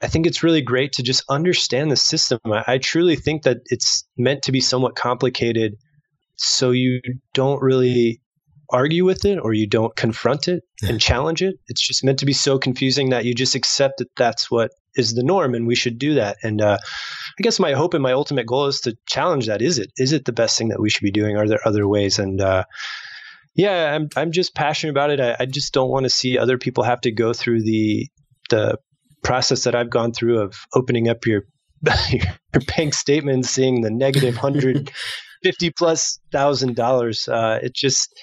I 0.00 0.06
think 0.06 0.26
it's 0.26 0.42
really 0.42 0.62
great 0.62 0.92
to 0.92 1.02
just 1.02 1.24
understand 1.28 1.90
the 1.90 1.96
system. 1.96 2.38
I, 2.46 2.64
I 2.66 2.78
truly 2.78 3.16
think 3.16 3.42
that 3.42 3.58
it's 3.66 4.04
meant 4.16 4.42
to 4.44 4.52
be 4.52 4.60
somewhat 4.60 4.94
complicated 4.94 5.76
so 6.36 6.70
you 6.70 7.02
don't 7.34 7.60
really 7.60 8.22
argue 8.72 9.04
with 9.04 9.24
it 9.24 9.38
or 9.38 9.52
you 9.52 9.66
don't 9.66 9.94
confront 9.96 10.48
it 10.48 10.62
and 10.82 11.00
challenge 11.00 11.42
it. 11.42 11.56
It's 11.68 11.86
just 11.86 12.04
meant 12.04 12.18
to 12.20 12.26
be 12.26 12.32
so 12.32 12.58
confusing 12.58 13.10
that 13.10 13.24
you 13.24 13.34
just 13.34 13.54
accept 13.54 13.98
that 13.98 14.08
that's 14.16 14.50
what 14.50 14.70
is 14.96 15.14
the 15.14 15.22
norm 15.22 15.54
and 15.54 15.66
we 15.66 15.74
should 15.74 15.98
do 15.98 16.14
that. 16.14 16.36
And 16.42 16.60
uh, 16.60 16.78
I 16.80 17.42
guess 17.42 17.60
my 17.60 17.72
hope 17.72 17.94
and 17.94 18.02
my 18.02 18.12
ultimate 18.12 18.46
goal 18.46 18.66
is 18.66 18.80
to 18.82 18.96
challenge 19.06 19.46
that. 19.46 19.62
Is 19.62 19.78
it? 19.78 19.90
Is 19.96 20.12
it 20.12 20.24
the 20.24 20.32
best 20.32 20.58
thing 20.58 20.68
that 20.68 20.80
we 20.80 20.90
should 20.90 21.02
be 21.02 21.10
doing? 21.10 21.36
Are 21.36 21.48
there 21.48 21.66
other 21.66 21.86
ways? 21.86 22.18
And 22.18 22.40
uh, 22.40 22.64
yeah, 23.54 23.94
I'm 23.94 24.08
I'm 24.16 24.32
just 24.32 24.54
passionate 24.54 24.92
about 24.92 25.10
it. 25.10 25.20
I, 25.20 25.36
I 25.40 25.46
just 25.46 25.72
don't 25.72 25.90
want 25.90 26.04
to 26.04 26.10
see 26.10 26.38
other 26.38 26.58
people 26.58 26.84
have 26.84 27.00
to 27.02 27.12
go 27.12 27.32
through 27.32 27.62
the 27.62 28.08
the 28.48 28.78
process 29.22 29.64
that 29.64 29.74
I've 29.74 29.90
gone 29.90 30.12
through 30.12 30.40
of 30.40 30.56
opening 30.74 31.08
up 31.08 31.26
your 31.26 31.42
your 32.10 32.62
bank 32.76 32.94
statement, 32.94 33.46
seeing 33.46 33.82
the 33.82 33.90
negative 33.90 34.36
hundred 34.38 34.90
fifty 35.42 35.70
plus 35.70 36.20
thousand 36.32 36.76
dollars. 36.76 37.28
Uh, 37.28 37.58
it 37.62 37.74
just 37.74 38.18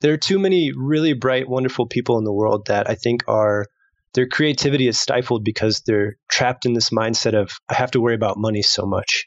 there 0.00 0.12
are 0.12 0.18
too 0.18 0.38
many 0.38 0.72
really 0.72 1.12
bright, 1.12 1.48
wonderful 1.48 1.86
people 1.86 2.18
in 2.18 2.24
the 2.24 2.32
world 2.32 2.66
that 2.66 2.88
I 2.88 2.94
think 2.94 3.22
are 3.28 3.66
their 4.14 4.26
creativity 4.26 4.88
is 4.88 4.98
stifled 4.98 5.44
because 5.44 5.82
they're 5.86 6.16
trapped 6.28 6.66
in 6.66 6.72
this 6.72 6.90
mindset 6.90 7.34
of 7.34 7.52
I 7.68 7.74
have 7.74 7.90
to 7.92 8.00
worry 8.00 8.14
about 8.14 8.38
money 8.38 8.62
so 8.62 8.86
much. 8.86 9.26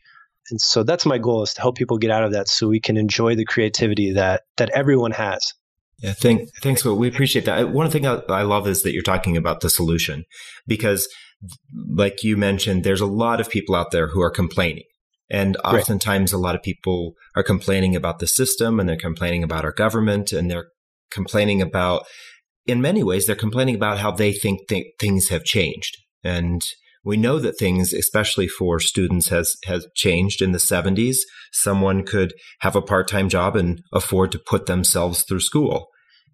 And 0.50 0.60
so 0.60 0.84
that's 0.84 1.06
my 1.06 1.18
goal 1.18 1.44
is 1.44 1.54
to 1.54 1.62
help 1.62 1.78
people 1.78 1.98
get 1.98 2.12
out 2.12 2.24
of 2.24 2.34
that 2.34 2.48
so 2.48 2.68
we 2.68 2.80
can 2.80 2.98
enjoy 2.98 3.36
the 3.36 3.46
creativity 3.46 4.14
that 4.14 4.44
that 4.58 4.70
everyone 4.72 5.12
has. 5.12 5.54
Yeah, 6.00 6.14
thank, 6.14 6.50
thanks. 6.62 6.84
We 6.84 7.08
appreciate 7.08 7.46
that. 7.46 7.70
One 7.70 7.92
thing 7.92 8.08
I, 8.08 8.22
I 8.28 8.42
love 8.42 8.68
is 8.68 8.82
that 8.82 8.92
you're 8.92 9.04
talking 9.04 9.38
about 9.38 9.62
the 9.62 9.70
solution 9.70 10.26
because, 10.66 11.08
like 11.88 12.24
you 12.24 12.38
mentioned, 12.38 12.84
there's 12.84 13.02
a 13.02 13.06
lot 13.06 13.40
of 13.40 13.50
people 13.50 13.76
out 13.76 13.92
there 13.92 14.08
who 14.08 14.20
are 14.20 14.32
complaining. 14.32 14.84
And 15.32 15.56
oftentimes, 15.64 16.34
right. 16.34 16.38
a 16.38 16.42
lot 16.42 16.56
of 16.56 16.62
people 16.62 17.14
are 17.36 17.44
complaining 17.44 17.96
about 17.96 18.20
the 18.20 18.28
system 18.28 18.80
and 18.80 18.88
they're 18.88 18.98
complaining 18.98 19.44
about 19.44 19.64
our 19.64 19.72
government 19.72 20.34
and 20.34 20.52
they're 20.52 20.68
complaining 21.10 21.62
about, 21.62 22.06
in 22.66 22.82
many 22.82 23.02
ways, 23.02 23.26
they're 23.26 23.36
complaining 23.36 23.76
about 23.76 24.00
how 24.00 24.12
they 24.12 24.34
think 24.34 24.68
th- 24.68 24.94
things 25.00 25.30
have 25.30 25.46
changed. 25.46 25.98
And 26.24 26.62
we 27.04 27.18
know 27.18 27.40
that 27.40 27.58
things, 27.58 27.94
especially 27.94 28.48
for 28.48 28.80
students, 28.80 29.30
has 29.30 29.56
has 29.66 29.88
changed 29.96 30.42
in 30.42 30.52
the 30.52 30.60
70s. 30.60 31.18
Someone 31.52 32.04
could 32.04 32.34
have 32.60 32.76
a 32.76 32.82
part-time 32.82 33.30
job 33.30 33.56
and 33.56 33.82
afford 33.92 34.32
to 34.34 34.40
put 34.46 34.66
themselves 34.66 35.24
through 35.24 35.40
school. 35.40 35.88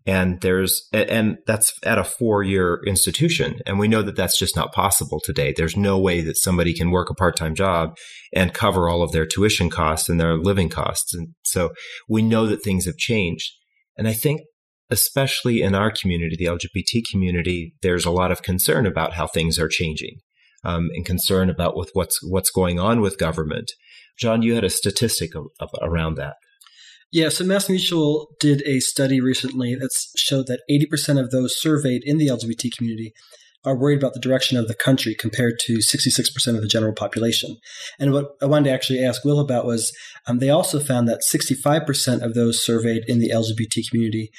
And 0.07 0.39
there's, 0.41 0.87
and 0.93 1.37
that's 1.45 1.73
at 1.83 1.97
a 1.99 2.03
four 2.05 2.41
year 2.41 2.81
institution. 2.87 3.59
And 3.65 3.77
we 3.77 3.89
know 3.89 4.01
that 4.01 4.15
that's 4.15 4.39
just 4.39 4.55
not 4.55 4.73
possible 4.73 5.19
today. 5.23 5.53
There's 5.55 5.75
no 5.75 5.99
way 5.99 6.21
that 6.21 6.37
somebody 6.37 6.73
can 6.73 6.91
work 6.91 7.09
a 7.09 7.13
part 7.13 7.35
time 7.35 7.53
job 7.55 7.97
and 8.33 8.53
cover 8.53 8.87
all 8.89 9.03
of 9.03 9.11
their 9.11 9.25
tuition 9.25 9.69
costs 9.69 10.07
and 10.09 10.17
their 10.19 10.37
living 10.37 10.69
costs. 10.69 11.13
And 11.13 11.35
so 11.43 11.71
we 12.07 12.21
know 12.21 12.47
that 12.47 12.63
things 12.63 12.85
have 12.85 12.97
changed. 12.97 13.51
And 13.97 14.07
I 14.07 14.13
think 14.13 14.41
especially 14.89 15.61
in 15.61 15.75
our 15.75 15.91
community, 15.91 16.37
the 16.39 16.45
LGBT 16.45 17.03
community, 17.11 17.73
there's 17.81 18.05
a 18.05 18.11
lot 18.11 18.31
of 18.31 18.41
concern 18.41 18.85
about 18.85 19.13
how 19.13 19.27
things 19.27 19.59
are 19.59 19.67
changing. 19.67 20.19
um, 20.63 20.89
and 20.95 21.05
concern 21.05 21.49
about 21.49 21.75
with 21.77 21.89
what's 21.93 22.19
what's 22.23 22.49
going 22.51 22.79
on 22.79 23.01
with 23.01 23.17
government. 23.17 23.71
John, 24.19 24.41
you 24.41 24.55
had 24.55 24.63
a 24.63 24.69
statistic 24.69 25.31
around 25.81 26.15
that. 26.15 26.35
Yeah, 27.11 27.29
so 27.29 27.45
Mass 27.45 27.69
Mutual 27.69 28.35
did 28.39 28.61
a 28.65 28.79
study 28.79 29.21
recently 29.21 29.75
that 29.75 29.91
showed 30.17 30.47
that 30.47 30.61
80% 30.69 31.19
of 31.19 31.31
those 31.31 31.59
surveyed 31.59 32.03
in 32.03 32.17
the 32.17 32.27
LGBT 32.27 32.75
community 32.75 33.13
are 33.63 33.77
worried 33.77 33.97
about 33.97 34.13
the 34.13 34.19
direction 34.19 34.57
of 34.57 34.67
the 34.67 34.75
country 34.75 35.15
compared 35.17 35.55
to 35.59 35.77
66% 35.77 36.55
of 36.55 36.61
the 36.61 36.67
general 36.67 36.93
population. 36.93 37.57
And 37.99 38.13
what 38.13 38.31
I 38.41 38.45
wanted 38.45 38.65
to 38.65 38.73
actually 38.73 39.03
ask 39.03 39.23
Will 39.23 39.39
about 39.39 39.65
was 39.65 39.91
um, 40.25 40.39
they 40.39 40.49
also 40.49 40.79
found 40.79 41.07
that 41.07 41.21
65% 41.31 42.21
of 42.21 42.33
those 42.33 42.63
surveyed 42.63 43.03
in 43.07 43.19
the 43.19 43.29
LGBT 43.29 43.89
community 43.89 44.31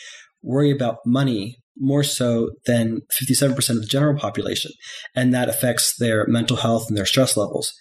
worry 0.43 0.71
about 0.71 0.99
money 1.05 1.57
more 1.77 2.03
so 2.03 2.51
than 2.66 3.03
57% 3.21 3.57
of 3.71 3.81
the 3.81 3.87
general 3.87 4.19
population. 4.19 4.73
And 5.14 5.33
that 5.33 5.49
affects 5.49 5.95
their 5.99 6.27
mental 6.27 6.57
health 6.57 6.87
and 6.89 6.97
their 6.97 7.07
stress 7.07 7.37
levels. 7.37 7.73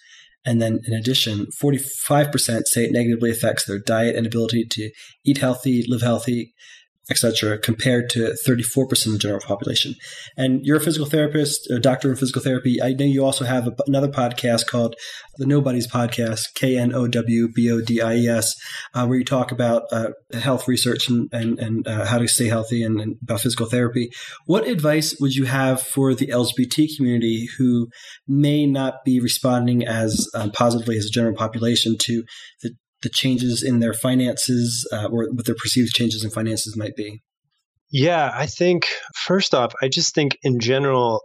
And 0.44 0.62
then 0.62 0.80
in 0.86 0.94
addition, 0.94 1.46
45% 1.60 2.66
say 2.66 2.84
it 2.84 2.92
negatively 2.92 3.30
affects 3.30 3.64
their 3.64 3.78
diet 3.78 4.16
and 4.16 4.26
ability 4.26 4.64
to 4.70 4.90
eat 5.24 5.38
healthy, 5.38 5.84
live 5.86 6.02
healthy, 6.02 6.54
etc., 7.10 7.58
compared 7.58 8.10
to 8.10 8.34
34% 8.46 9.06
of 9.06 9.12
the 9.12 9.18
general 9.18 9.40
population. 9.40 9.94
And 10.36 10.64
you're 10.64 10.76
a 10.76 10.80
physical 10.80 11.06
therapist, 11.06 11.70
a 11.70 11.78
doctor 11.78 12.10
in 12.10 12.16
physical 12.16 12.42
therapy. 12.42 12.82
I 12.82 12.92
know 12.92 13.04
you 13.04 13.24
also 13.24 13.44
have 13.44 13.66
a, 13.66 13.74
another 13.86 14.08
podcast 14.08 14.66
called 14.66 14.94
the 15.36 15.46
Knowbodies 15.46 15.88
Podcast, 15.88 16.54
K 16.54 16.76
N 16.76 16.94
O 16.94 17.06
W 17.06 17.48
B 17.48 17.70
O 17.70 17.80
D 17.80 18.02
I 18.02 18.16
E 18.16 18.28
S, 18.28 18.54
uh, 18.94 19.06
where 19.06 19.18
you 19.18 19.24
talk 19.24 19.52
about 19.52 19.84
uh, 19.90 20.10
health 20.32 20.68
research 20.68 21.08
and, 21.08 21.28
and, 21.32 21.58
and 21.58 21.88
uh, 21.88 22.04
how 22.04 22.18
to 22.18 22.28
stay 22.28 22.48
healthy 22.48 22.82
and, 22.82 23.00
and, 23.00 23.16
about 23.22 23.40
physical 23.40 23.66
therapy. 23.66 24.10
What 24.46 24.66
advice 24.66 25.16
would 25.20 25.34
you 25.34 25.44
have 25.44 25.80
for 25.80 26.14
the 26.14 26.26
LGBT 26.26 26.88
community 26.96 27.48
who 27.58 27.88
may 28.26 28.66
not 28.66 29.04
be 29.04 29.20
responding 29.20 29.86
as 29.86 30.28
um, 30.34 30.50
positively 30.50 30.98
as 30.98 31.04
the 31.04 31.10
general 31.10 31.34
population 31.34 31.96
to 31.98 32.24
the 32.62 32.74
the 33.02 33.08
changes 33.08 33.62
in 33.62 33.80
their 33.80 33.94
finances 33.94 34.88
uh, 34.92 35.06
or 35.06 35.28
what 35.30 35.46
their 35.46 35.54
perceived 35.54 35.94
changes 35.94 36.24
in 36.24 36.30
finances 36.30 36.76
might 36.76 36.96
be? 36.96 37.22
Yeah, 37.90 38.30
I 38.34 38.46
think 38.46 38.86
first 39.14 39.54
off, 39.54 39.72
I 39.80 39.88
just 39.88 40.14
think 40.14 40.38
in 40.42 40.60
general, 40.60 41.22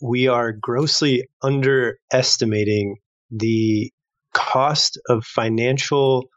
we 0.00 0.28
are 0.28 0.52
grossly 0.52 1.28
underestimating 1.42 2.96
the 3.30 3.92
cost 4.32 4.98
of 5.08 5.24
financial 5.24 6.30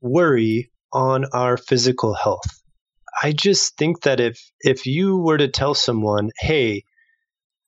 worry 0.00 0.70
on 0.92 1.26
our 1.32 1.56
physical 1.56 2.14
health. 2.14 2.62
I 3.22 3.32
just 3.32 3.76
think 3.76 4.02
that 4.02 4.18
if 4.18 4.40
if 4.60 4.86
you 4.86 5.18
were 5.18 5.38
to 5.38 5.48
tell 5.48 5.74
someone, 5.74 6.30
"Hey, 6.40 6.84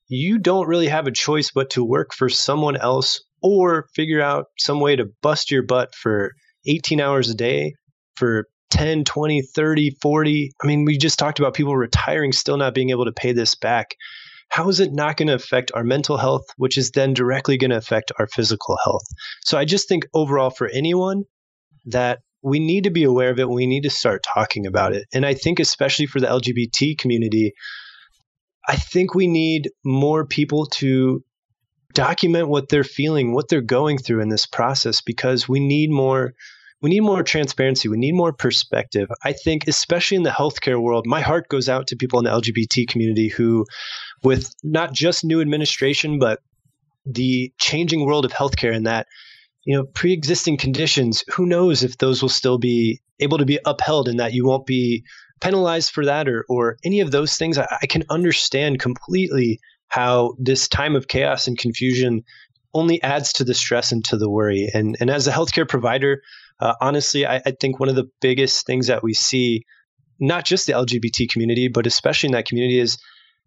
you 0.08 0.38
don't 0.38 0.66
really 0.66 0.88
have 0.88 1.06
a 1.06 1.12
choice 1.12 1.50
but 1.54 1.70
to 1.70 1.84
work 1.84 2.12
for 2.12 2.28
someone 2.28 2.76
else 2.76 3.22
or 3.44 3.86
figure 3.94 4.22
out 4.22 4.46
some 4.58 4.80
way 4.80 4.96
to 4.96 5.04
bust 5.20 5.50
your 5.50 5.62
butt 5.62 5.94
for 5.94 6.32
18 6.66 6.98
hours 6.98 7.28
a 7.28 7.34
day 7.34 7.74
for 8.16 8.46
10, 8.70 9.04
20, 9.04 9.42
30, 9.42 9.90
40. 10.00 10.52
I 10.62 10.66
mean, 10.66 10.86
we 10.86 10.96
just 10.96 11.18
talked 11.18 11.38
about 11.38 11.52
people 11.52 11.76
retiring, 11.76 12.32
still 12.32 12.56
not 12.56 12.74
being 12.74 12.88
able 12.88 13.04
to 13.04 13.12
pay 13.12 13.32
this 13.32 13.54
back. 13.54 13.96
How 14.48 14.70
is 14.70 14.80
it 14.80 14.94
not 14.94 15.18
going 15.18 15.28
to 15.28 15.34
affect 15.34 15.72
our 15.74 15.84
mental 15.84 16.16
health, 16.16 16.44
which 16.56 16.78
is 16.78 16.90
then 16.90 17.12
directly 17.12 17.58
going 17.58 17.70
to 17.70 17.76
affect 17.76 18.12
our 18.18 18.26
physical 18.26 18.78
health? 18.82 19.04
So 19.44 19.58
I 19.58 19.66
just 19.66 19.88
think 19.88 20.06
overall 20.14 20.50
for 20.50 20.66
anyone 20.68 21.24
that 21.86 22.20
we 22.42 22.60
need 22.60 22.84
to 22.84 22.90
be 22.90 23.04
aware 23.04 23.30
of 23.30 23.38
it. 23.38 23.48
We 23.48 23.66
need 23.66 23.82
to 23.82 23.90
start 23.90 24.24
talking 24.34 24.66
about 24.66 24.94
it. 24.94 25.04
And 25.12 25.26
I 25.26 25.34
think, 25.34 25.60
especially 25.60 26.06
for 26.06 26.20
the 26.20 26.28
LGBT 26.28 26.96
community, 26.96 27.52
I 28.66 28.76
think 28.76 29.14
we 29.14 29.26
need 29.26 29.70
more 29.84 30.26
people 30.26 30.66
to 30.66 31.22
document 31.94 32.48
what 32.48 32.68
they're 32.68 32.84
feeling, 32.84 33.32
what 33.32 33.48
they're 33.48 33.60
going 33.60 33.98
through 33.98 34.20
in 34.20 34.28
this 34.28 34.46
process 34.46 35.00
because 35.00 35.48
we 35.48 35.60
need 35.60 35.90
more 35.90 36.34
we 36.84 36.90
need 36.90 37.00
more 37.00 37.22
transparency. 37.22 37.88
We 37.88 37.96
need 37.96 38.12
more 38.12 38.34
perspective. 38.34 39.08
I 39.22 39.32
think, 39.32 39.66
especially 39.68 40.18
in 40.18 40.22
the 40.22 40.28
healthcare 40.28 40.78
world, 40.78 41.06
my 41.06 41.22
heart 41.22 41.48
goes 41.48 41.66
out 41.66 41.86
to 41.86 41.96
people 41.96 42.18
in 42.18 42.26
the 42.26 42.30
LGBT 42.30 42.86
community 42.86 43.28
who, 43.28 43.64
with 44.22 44.54
not 44.62 44.92
just 44.92 45.24
new 45.24 45.40
administration, 45.40 46.18
but 46.18 46.40
the 47.06 47.54
changing 47.58 48.04
world 48.04 48.26
of 48.26 48.32
healthcare 48.32 48.76
and 48.76 48.86
that, 48.86 49.06
you 49.64 49.74
know, 49.74 49.84
pre 49.84 50.12
existing 50.12 50.58
conditions, 50.58 51.24
who 51.32 51.46
knows 51.46 51.84
if 51.84 51.96
those 51.96 52.20
will 52.20 52.28
still 52.28 52.58
be 52.58 53.00
able 53.18 53.38
to 53.38 53.46
be 53.46 53.58
upheld 53.64 54.06
and 54.06 54.20
that 54.20 54.34
you 54.34 54.44
won't 54.44 54.66
be 54.66 55.04
penalized 55.40 55.90
for 55.90 56.04
that 56.04 56.28
or, 56.28 56.44
or 56.50 56.76
any 56.84 57.00
of 57.00 57.10
those 57.10 57.38
things. 57.38 57.56
I, 57.56 57.66
I 57.80 57.86
can 57.86 58.04
understand 58.10 58.78
completely 58.78 59.58
how 59.88 60.34
this 60.38 60.68
time 60.68 60.96
of 60.96 61.08
chaos 61.08 61.46
and 61.46 61.58
confusion 61.58 62.24
only 62.72 63.02
adds 63.02 63.32
to 63.34 63.44
the 63.44 63.54
stress 63.54 63.92
and 63.92 64.04
to 64.06 64.16
the 64.16 64.28
worry. 64.28 64.68
And, 64.72 64.96
and 65.00 65.10
as 65.10 65.26
a 65.28 65.32
healthcare 65.32 65.68
provider, 65.68 66.22
uh, 66.60 66.74
honestly, 66.80 67.26
I, 67.26 67.36
I 67.46 67.52
think 67.60 67.78
one 67.78 67.88
of 67.88 67.94
the 67.94 68.10
biggest 68.20 68.66
things 68.66 68.88
that 68.88 69.02
we 69.02 69.14
see, 69.14 69.64
not 70.18 70.44
just 70.44 70.66
the 70.66 70.72
LGBT 70.72 71.28
community, 71.30 71.68
but 71.68 71.86
especially 71.86 72.28
in 72.28 72.32
that 72.32 72.46
community, 72.46 72.78
is 72.78 72.98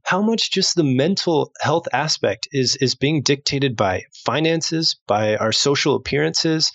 how 0.04 0.22
much 0.22 0.52
just 0.52 0.76
the 0.76 0.84
mental 0.84 1.52
health 1.60 1.88
aspect 1.92 2.48
is 2.54 2.78
is 2.78 2.96
being 2.96 3.22
dictated 3.22 3.76
by 3.76 4.04
finances, 4.26 4.96
by 5.06 5.36
our 5.36 5.52
social 5.52 5.96
appearances. 5.96 6.72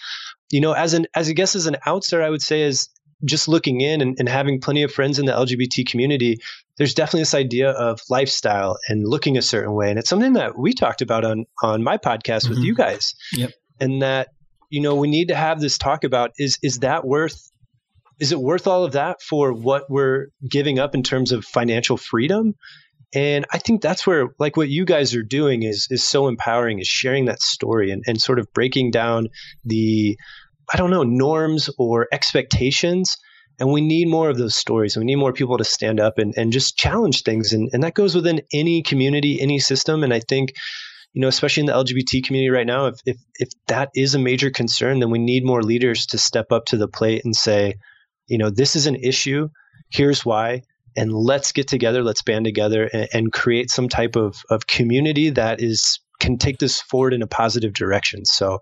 You 0.50 0.60
know, 0.60 0.72
as 0.72 0.92
an 0.92 1.06
as 1.14 1.30
I 1.30 1.32
guess 1.32 1.56
as 1.56 1.66
an 1.66 1.76
outsider, 1.86 2.22
I 2.22 2.30
would 2.30 2.42
say 2.42 2.62
is 2.62 2.88
just 3.24 3.48
looking 3.48 3.80
in 3.80 4.00
and, 4.00 4.16
and 4.18 4.28
having 4.28 4.60
plenty 4.60 4.82
of 4.82 4.92
friends 4.92 5.18
in 5.18 5.26
the 5.26 5.32
LGBT 5.32 5.86
community, 5.86 6.38
there's 6.78 6.94
definitely 6.94 7.22
this 7.22 7.34
idea 7.34 7.70
of 7.70 8.00
lifestyle 8.08 8.78
and 8.88 9.06
looking 9.06 9.36
a 9.36 9.42
certain 9.42 9.74
way. 9.74 9.90
And 9.90 9.98
it's 9.98 10.08
something 10.08 10.34
that 10.34 10.58
we 10.58 10.72
talked 10.72 11.02
about 11.02 11.24
on 11.24 11.44
on 11.62 11.82
my 11.82 11.98
podcast 11.98 12.44
mm-hmm. 12.44 12.50
with 12.50 12.58
you 12.60 12.74
guys. 12.74 13.14
Yep. 13.34 13.52
And 13.80 14.02
that, 14.02 14.28
you 14.70 14.80
know, 14.80 14.94
we 14.94 15.08
need 15.08 15.28
to 15.28 15.34
have 15.34 15.60
this 15.60 15.78
talk 15.78 16.04
about 16.04 16.30
is 16.38 16.58
is 16.62 16.78
that 16.78 17.06
worth 17.06 17.50
is 18.20 18.32
it 18.32 18.40
worth 18.40 18.66
all 18.66 18.84
of 18.84 18.92
that 18.92 19.20
for 19.20 19.52
what 19.52 19.84
we're 19.90 20.28
giving 20.48 20.78
up 20.78 20.94
in 20.94 21.02
terms 21.02 21.32
of 21.32 21.44
financial 21.44 21.96
freedom? 21.96 22.54
And 23.14 23.44
I 23.52 23.58
think 23.58 23.82
that's 23.82 24.06
where 24.06 24.28
like 24.38 24.56
what 24.56 24.70
you 24.70 24.86
guys 24.86 25.14
are 25.14 25.22
doing 25.22 25.62
is 25.64 25.88
is 25.90 26.04
so 26.04 26.28
empowering 26.28 26.78
is 26.78 26.86
sharing 26.86 27.26
that 27.26 27.42
story 27.42 27.90
and, 27.90 28.02
and 28.06 28.20
sort 28.20 28.38
of 28.38 28.46
breaking 28.54 28.90
down 28.90 29.28
the 29.64 30.16
I 30.72 30.78
don't 30.78 30.90
know, 30.90 31.02
norms 31.02 31.68
or 31.78 32.08
expectations. 32.12 33.18
And 33.62 33.70
we 33.70 33.80
need 33.80 34.08
more 34.08 34.28
of 34.28 34.38
those 34.38 34.56
stories. 34.56 34.96
We 34.96 35.04
need 35.04 35.14
more 35.14 35.32
people 35.32 35.56
to 35.56 35.62
stand 35.62 36.00
up 36.00 36.18
and, 36.18 36.34
and 36.36 36.52
just 36.52 36.76
challenge 36.76 37.22
things. 37.22 37.52
And, 37.52 37.70
and 37.72 37.84
that 37.84 37.94
goes 37.94 38.12
within 38.12 38.42
any 38.52 38.82
community, 38.82 39.40
any 39.40 39.60
system. 39.60 40.02
And 40.02 40.12
I 40.12 40.18
think, 40.18 40.54
you 41.12 41.20
know, 41.20 41.28
especially 41.28 41.60
in 41.60 41.66
the 41.66 41.72
LGBT 41.72 42.24
community 42.24 42.50
right 42.50 42.66
now, 42.66 42.86
if, 42.86 42.96
if, 43.06 43.18
if 43.36 43.50
that 43.68 43.90
is 43.94 44.16
a 44.16 44.18
major 44.18 44.50
concern, 44.50 44.98
then 44.98 45.10
we 45.10 45.20
need 45.20 45.44
more 45.44 45.62
leaders 45.62 46.06
to 46.06 46.18
step 46.18 46.50
up 46.50 46.64
to 46.66 46.76
the 46.76 46.88
plate 46.88 47.24
and 47.24 47.36
say, 47.36 47.74
you 48.26 48.36
know, 48.36 48.50
this 48.50 48.74
is 48.74 48.88
an 48.88 48.96
issue. 48.96 49.48
Here's 49.92 50.26
why. 50.26 50.62
And 50.96 51.12
let's 51.12 51.52
get 51.52 51.68
together, 51.68 52.02
let's 52.02 52.22
band 52.22 52.46
together 52.46 52.90
and, 52.92 53.08
and 53.12 53.32
create 53.32 53.70
some 53.70 53.88
type 53.88 54.16
of, 54.16 54.42
of 54.50 54.66
community 54.66 55.30
that 55.30 55.62
is 55.62 56.00
can 56.18 56.36
take 56.36 56.58
this 56.58 56.80
forward 56.80 57.14
in 57.14 57.22
a 57.22 57.28
positive 57.28 57.74
direction. 57.74 58.24
So 58.24 58.58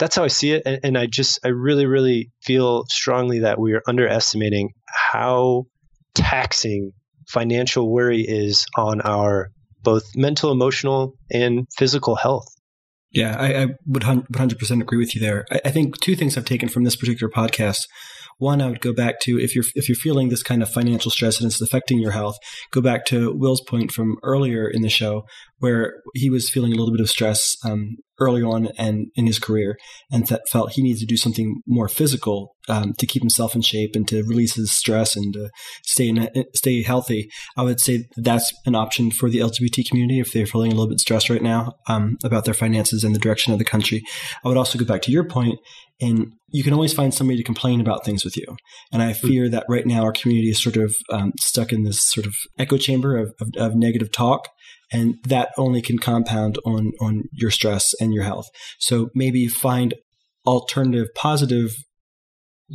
that's 0.00 0.16
how 0.16 0.24
I 0.24 0.28
see 0.28 0.52
it. 0.52 0.62
And, 0.66 0.80
and 0.82 0.98
I 0.98 1.06
just, 1.06 1.38
I 1.44 1.48
really, 1.48 1.86
really 1.86 2.32
feel 2.42 2.84
strongly 2.88 3.40
that 3.40 3.60
we 3.60 3.74
are 3.74 3.82
underestimating 3.86 4.70
how 4.88 5.66
taxing 6.14 6.92
financial 7.28 7.92
worry 7.92 8.22
is 8.22 8.66
on 8.76 9.00
our 9.02 9.50
both 9.82 10.04
mental, 10.16 10.50
emotional, 10.50 11.14
and 11.30 11.66
physical 11.76 12.16
health. 12.16 12.46
Yeah, 13.12 13.36
I, 13.38 13.62
I 13.62 13.66
would 13.86 14.02
100% 14.02 14.80
agree 14.80 14.98
with 14.98 15.14
you 15.14 15.20
there. 15.20 15.44
I, 15.50 15.60
I, 15.66 15.70
think 15.70 16.00
two 16.00 16.14
things 16.16 16.36
I've 16.36 16.44
taken 16.44 16.68
from 16.68 16.84
this 16.84 16.96
particular 16.96 17.30
podcast 17.30 17.80
one, 18.40 18.62
I 18.62 18.68
would 18.68 18.80
go 18.80 18.94
back 18.94 19.20
to 19.20 19.38
if 19.38 19.54
you're 19.54 19.64
if 19.74 19.86
you're 19.88 19.96
feeling 19.96 20.30
this 20.30 20.42
kind 20.42 20.62
of 20.62 20.70
financial 20.70 21.10
stress 21.10 21.40
and 21.40 21.50
it's 21.50 21.60
affecting 21.60 21.98
your 21.98 22.12
health, 22.12 22.36
go 22.70 22.80
back 22.80 23.04
to 23.06 23.34
Will's 23.34 23.60
point 23.60 23.92
from 23.92 24.16
earlier 24.22 24.66
in 24.66 24.80
the 24.80 24.88
show 24.88 25.26
where 25.60 26.02
he 26.14 26.28
was 26.28 26.50
feeling 26.50 26.72
a 26.72 26.76
little 26.76 26.92
bit 26.92 27.00
of 27.00 27.08
stress 27.08 27.56
um, 27.64 27.96
early 28.18 28.42
on 28.42 28.68
and 28.76 29.06
in 29.14 29.26
his 29.26 29.38
career, 29.38 29.78
and 30.10 30.26
that 30.26 30.42
felt 30.50 30.72
he 30.72 30.82
needed 30.82 31.00
to 31.00 31.06
do 31.06 31.16
something 31.16 31.62
more 31.66 31.88
physical 31.88 32.56
um, 32.68 32.92
to 32.98 33.06
keep 33.06 33.22
himself 33.22 33.54
in 33.54 33.62
shape 33.62 33.92
and 33.94 34.06
to 34.08 34.22
release 34.24 34.54
his 34.54 34.72
stress 34.72 35.16
and 35.16 35.32
to 35.34 35.50
stay 35.84 36.08
in, 36.08 36.28
stay 36.54 36.82
healthy. 36.82 37.28
I 37.56 37.62
would 37.62 37.80
say 37.80 38.06
that's 38.16 38.52
an 38.66 38.74
option 38.74 39.10
for 39.10 39.30
the 39.30 39.38
LGBT 39.38 39.88
community 39.88 40.20
if 40.20 40.32
they're 40.32 40.46
feeling 40.46 40.72
a 40.72 40.74
little 40.74 40.88
bit 40.88 41.00
stressed 41.00 41.30
right 41.30 41.42
now 41.42 41.74
um, 41.88 42.16
about 42.24 42.44
their 42.44 42.54
finances 42.54 43.04
and 43.04 43.14
the 43.14 43.20
direction 43.20 43.52
of 43.52 43.58
the 43.58 43.64
country. 43.64 44.02
I 44.44 44.48
would 44.48 44.56
also 44.56 44.78
go 44.78 44.84
back 44.84 45.02
to 45.02 45.12
your 45.12 45.24
point 45.24 45.58
and 46.00 46.32
you 46.48 46.62
can 46.62 46.72
always 46.72 46.92
find 46.92 47.12
somebody 47.12 47.36
to 47.36 47.44
complain 47.44 47.80
about 47.80 48.04
things 48.04 48.24
with 48.24 48.36
you. 48.36 48.56
And 48.92 49.02
I 49.02 49.12
hmm. 49.12 49.26
fear 49.26 49.48
that 49.50 49.66
right 49.68 49.86
now 49.86 50.02
our 50.02 50.12
community 50.12 50.50
is 50.50 50.62
sort 50.62 50.76
of 50.76 50.94
um, 51.10 51.32
stuck 51.40 51.72
in 51.72 51.84
this 51.84 52.02
sort 52.02 52.26
of 52.26 52.34
echo 52.58 52.76
chamber 52.76 53.16
of, 53.16 53.34
of, 53.40 53.48
of, 53.56 53.74
negative 53.74 54.10
talk. 54.10 54.48
And 54.92 55.16
that 55.24 55.50
only 55.56 55.82
can 55.82 55.98
compound 55.98 56.58
on, 56.64 56.92
on 57.00 57.24
your 57.32 57.50
stress 57.50 57.94
and 58.00 58.12
your 58.12 58.24
health. 58.24 58.48
So 58.78 59.10
maybe 59.14 59.46
find 59.46 59.94
alternative 60.46 61.08
positive 61.14 61.74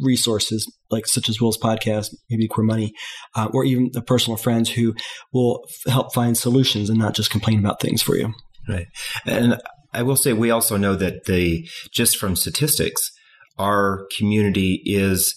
resources 0.02 0.72
like 0.92 1.08
such 1.08 1.30
as 1.30 1.40
Will's 1.40 1.58
podcast, 1.58 2.14
maybe 2.30 2.48
Queer 2.48 2.66
Money, 2.66 2.94
uh, 3.36 3.50
or 3.54 3.64
even 3.64 3.90
the 3.94 4.02
personal 4.02 4.38
friends 4.38 4.70
who 4.70 4.94
will 5.34 5.66
f- 5.70 5.92
help 5.92 6.14
find 6.14 6.38
solutions 6.38 6.90
and 6.90 7.00
not 7.00 7.16
just 7.16 7.32
complain 7.32 7.60
about 7.60 7.82
things 7.82 8.02
for 8.02 8.16
you. 8.16 8.34
Right. 8.68 8.88
And 9.26 9.60
I 9.94 10.04
will 10.04 10.16
say 10.16 10.34
we 10.34 10.52
also 10.52 10.78
know 10.78 10.96
that 10.96 11.26
the 11.26 11.68
just 11.94 12.18
from 12.18 12.36
statistics, 12.36 13.12
our 13.58 14.08
community 14.18 14.82
is 14.86 15.36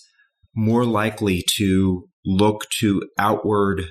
more 0.54 0.84
likely 0.84 1.44
to 1.56 2.08
look 2.24 2.68
to 2.80 3.02
outward 3.18 3.82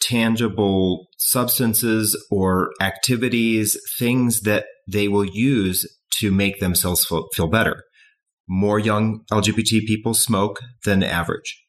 tangible 0.00 1.08
substances 1.18 2.16
or 2.30 2.70
activities, 2.80 3.76
things 3.98 4.42
that 4.42 4.66
they 4.86 5.08
will 5.08 5.24
use 5.24 5.86
to 6.18 6.30
make 6.30 6.60
themselves 6.60 7.06
feel 7.34 7.48
better. 7.48 7.82
More 8.48 8.78
young 8.78 9.20
LGBT 9.30 9.86
people 9.86 10.14
smoke 10.14 10.60
than 10.84 11.02
average. 11.02 11.62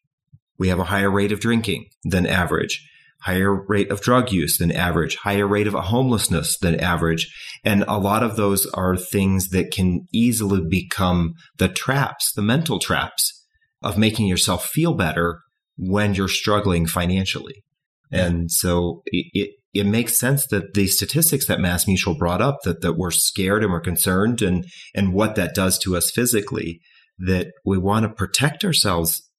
We 0.58 0.70
have 0.70 0.80
a 0.80 0.86
higher 0.86 1.12
rate 1.12 1.32
of 1.32 1.40
drinking 1.40 1.86
than 2.04 2.26
average, 2.26 2.86
higher 3.22 3.66
rate 3.68 3.92
of 3.92 4.02
drug 4.02 4.32
use 4.32 4.58
than 4.58 4.72
average, 4.72 5.18
higher 5.18 5.48
rate 5.48 5.68
of 5.68 5.74
homelessness 5.74 6.58
than 6.58 6.80
average. 6.80 7.34
And 7.64 7.84
a 7.88 7.98
lot 7.98 8.24
of 8.24 8.36
those 8.36 8.66
are 8.68 8.96
things 8.96 9.50
that 9.50 9.72
can 9.72 10.08
easily 10.14 10.62
become 10.68 11.34
the 11.58 11.70
traps, 11.70 12.32
the 12.34 12.42
mental 12.42 12.80
traps 12.80 13.46
of 13.82 13.98
making 13.98 14.28
yourself 14.28 14.66
feel 14.66 14.94
better 14.94 15.42
when 15.78 16.14
you're 16.14 16.28
struggling 16.28 16.86
financially. 16.86 17.64
And 18.12 18.52
so 18.52 19.02
it, 19.06 19.28
it, 19.34 19.50
it 19.74 19.86
makes 19.86 20.18
sense 20.18 20.48
that 20.48 20.74
the 20.74 20.88
statistics 20.88 21.46
that 21.48 21.60
Mass 21.60 21.88
Mutual 21.88 22.16
brought 22.18 22.42
up 22.42 22.58
that, 22.64 22.82
that 22.82 22.98
we're 22.98 23.12
scared 23.12 23.64
and 23.64 23.72
we're 23.72 23.80
concerned 23.80 24.42
and, 24.42 24.66
and 24.96 25.14
what 25.14 25.36
that 25.36 25.54
does 25.54 25.78
to 25.80 25.96
us 25.96 26.10
physically, 26.12 26.82
that 27.20 27.48
we 27.66 27.78
want 27.78 28.04
to 28.04 28.10
protect 28.10 28.66
ourselves 28.66 29.30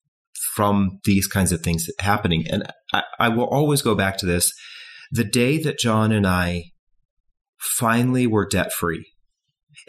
from 0.55 1.01
these 1.05 1.27
kinds 1.27 1.53
of 1.53 1.63
things 1.63 1.89
happening. 1.99 2.45
And 2.49 2.65
I, 2.93 3.03
I 3.19 3.29
will 3.29 3.49
always 3.49 3.83
go 3.83 3.95
back 3.95 4.19
to 4.19 4.27
this. 4.27 4.53
The 5.11 5.25
day 5.25 5.59
that 5.59 5.79
John 5.79 6.13
and 6.13 6.27
I 6.27 6.65
finally 7.79 8.27
were 8.27 8.47
debt 8.47 8.73
free, 8.73 9.07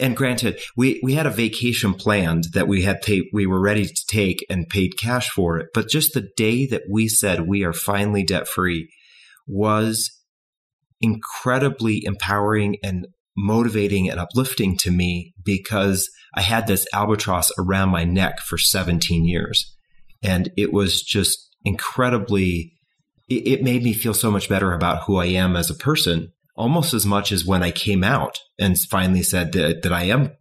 and 0.02 0.18
granted, 0.18 0.60
we, 0.76 1.00
we 1.04 1.14
had 1.14 1.28
a 1.28 1.32
vacation 1.32 1.94
planned 1.94 2.46
that 2.54 2.68
we 2.68 2.82
had 2.82 3.04
paid, 3.04 3.26
we 3.32 3.46
were 3.46 3.62
ready 3.62 3.86
to 3.86 4.06
take 4.08 4.44
and 4.50 4.68
paid 4.68 4.98
cash 4.98 5.30
for 5.30 5.60
it. 5.60 5.68
But 5.76 5.90
just 5.90 6.14
the 6.14 6.28
day 6.36 6.66
that 6.66 6.84
we 6.90 7.08
said 7.08 7.48
we 7.48 7.64
are 7.64 7.72
finally 7.72 8.24
debt 8.24 8.48
free 8.48 8.90
was 9.48 10.10
incredibly 11.02 12.04
empowering 12.04 12.78
and 12.84 13.08
motivating 13.38 14.10
and 14.10 14.20
uplifting 14.20 14.76
to 14.78 14.90
me 14.90 15.36
because 15.44 16.10
I 16.34 16.42
had 16.42 16.66
this 16.66 16.88
albatross 16.94 17.52
around 17.60 17.90
my 17.90 18.04
neck 18.04 18.40
for 18.40 18.58
17 18.58 19.24
years. 19.26 19.72
And 20.24 20.50
it 20.58 20.74
was 20.74 21.04
just 21.04 21.48
incredibly, 21.64 22.74
it, 23.30 23.48
it 23.48 23.64
made 23.64 23.84
me 23.84 23.94
feel 23.94 24.16
so 24.16 24.32
much 24.32 24.50
better 24.50 24.74
about 24.74 25.04
who 25.04 25.18
I 25.18 25.26
am 25.26 25.56
as 25.56 25.70
a 25.70 25.76
person 25.76 26.32
almost 26.56 26.94
as 26.94 27.06
much 27.06 27.32
as 27.32 27.46
when 27.46 27.64
I 27.64 27.72
came 27.72 28.04
out 28.04 28.38
and 28.60 28.78
finally 28.90 29.24
said 29.24 29.52
that, 29.54 29.82
that 29.84 29.94
I 29.94 30.04
am 30.04 30.32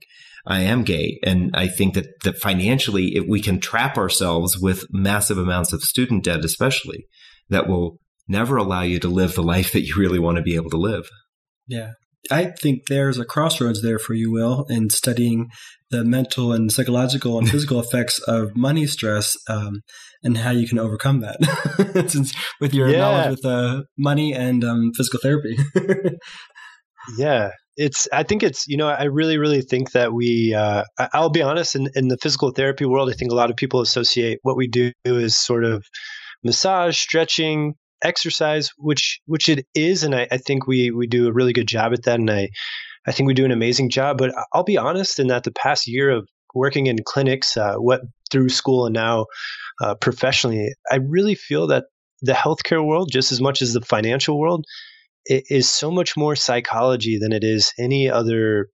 I 0.46 0.60
am 0.60 0.84
gay. 0.84 1.18
And 1.22 1.50
I 1.54 1.68
think 1.68 1.94
that, 1.94 2.06
that 2.24 2.38
financially, 2.38 3.16
if 3.16 3.24
we 3.28 3.40
can 3.40 3.60
trap 3.60 3.96
ourselves 3.96 4.58
with 4.58 4.86
massive 4.90 5.38
amounts 5.38 5.72
of 5.72 5.82
student 5.82 6.24
debt, 6.24 6.44
especially, 6.44 7.06
that 7.50 7.68
will 7.68 7.98
never 8.26 8.56
allow 8.56 8.82
you 8.82 8.98
to 9.00 9.08
live 9.08 9.34
the 9.34 9.42
life 9.54 9.72
that 9.72 9.82
you 9.82 9.94
really 9.96 10.18
want 10.18 10.36
to 10.36 10.42
be 10.42 10.56
able 10.56 10.70
to 10.70 10.76
live. 10.76 11.08
Yeah. 11.66 11.92
I 12.30 12.46
think 12.60 12.86
there's 12.88 13.18
a 13.18 13.24
crossroads 13.24 13.82
there 13.82 13.98
for 13.98 14.14
you, 14.14 14.30
Will, 14.30 14.66
in 14.68 14.90
studying 14.90 15.48
the 15.90 16.04
mental 16.04 16.52
and 16.52 16.70
psychological 16.70 17.38
and 17.38 17.48
physical 17.50 17.80
effects 17.80 18.18
of 18.20 18.56
money 18.56 18.86
stress 18.86 19.36
um, 19.48 19.80
and 20.22 20.36
how 20.36 20.50
you 20.50 20.68
can 20.68 20.78
overcome 20.78 21.20
that 21.20 22.04
Since, 22.10 22.34
with 22.60 22.74
your 22.74 22.88
yeah. 22.88 22.98
knowledge 22.98 23.30
with 23.30 23.44
uh, 23.44 23.82
money 23.96 24.34
and 24.34 24.64
um, 24.64 24.92
physical 24.94 25.20
therapy. 25.20 25.56
yeah, 27.16 27.50
it's. 27.76 28.08
I 28.12 28.22
think 28.22 28.42
it's. 28.42 28.66
You 28.68 28.76
know, 28.76 28.88
I 28.88 29.04
really, 29.04 29.38
really 29.38 29.62
think 29.62 29.92
that 29.92 30.12
we. 30.12 30.54
Uh, 30.54 30.84
I'll 31.12 31.30
be 31.30 31.42
honest. 31.42 31.76
In, 31.76 31.88
in 31.94 32.08
the 32.08 32.18
physical 32.18 32.50
therapy 32.50 32.84
world, 32.84 33.10
I 33.10 33.14
think 33.14 33.30
a 33.30 33.34
lot 33.34 33.50
of 33.50 33.56
people 33.56 33.80
associate 33.80 34.38
what 34.42 34.56
we 34.56 34.68
do 34.68 34.92
is 35.04 35.36
sort 35.36 35.64
of 35.64 35.84
massage, 36.44 36.98
stretching, 36.98 37.74
exercise, 38.02 38.70
which 38.76 39.20
which 39.26 39.48
it 39.48 39.66
is, 39.74 40.04
and 40.04 40.14
I, 40.14 40.28
I 40.30 40.36
think 40.38 40.66
we 40.66 40.90
we 40.90 41.06
do 41.06 41.28
a 41.28 41.32
really 41.32 41.52
good 41.52 41.68
job 41.68 41.92
at 41.92 42.04
that, 42.04 42.20
and 42.20 42.30
I 42.30 42.48
I 43.06 43.12
think 43.12 43.26
we 43.26 43.34
do 43.34 43.44
an 43.44 43.52
amazing 43.52 43.90
job. 43.90 44.18
But 44.18 44.32
I'll 44.52 44.64
be 44.64 44.78
honest 44.78 45.18
in 45.18 45.28
that 45.28 45.44
the 45.44 45.52
past 45.52 45.86
year 45.86 46.10
of 46.10 46.28
working 46.54 46.86
in 46.86 46.98
clinics, 47.04 47.56
uh, 47.56 47.76
what 47.76 48.02
through 48.30 48.48
school 48.48 48.86
and 48.86 48.94
now 48.94 49.26
uh, 49.80 49.94
professionally, 49.94 50.74
I 50.90 50.96
really 50.96 51.34
feel 51.34 51.68
that 51.68 51.84
the 52.22 52.32
healthcare 52.32 52.84
world, 52.84 53.10
just 53.10 53.32
as 53.32 53.40
much 53.40 53.62
as 53.62 53.72
the 53.72 53.80
financial 53.80 54.38
world, 54.38 54.64
is 55.26 55.70
so 55.70 55.90
much 55.90 56.16
more 56.16 56.36
psychology 56.36 57.18
than 57.18 57.32
it 57.32 57.44
is 57.44 57.72
any 57.78 58.10
other 58.10 58.68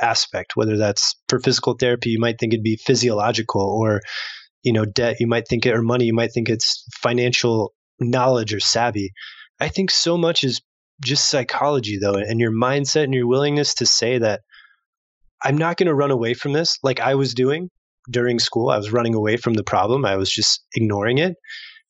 aspect. 0.00 0.56
Whether 0.56 0.76
that's 0.76 1.16
for 1.28 1.38
physical 1.40 1.74
therapy, 1.74 2.10
you 2.10 2.20
might 2.20 2.38
think 2.38 2.52
it'd 2.52 2.64
be 2.64 2.76
physiological, 2.76 3.62
or 3.62 4.00
you 4.62 4.72
know, 4.72 4.84
debt, 4.84 5.16
you 5.20 5.26
might 5.26 5.48
think 5.48 5.66
it, 5.66 5.74
or 5.74 5.82
money, 5.82 6.06
you 6.06 6.14
might 6.14 6.32
think 6.32 6.48
it's 6.48 6.84
financial 6.94 7.74
knowledge 8.00 8.54
or 8.54 8.60
savvy. 8.60 9.12
I 9.60 9.68
think 9.68 9.90
so 9.90 10.16
much 10.16 10.44
is 10.44 10.62
just 11.02 11.28
psychology 11.28 11.98
though 11.98 12.14
and 12.14 12.40
your 12.40 12.52
mindset 12.52 13.04
and 13.04 13.14
your 13.14 13.26
willingness 13.26 13.74
to 13.74 13.86
say 13.86 14.18
that 14.18 14.42
I'm 15.42 15.58
not 15.58 15.76
going 15.76 15.88
to 15.88 15.94
run 15.94 16.10
away 16.10 16.34
from 16.34 16.52
this 16.52 16.78
like 16.82 17.00
I 17.00 17.16
was 17.16 17.34
doing 17.34 17.68
during 18.10 18.38
school. 18.38 18.70
I 18.70 18.76
was 18.76 18.92
running 18.92 19.14
away 19.14 19.36
from 19.36 19.54
the 19.54 19.64
problem. 19.64 20.04
I 20.04 20.16
was 20.16 20.30
just 20.30 20.64
ignoring 20.74 21.18
it. 21.18 21.36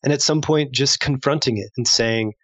And 0.02 0.12
at 0.12 0.22
some 0.22 0.42
point, 0.42 0.72
just 0.72 1.00
confronting 1.00 1.58
it 1.58 1.70
and 1.76 1.86
saying, 1.86 2.34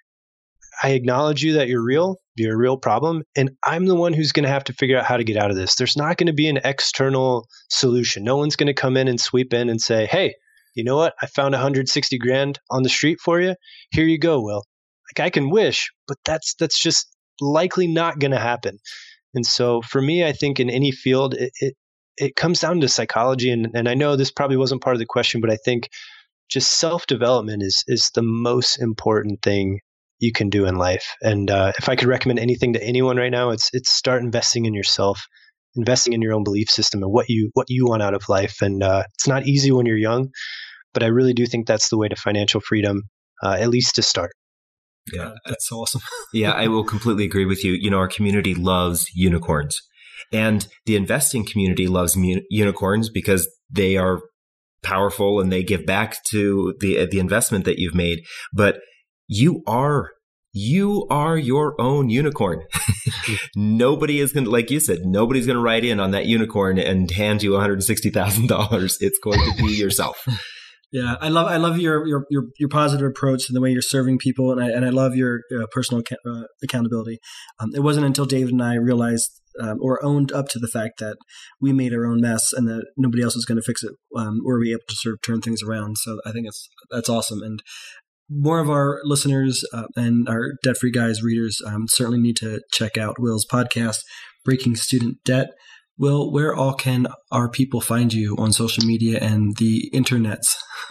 I 0.83 0.91
acknowledge 0.91 1.43
you 1.43 1.55
that 1.55 1.68
you're 1.68 1.85
real, 1.85 2.16
you're 2.37 2.55
a 2.55 2.59
real 2.59 2.79
problem, 2.79 3.23
and 3.37 3.51
I'm 3.64 3.85
the 3.85 3.95
one 3.95 4.14
who's 4.14 4.33
going 4.33 4.45
to 4.45 4.51
have 4.51 4.64
to 4.64 4.73
figure 4.73 4.99
out 4.99 5.05
how 5.05 5.18
to 5.18 5.25
get 5.25 5.37
out 5.37 5.51
of 5.51 5.57
this. 5.57 5.75
There's 5.75 5.97
not 5.97 6.16
going 6.16 6.29
to 6.29 6.33
be 6.33 6.49
an 6.49 6.61
external 6.64 7.47
solution. 7.68 8.25
No 8.25 8.39
one's 8.39 8.57
going 8.57 8.68
to 8.68 8.73
come 8.75 8.97
in 8.97 9.09
and 9.09 9.21
sweep 9.21 9.53
in 9.53 9.68
and 9.68 9.81
say, 9.81 10.07
hey, 10.07 10.35
you 10.75 10.85
know 10.85 10.97
what? 10.97 11.14
I 11.21 11.27
found 11.27 11.53
160 11.53 12.16
grand 12.18 12.59
on 12.71 12.83
the 12.83 12.89
street 12.89 13.18
for 13.23 13.41
you. 13.41 13.55
Here 13.91 14.07
you 14.07 14.18
go, 14.18 14.41
Will. 14.41 14.64
Like 15.11 15.27
I 15.27 15.31
can 15.31 15.51
wish, 15.51 15.91
but 16.07 16.16
that's 16.25 16.55
that's 16.59 16.81
just 16.81 17.14
likely 17.41 17.87
not 17.87 18.18
going 18.18 18.31
to 18.31 18.39
happen. 18.39 18.79
And 19.35 19.45
so 19.45 19.83
for 19.83 20.01
me, 20.01 20.25
I 20.25 20.33
think 20.33 20.61
in 20.61 20.71
any 20.71 20.93
field, 20.93 21.35
it, 21.35 21.53
it, 21.61 21.75
it 22.17 22.37
comes 22.37 22.61
down 22.61 22.81
to 22.81 22.89
psychology. 22.89 23.51
And, 23.51 23.69
and 23.75 23.89
I 23.89 23.95
know 23.95 24.17
this 24.17 24.31
probably 24.31 24.57
wasn't 24.57 24.83
part 24.83 24.95
of 24.95 25.01
the 25.01 25.07
question, 25.07 25.41
but 25.41 25.51
I 25.51 25.57
think 25.57 25.89
just 26.49 26.79
self 26.79 27.07
development 27.07 27.63
is 27.63 27.85
is 27.87 28.11
the 28.15 28.23
most 28.23 28.81
important 28.81 29.41
thing 29.43 29.81
you 30.19 30.33
can 30.33 30.51
do 30.51 30.67
in 30.67 30.77
life. 30.77 31.17
And 31.23 31.51
uh, 31.51 31.73
if 31.79 31.89
I 31.89 31.97
could 31.97 32.09
recommend 32.09 32.39
anything 32.39 32.75
to 32.75 32.83
anyone 32.83 33.17
right 33.17 33.31
now, 33.31 33.51
it's 33.51 33.71
it's 33.73 33.91
start 33.91 34.23
investing 34.23 34.67
in 34.67 34.75
yourself, 34.75 35.27
investing 35.77 36.13
in 36.13 36.23
your 36.23 36.35
own 36.35 36.45
belief 36.45 36.69
system 36.69 37.03
and 37.03 37.13
what 37.13 37.29
you 37.29 37.51
what 37.55 37.71
you 37.71 37.87
want 37.87 38.03
out 38.03 38.15
of 38.15 38.29
life. 38.29 38.61
And 38.61 38.83
uh, 38.83 39.05
it's 39.15 39.29
not 39.29 39.47
easy 39.47 39.71
when 39.71 39.87
you're 39.87 39.97
young, 39.97 40.29
but 40.93 41.03
I 41.03 41.07
really 41.07 41.33
do 41.33 41.47
think 41.47 41.67
that's 41.67 41.89
the 41.89 41.99
way 41.99 42.09
to 42.09 42.17
financial 42.17 42.61
freedom, 42.61 43.03
uh, 43.43 43.57
at 43.59 43.71
least 43.71 43.95
to 43.97 44.03
start. 44.03 44.33
Yeah, 45.13 45.33
that's 45.47 45.73
awesome. 45.73 46.03
yeah, 46.33 46.53
I 46.53 46.69
will 46.69 46.85
completely 46.93 47.25
agree 47.25 47.47
with 47.47 47.65
you. 47.65 47.73
You 47.73 47.91
know, 47.91 47.99
our 47.99 48.09
community 48.09 48.55
loves 48.55 49.09
unicorns. 49.15 49.81
And 50.33 50.66
the 50.87 50.97
investing 50.97 51.45
community 51.45 51.87
loves 51.87 52.16
unicorns 52.51 53.11
because 53.11 53.49
they 53.71 53.97
are 53.97 54.21
powerful 54.83 55.41
and 55.41 55.53
they 55.53 55.62
give 55.62 55.85
back 55.85 56.16
to 56.31 56.75
the 56.81 57.07
the 57.07 57.18
investment 57.18 57.64
that 57.64 57.79
you've 57.79 57.95
made. 57.95 58.21
But 58.53 58.81
you 59.29 59.62
are 59.66 60.11
you 60.53 61.07
are 61.11 61.39
your 61.39 61.81
own 61.81 62.11
unicorn. 62.11 62.62
Nobody 63.57 64.18
is 64.18 64.33
going 64.33 64.45
to, 64.45 64.51
like 64.51 64.71
you 64.71 64.81
said, 64.81 65.01
nobody's 65.05 65.47
going 65.47 65.57
to 65.57 65.62
write 65.62 65.85
in 65.85 66.01
on 66.01 66.11
that 66.11 66.27
unicorn 66.27 66.79
and 66.79 67.09
hand 67.11 67.43
you 67.43 67.53
$160,000. 67.53 68.97
It's 69.01 69.18
going 69.23 69.39
to 69.39 69.62
be 69.62 69.73
yourself. 69.75 70.27
Yeah, 70.93 71.14
I 71.20 71.28
love 71.28 71.47
I 71.47 71.57
love 71.57 71.78
your 71.78 72.05
your 72.07 72.26
your, 72.30 72.45
your 72.59 72.68
positive 72.68 73.07
approach 73.07 73.49
and 73.49 73.57
the 73.57 73.61
way 73.61 73.70
you're 73.70 73.80
serving 73.80 74.18
people, 74.18 74.51
and 74.51 74.61
I 74.62 74.70
and 74.70 74.84
I 74.84 74.91
love 74.91 75.14
your 75.14 75.43
uh, 75.57 75.66
personal 75.70 76.03
uh, 76.26 76.43
accountability. 76.64 77.18
Um, 77.61 77.70
it 77.74 77.80
wasn't 77.80 78.07
until 78.07 78.26
David 78.26 78.53
and 78.53 78.62
I 78.62 78.74
realized 78.74 79.41
um, 79.61 79.78
or 79.80 80.05
owned 80.05 80.32
up 80.32 80.49
to 80.49 80.59
the 80.59 80.68
fact 80.68 80.99
that 80.99 81.16
we 81.61 81.72
made 81.72 81.95
our 81.95 82.07
own 82.07 82.20
mess 82.20 82.53
and 82.53 82.66
that 82.66 82.86
nobody 82.97 83.22
else 83.22 83.36
was 83.36 83.45
going 83.45 83.57
to 83.57 83.64
fix 83.64 83.84
it, 83.84 83.93
um, 84.16 84.41
or 84.45 84.61
be 84.61 84.72
able 84.72 84.82
to 84.88 84.97
sort 84.97 85.14
of 85.14 85.22
turn 85.22 85.41
things 85.41 85.62
around. 85.62 85.99
So 85.99 86.20
I 86.26 86.32
think 86.32 86.49
it's 86.49 86.68
that's 86.91 87.09
awesome, 87.09 87.41
and 87.43 87.62
more 88.28 88.59
of 88.59 88.70
our 88.70 89.01
listeners 89.05 89.64
uh, 89.72 89.86
and 89.97 90.28
our 90.28 90.53
debt 90.62 90.76
free 90.76 90.93
guys 90.93 91.22
readers 91.22 91.61
um, 91.66 91.86
certainly 91.88 92.20
need 92.20 92.36
to 92.36 92.61
check 92.72 92.97
out 92.97 93.16
Will's 93.18 93.47
podcast, 93.47 93.99
Breaking 94.45 94.76
Student 94.76 95.18
Debt. 95.24 95.51
Will, 96.01 96.33
where 96.33 96.55
all 96.55 96.73
can 96.73 97.09
our 97.31 97.51
people 97.51 97.83
find 97.83 98.11
you 98.11 98.35
on 98.39 98.53
social 98.53 98.87
media 98.87 99.19
and 99.21 99.55
the 99.59 99.91
internets? 99.93 100.57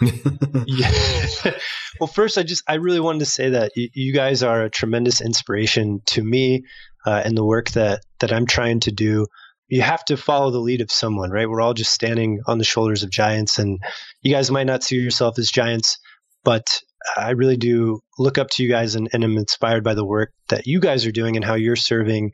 yeah. 0.66 1.58
Well, 1.98 2.06
first, 2.06 2.38
I 2.38 2.44
just 2.44 2.62
I 2.68 2.74
really 2.74 3.00
wanted 3.00 3.18
to 3.18 3.26
say 3.26 3.50
that 3.50 3.72
you, 3.74 3.88
you 3.92 4.12
guys 4.14 4.44
are 4.44 4.62
a 4.62 4.70
tremendous 4.70 5.20
inspiration 5.20 6.00
to 6.06 6.22
me 6.22 6.62
uh, 7.04 7.22
and 7.24 7.36
the 7.36 7.44
work 7.44 7.70
that 7.70 8.02
that 8.20 8.32
I'm 8.32 8.46
trying 8.46 8.78
to 8.80 8.92
do. 8.92 9.26
You 9.66 9.82
have 9.82 10.04
to 10.04 10.16
follow 10.16 10.52
the 10.52 10.60
lead 10.60 10.80
of 10.80 10.92
someone, 10.92 11.30
right? 11.30 11.50
We're 11.50 11.60
all 11.60 11.74
just 11.74 11.92
standing 11.92 12.40
on 12.46 12.58
the 12.58 12.64
shoulders 12.64 13.02
of 13.02 13.10
giants, 13.10 13.58
and 13.58 13.80
you 14.22 14.32
guys 14.32 14.48
might 14.48 14.68
not 14.68 14.84
see 14.84 14.94
yourself 14.94 15.40
as 15.40 15.50
giants, 15.50 15.98
but 16.44 16.82
I 17.16 17.30
really 17.30 17.56
do 17.56 17.98
look 18.16 18.38
up 18.38 18.50
to 18.50 18.62
you 18.62 18.68
guys 18.68 18.94
and, 18.94 19.08
and 19.12 19.24
am 19.24 19.38
inspired 19.38 19.82
by 19.82 19.94
the 19.94 20.06
work 20.06 20.30
that 20.50 20.68
you 20.68 20.78
guys 20.78 21.04
are 21.04 21.12
doing 21.12 21.34
and 21.34 21.44
how 21.44 21.54
you're 21.54 21.74
serving 21.74 22.30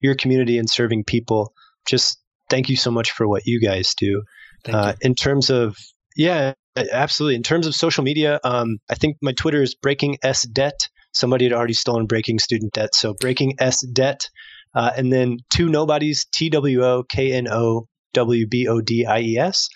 your 0.00 0.14
community 0.14 0.58
and 0.58 0.68
serving 0.68 1.04
people. 1.04 1.54
Just 1.88 2.18
thank 2.50 2.68
you 2.68 2.76
so 2.76 2.90
much 2.90 3.10
for 3.10 3.26
what 3.26 3.46
you 3.46 3.60
guys 3.60 3.94
do. 3.96 4.22
Uh, 4.68 4.94
in 5.00 5.14
terms 5.14 5.50
of 5.50 5.76
yeah, 6.16 6.52
absolutely. 6.76 7.36
In 7.36 7.42
terms 7.42 7.66
of 7.66 7.74
social 7.74 8.04
media, 8.04 8.40
um, 8.44 8.78
I 8.90 8.94
think 8.96 9.16
my 9.22 9.32
Twitter 9.32 9.62
is 9.62 9.74
breaking 9.74 10.18
s 10.22 10.42
debt. 10.42 10.88
Somebody 11.12 11.44
had 11.44 11.52
already 11.52 11.74
stolen 11.74 12.06
breaking 12.06 12.38
student 12.40 12.72
debt, 12.72 12.94
so 12.94 13.14
breaking 13.14 13.54
s 13.58 13.86
debt, 13.86 14.28
uh, 14.74 14.90
and 14.96 15.12
then 15.12 15.38
two 15.50 15.68
Knowbodies 15.68 16.26
T 16.32 16.50
W 16.50 16.84
O 16.84 17.04
K 17.08 17.32
N 17.32 17.48
O 17.48 17.86
W 18.14 18.46
B 18.46 18.68
O 18.68 18.80
D 18.80 19.06
I 19.06 19.20
E 19.20 19.38
S. 19.38 19.68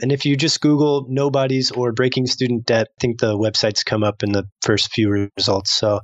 And 0.00 0.12
if 0.12 0.24
you 0.24 0.36
just 0.36 0.60
Google 0.60 1.08
Knowbodies 1.08 1.76
or 1.76 1.92
breaking 1.92 2.26
student 2.26 2.64
debt, 2.64 2.86
I 2.88 3.00
think 3.00 3.20
the 3.20 3.36
websites 3.36 3.84
come 3.84 4.04
up 4.04 4.22
in 4.22 4.32
the 4.32 4.44
first 4.62 4.92
few 4.92 5.28
results. 5.36 5.72
So, 5.72 6.00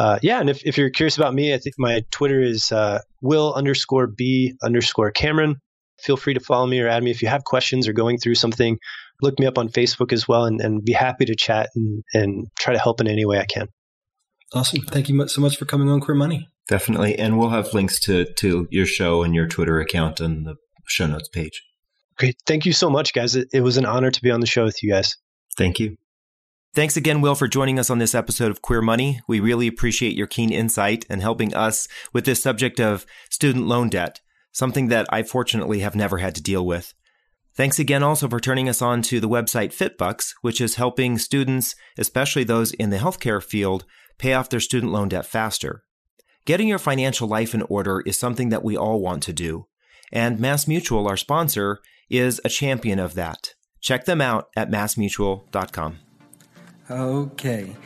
uh, 0.00 0.18
yeah. 0.22 0.40
And 0.40 0.48
if, 0.48 0.64
if 0.64 0.78
you're 0.78 0.88
curious 0.88 1.18
about 1.18 1.34
me, 1.34 1.52
I 1.52 1.58
think 1.58 1.74
my 1.78 2.02
Twitter 2.10 2.40
is 2.40 2.72
uh, 2.72 3.00
will 3.20 3.52
underscore 3.52 4.06
b 4.06 4.54
underscore 4.62 5.10
Cameron. 5.10 5.56
Feel 6.00 6.16
free 6.16 6.32
to 6.32 6.40
follow 6.40 6.66
me 6.66 6.80
or 6.80 6.88
add 6.88 7.02
me 7.02 7.10
if 7.10 7.20
you 7.20 7.28
have 7.28 7.44
questions 7.44 7.86
or 7.86 7.92
going 7.92 8.16
through 8.16 8.36
something. 8.36 8.78
Look 9.20 9.38
me 9.38 9.44
up 9.44 9.58
on 9.58 9.68
Facebook 9.68 10.14
as 10.14 10.26
well 10.26 10.46
and, 10.46 10.58
and 10.58 10.82
be 10.82 10.94
happy 10.94 11.26
to 11.26 11.36
chat 11.36 11.68
and, 11.74 12.02
and 12.14 12.46
try 12.58 12.72
to 12.72 12.80
help 12.80 13.02
in 13.02 13.08
any 13.08 13.26
way 13.26 13.38
I 13.38 13.44
can. 13.44 13.68
Awesome. 14.54 14.80
Thank 14.80 15.10
you 15.10 15.28
so 15.28 15.42
much 15.42 15.58
for 15.58 15.66
coming 15.66 15.90
on 15.90 16.00
Queer 16.00 16.14
Money. 16.14 16.48
Definitely. 16.66 17.18
And 17.18 17.38
we'll 17.38 17.50
have 17.50 17.74
links 17.74 18.00
to, 18.00 18.24
to 18.38 18.66
your 18.70 18.86
show 18.86 19.22
and 19.22 19.34
your 19.34 19.46
Twitter 19.46 19.80
account 19.80 20.22
on 20.22 20.44
the 20.44 20.54
show 20.88 21.08
notes 21.08 21.28
page. 21.28 21.62
Great. 22.16 22.36
Thank 22.46 22.64
you 22.64 22.72
so 22.72 22.88
much, 22.88 23.12
guys. 23.12 23.36
It, 23.36 23.48
it 23.52 23.60
was 23.60 23.76
an 23.76 23.84
honor 23.84 24.10
to 24.10 24.22
be 24.22 24.30
on 24.30 24.40
the 24.40 24.46
show 24.46 24.64
with 24.64 24.82
you 24.82 24.90
guys. 24.90 25.18
Thank 25.58 25.78
you. 25.78 25.98
Thanks 26.72 26.96
again, 26.96 27.20
Will, 27.20 27.34
for 27.34 27.48
joining 27.48 27.80
us 27.80 27.90
on 27.90 27.98
this 27.98 28.14
episode 28.14 28.52
of 28.52 28.62
Queer 28.62 28.80
Money. 28.80 29.20
We 29.26 29.40
really 29.40 29.66
appreciate 29.66 30.16
your 30.16 30.28
keen 30.28 30.52
insight 30.52 31.04
and 31.10 31.20
helping 31.20 31.52
us 31.52 31.88
with 32.12 32.24
this 32.24 32.40
subject 32.40 32.78
of 32.78 33.04
student 33.28 33.66
loan 33.66 33.88
debt, 33.88 34.20
something 34.52 34.86
that 34.86 35.08
I 35.10 35.24
fortunately 35.24 35.80
have 35.80 35.96
never 35.96 36.18
had 36.18 36.36
to 36.36 36.42
deal 36.42 36.64
with. 36.64 36.94
Thanks 37.56 37.80
again 37.80 38.04
also 38.04 38.28
for 38.28 38.38
turning 38.38 38.68
us 38.68 38.80
on 38.80 39.02
to 39.02 39.18
the 39.18 39.28
website 39.28 39.74
FitBux, 39.76 40.34
which 40.42 40.60
is 40.60 40.76
helping 40.76 41.18
students, 41.18 41.74
especially 41.98 42.44
those 42.44 42.70
in 42.74 42.90
the 42.90 42.98
healthcare 42.98 43.42
field, 43.42 43.84
pay 44.16 44.34
off 44.34 44.48
their 44.48 44.60
student 44.60 44.92
loan 44.92 45.08
debt 45.08 45.26
faster. 45.26 45.82
Getting 46.44 46.68
your 46.68 46.78
financial 46.78 47.26
life 47.26 47.52
in 47.52 47.62
order 47.62 48.00
is 48.06 48.16
something 48.16 48.50
that 48.50 48.62
we 48.62 48.76
all 48.76 49.00
want 49.00 49.24
to 49.24 49.32
do. 49.32 49.66
And 50.12 50.38
Mass 50.38 50.68
Mutual, 50.68 51.08
our 51.08 51.16
sponsor, 51.16 51.80
is 52.08 52.40
a 52.44 52.48
champion 52.48 53.00
of 53.00 53.14
that. 53.14 53.54
Check 53.80 54.04
them 54.04 54.20
out 54.20 54.50
at 54.56 54.70
massmutual.com. 54.70 55.98
Okay. 56.90 57.76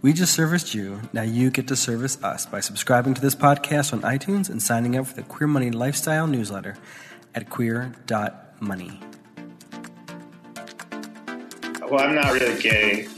We 0.00 0.14
just 0.14 0.32
serviced 0.32 0.74
you. 0.74 1.02
Now 1.12 1.20
you 1.22 1.50
get 1.50 1.68
to 1.68 1.76
service 1.76 2.22
us 2.22 2.46
by 2.46 2.60
subscribing 2.60 3.12
to 3.12 3.20
this 3.20 3.34
podcast 3.34 3.92
on 3.92 4.00
iTunes 4.00 4.48
and 4.48 4.62
signing 4.62 4.96
up 4.96 5.06
for 5.06 5.14
the 5.14 5.22
Queer 5.22 5.46
Money 5.46 5.70
Lifestyle 5.70 6.26
newsletter 6.26 6.76
at 7.34 7.50
queer.money. 7.50 9.00
Well, 11.90 12.00
I'm 12.00 12.14
not 12.14 12.32
really 12.32 12.60
gay. 12.62 13.06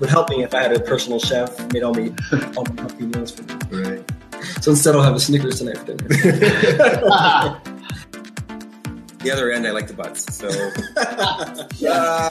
Would 0.00 0.08
help 0.08 0.30
me 0.30 0.42
if 0.42 0.54
I 0.54 0.62
had 0.62 0.72
a 0.72 0.80
personal 0.80 1.18
chef 1.20 1.70
made 1.72 1.82
all 1.82 1.92
me 1.92 2.14
all 2.56 2.64
my 2.64 2.80
healthy 2.80 3.04
meals 3.06 3.32
for 3.32 3.42
me. 3.42 3.54
Right. 3.84 4.02
So 4.62 4.70
instead, 4.70 4.94
I'll 4.94 5.02
have 5.02 5.14
a 5.14 5.20
Snickers 5.20 5.58
tonight 5.58 5.76
for 5.78 5.84
dinner. 5.84 6.08
the 9.18 9.30
other 9.30 9.52
end, 9.52 9.66
I 9.66 9.72
like 9.72 9.88
the 9.88 9.94
butts. 9.94 10.34
So. 10.34 10.48
uh, 11.88 12.30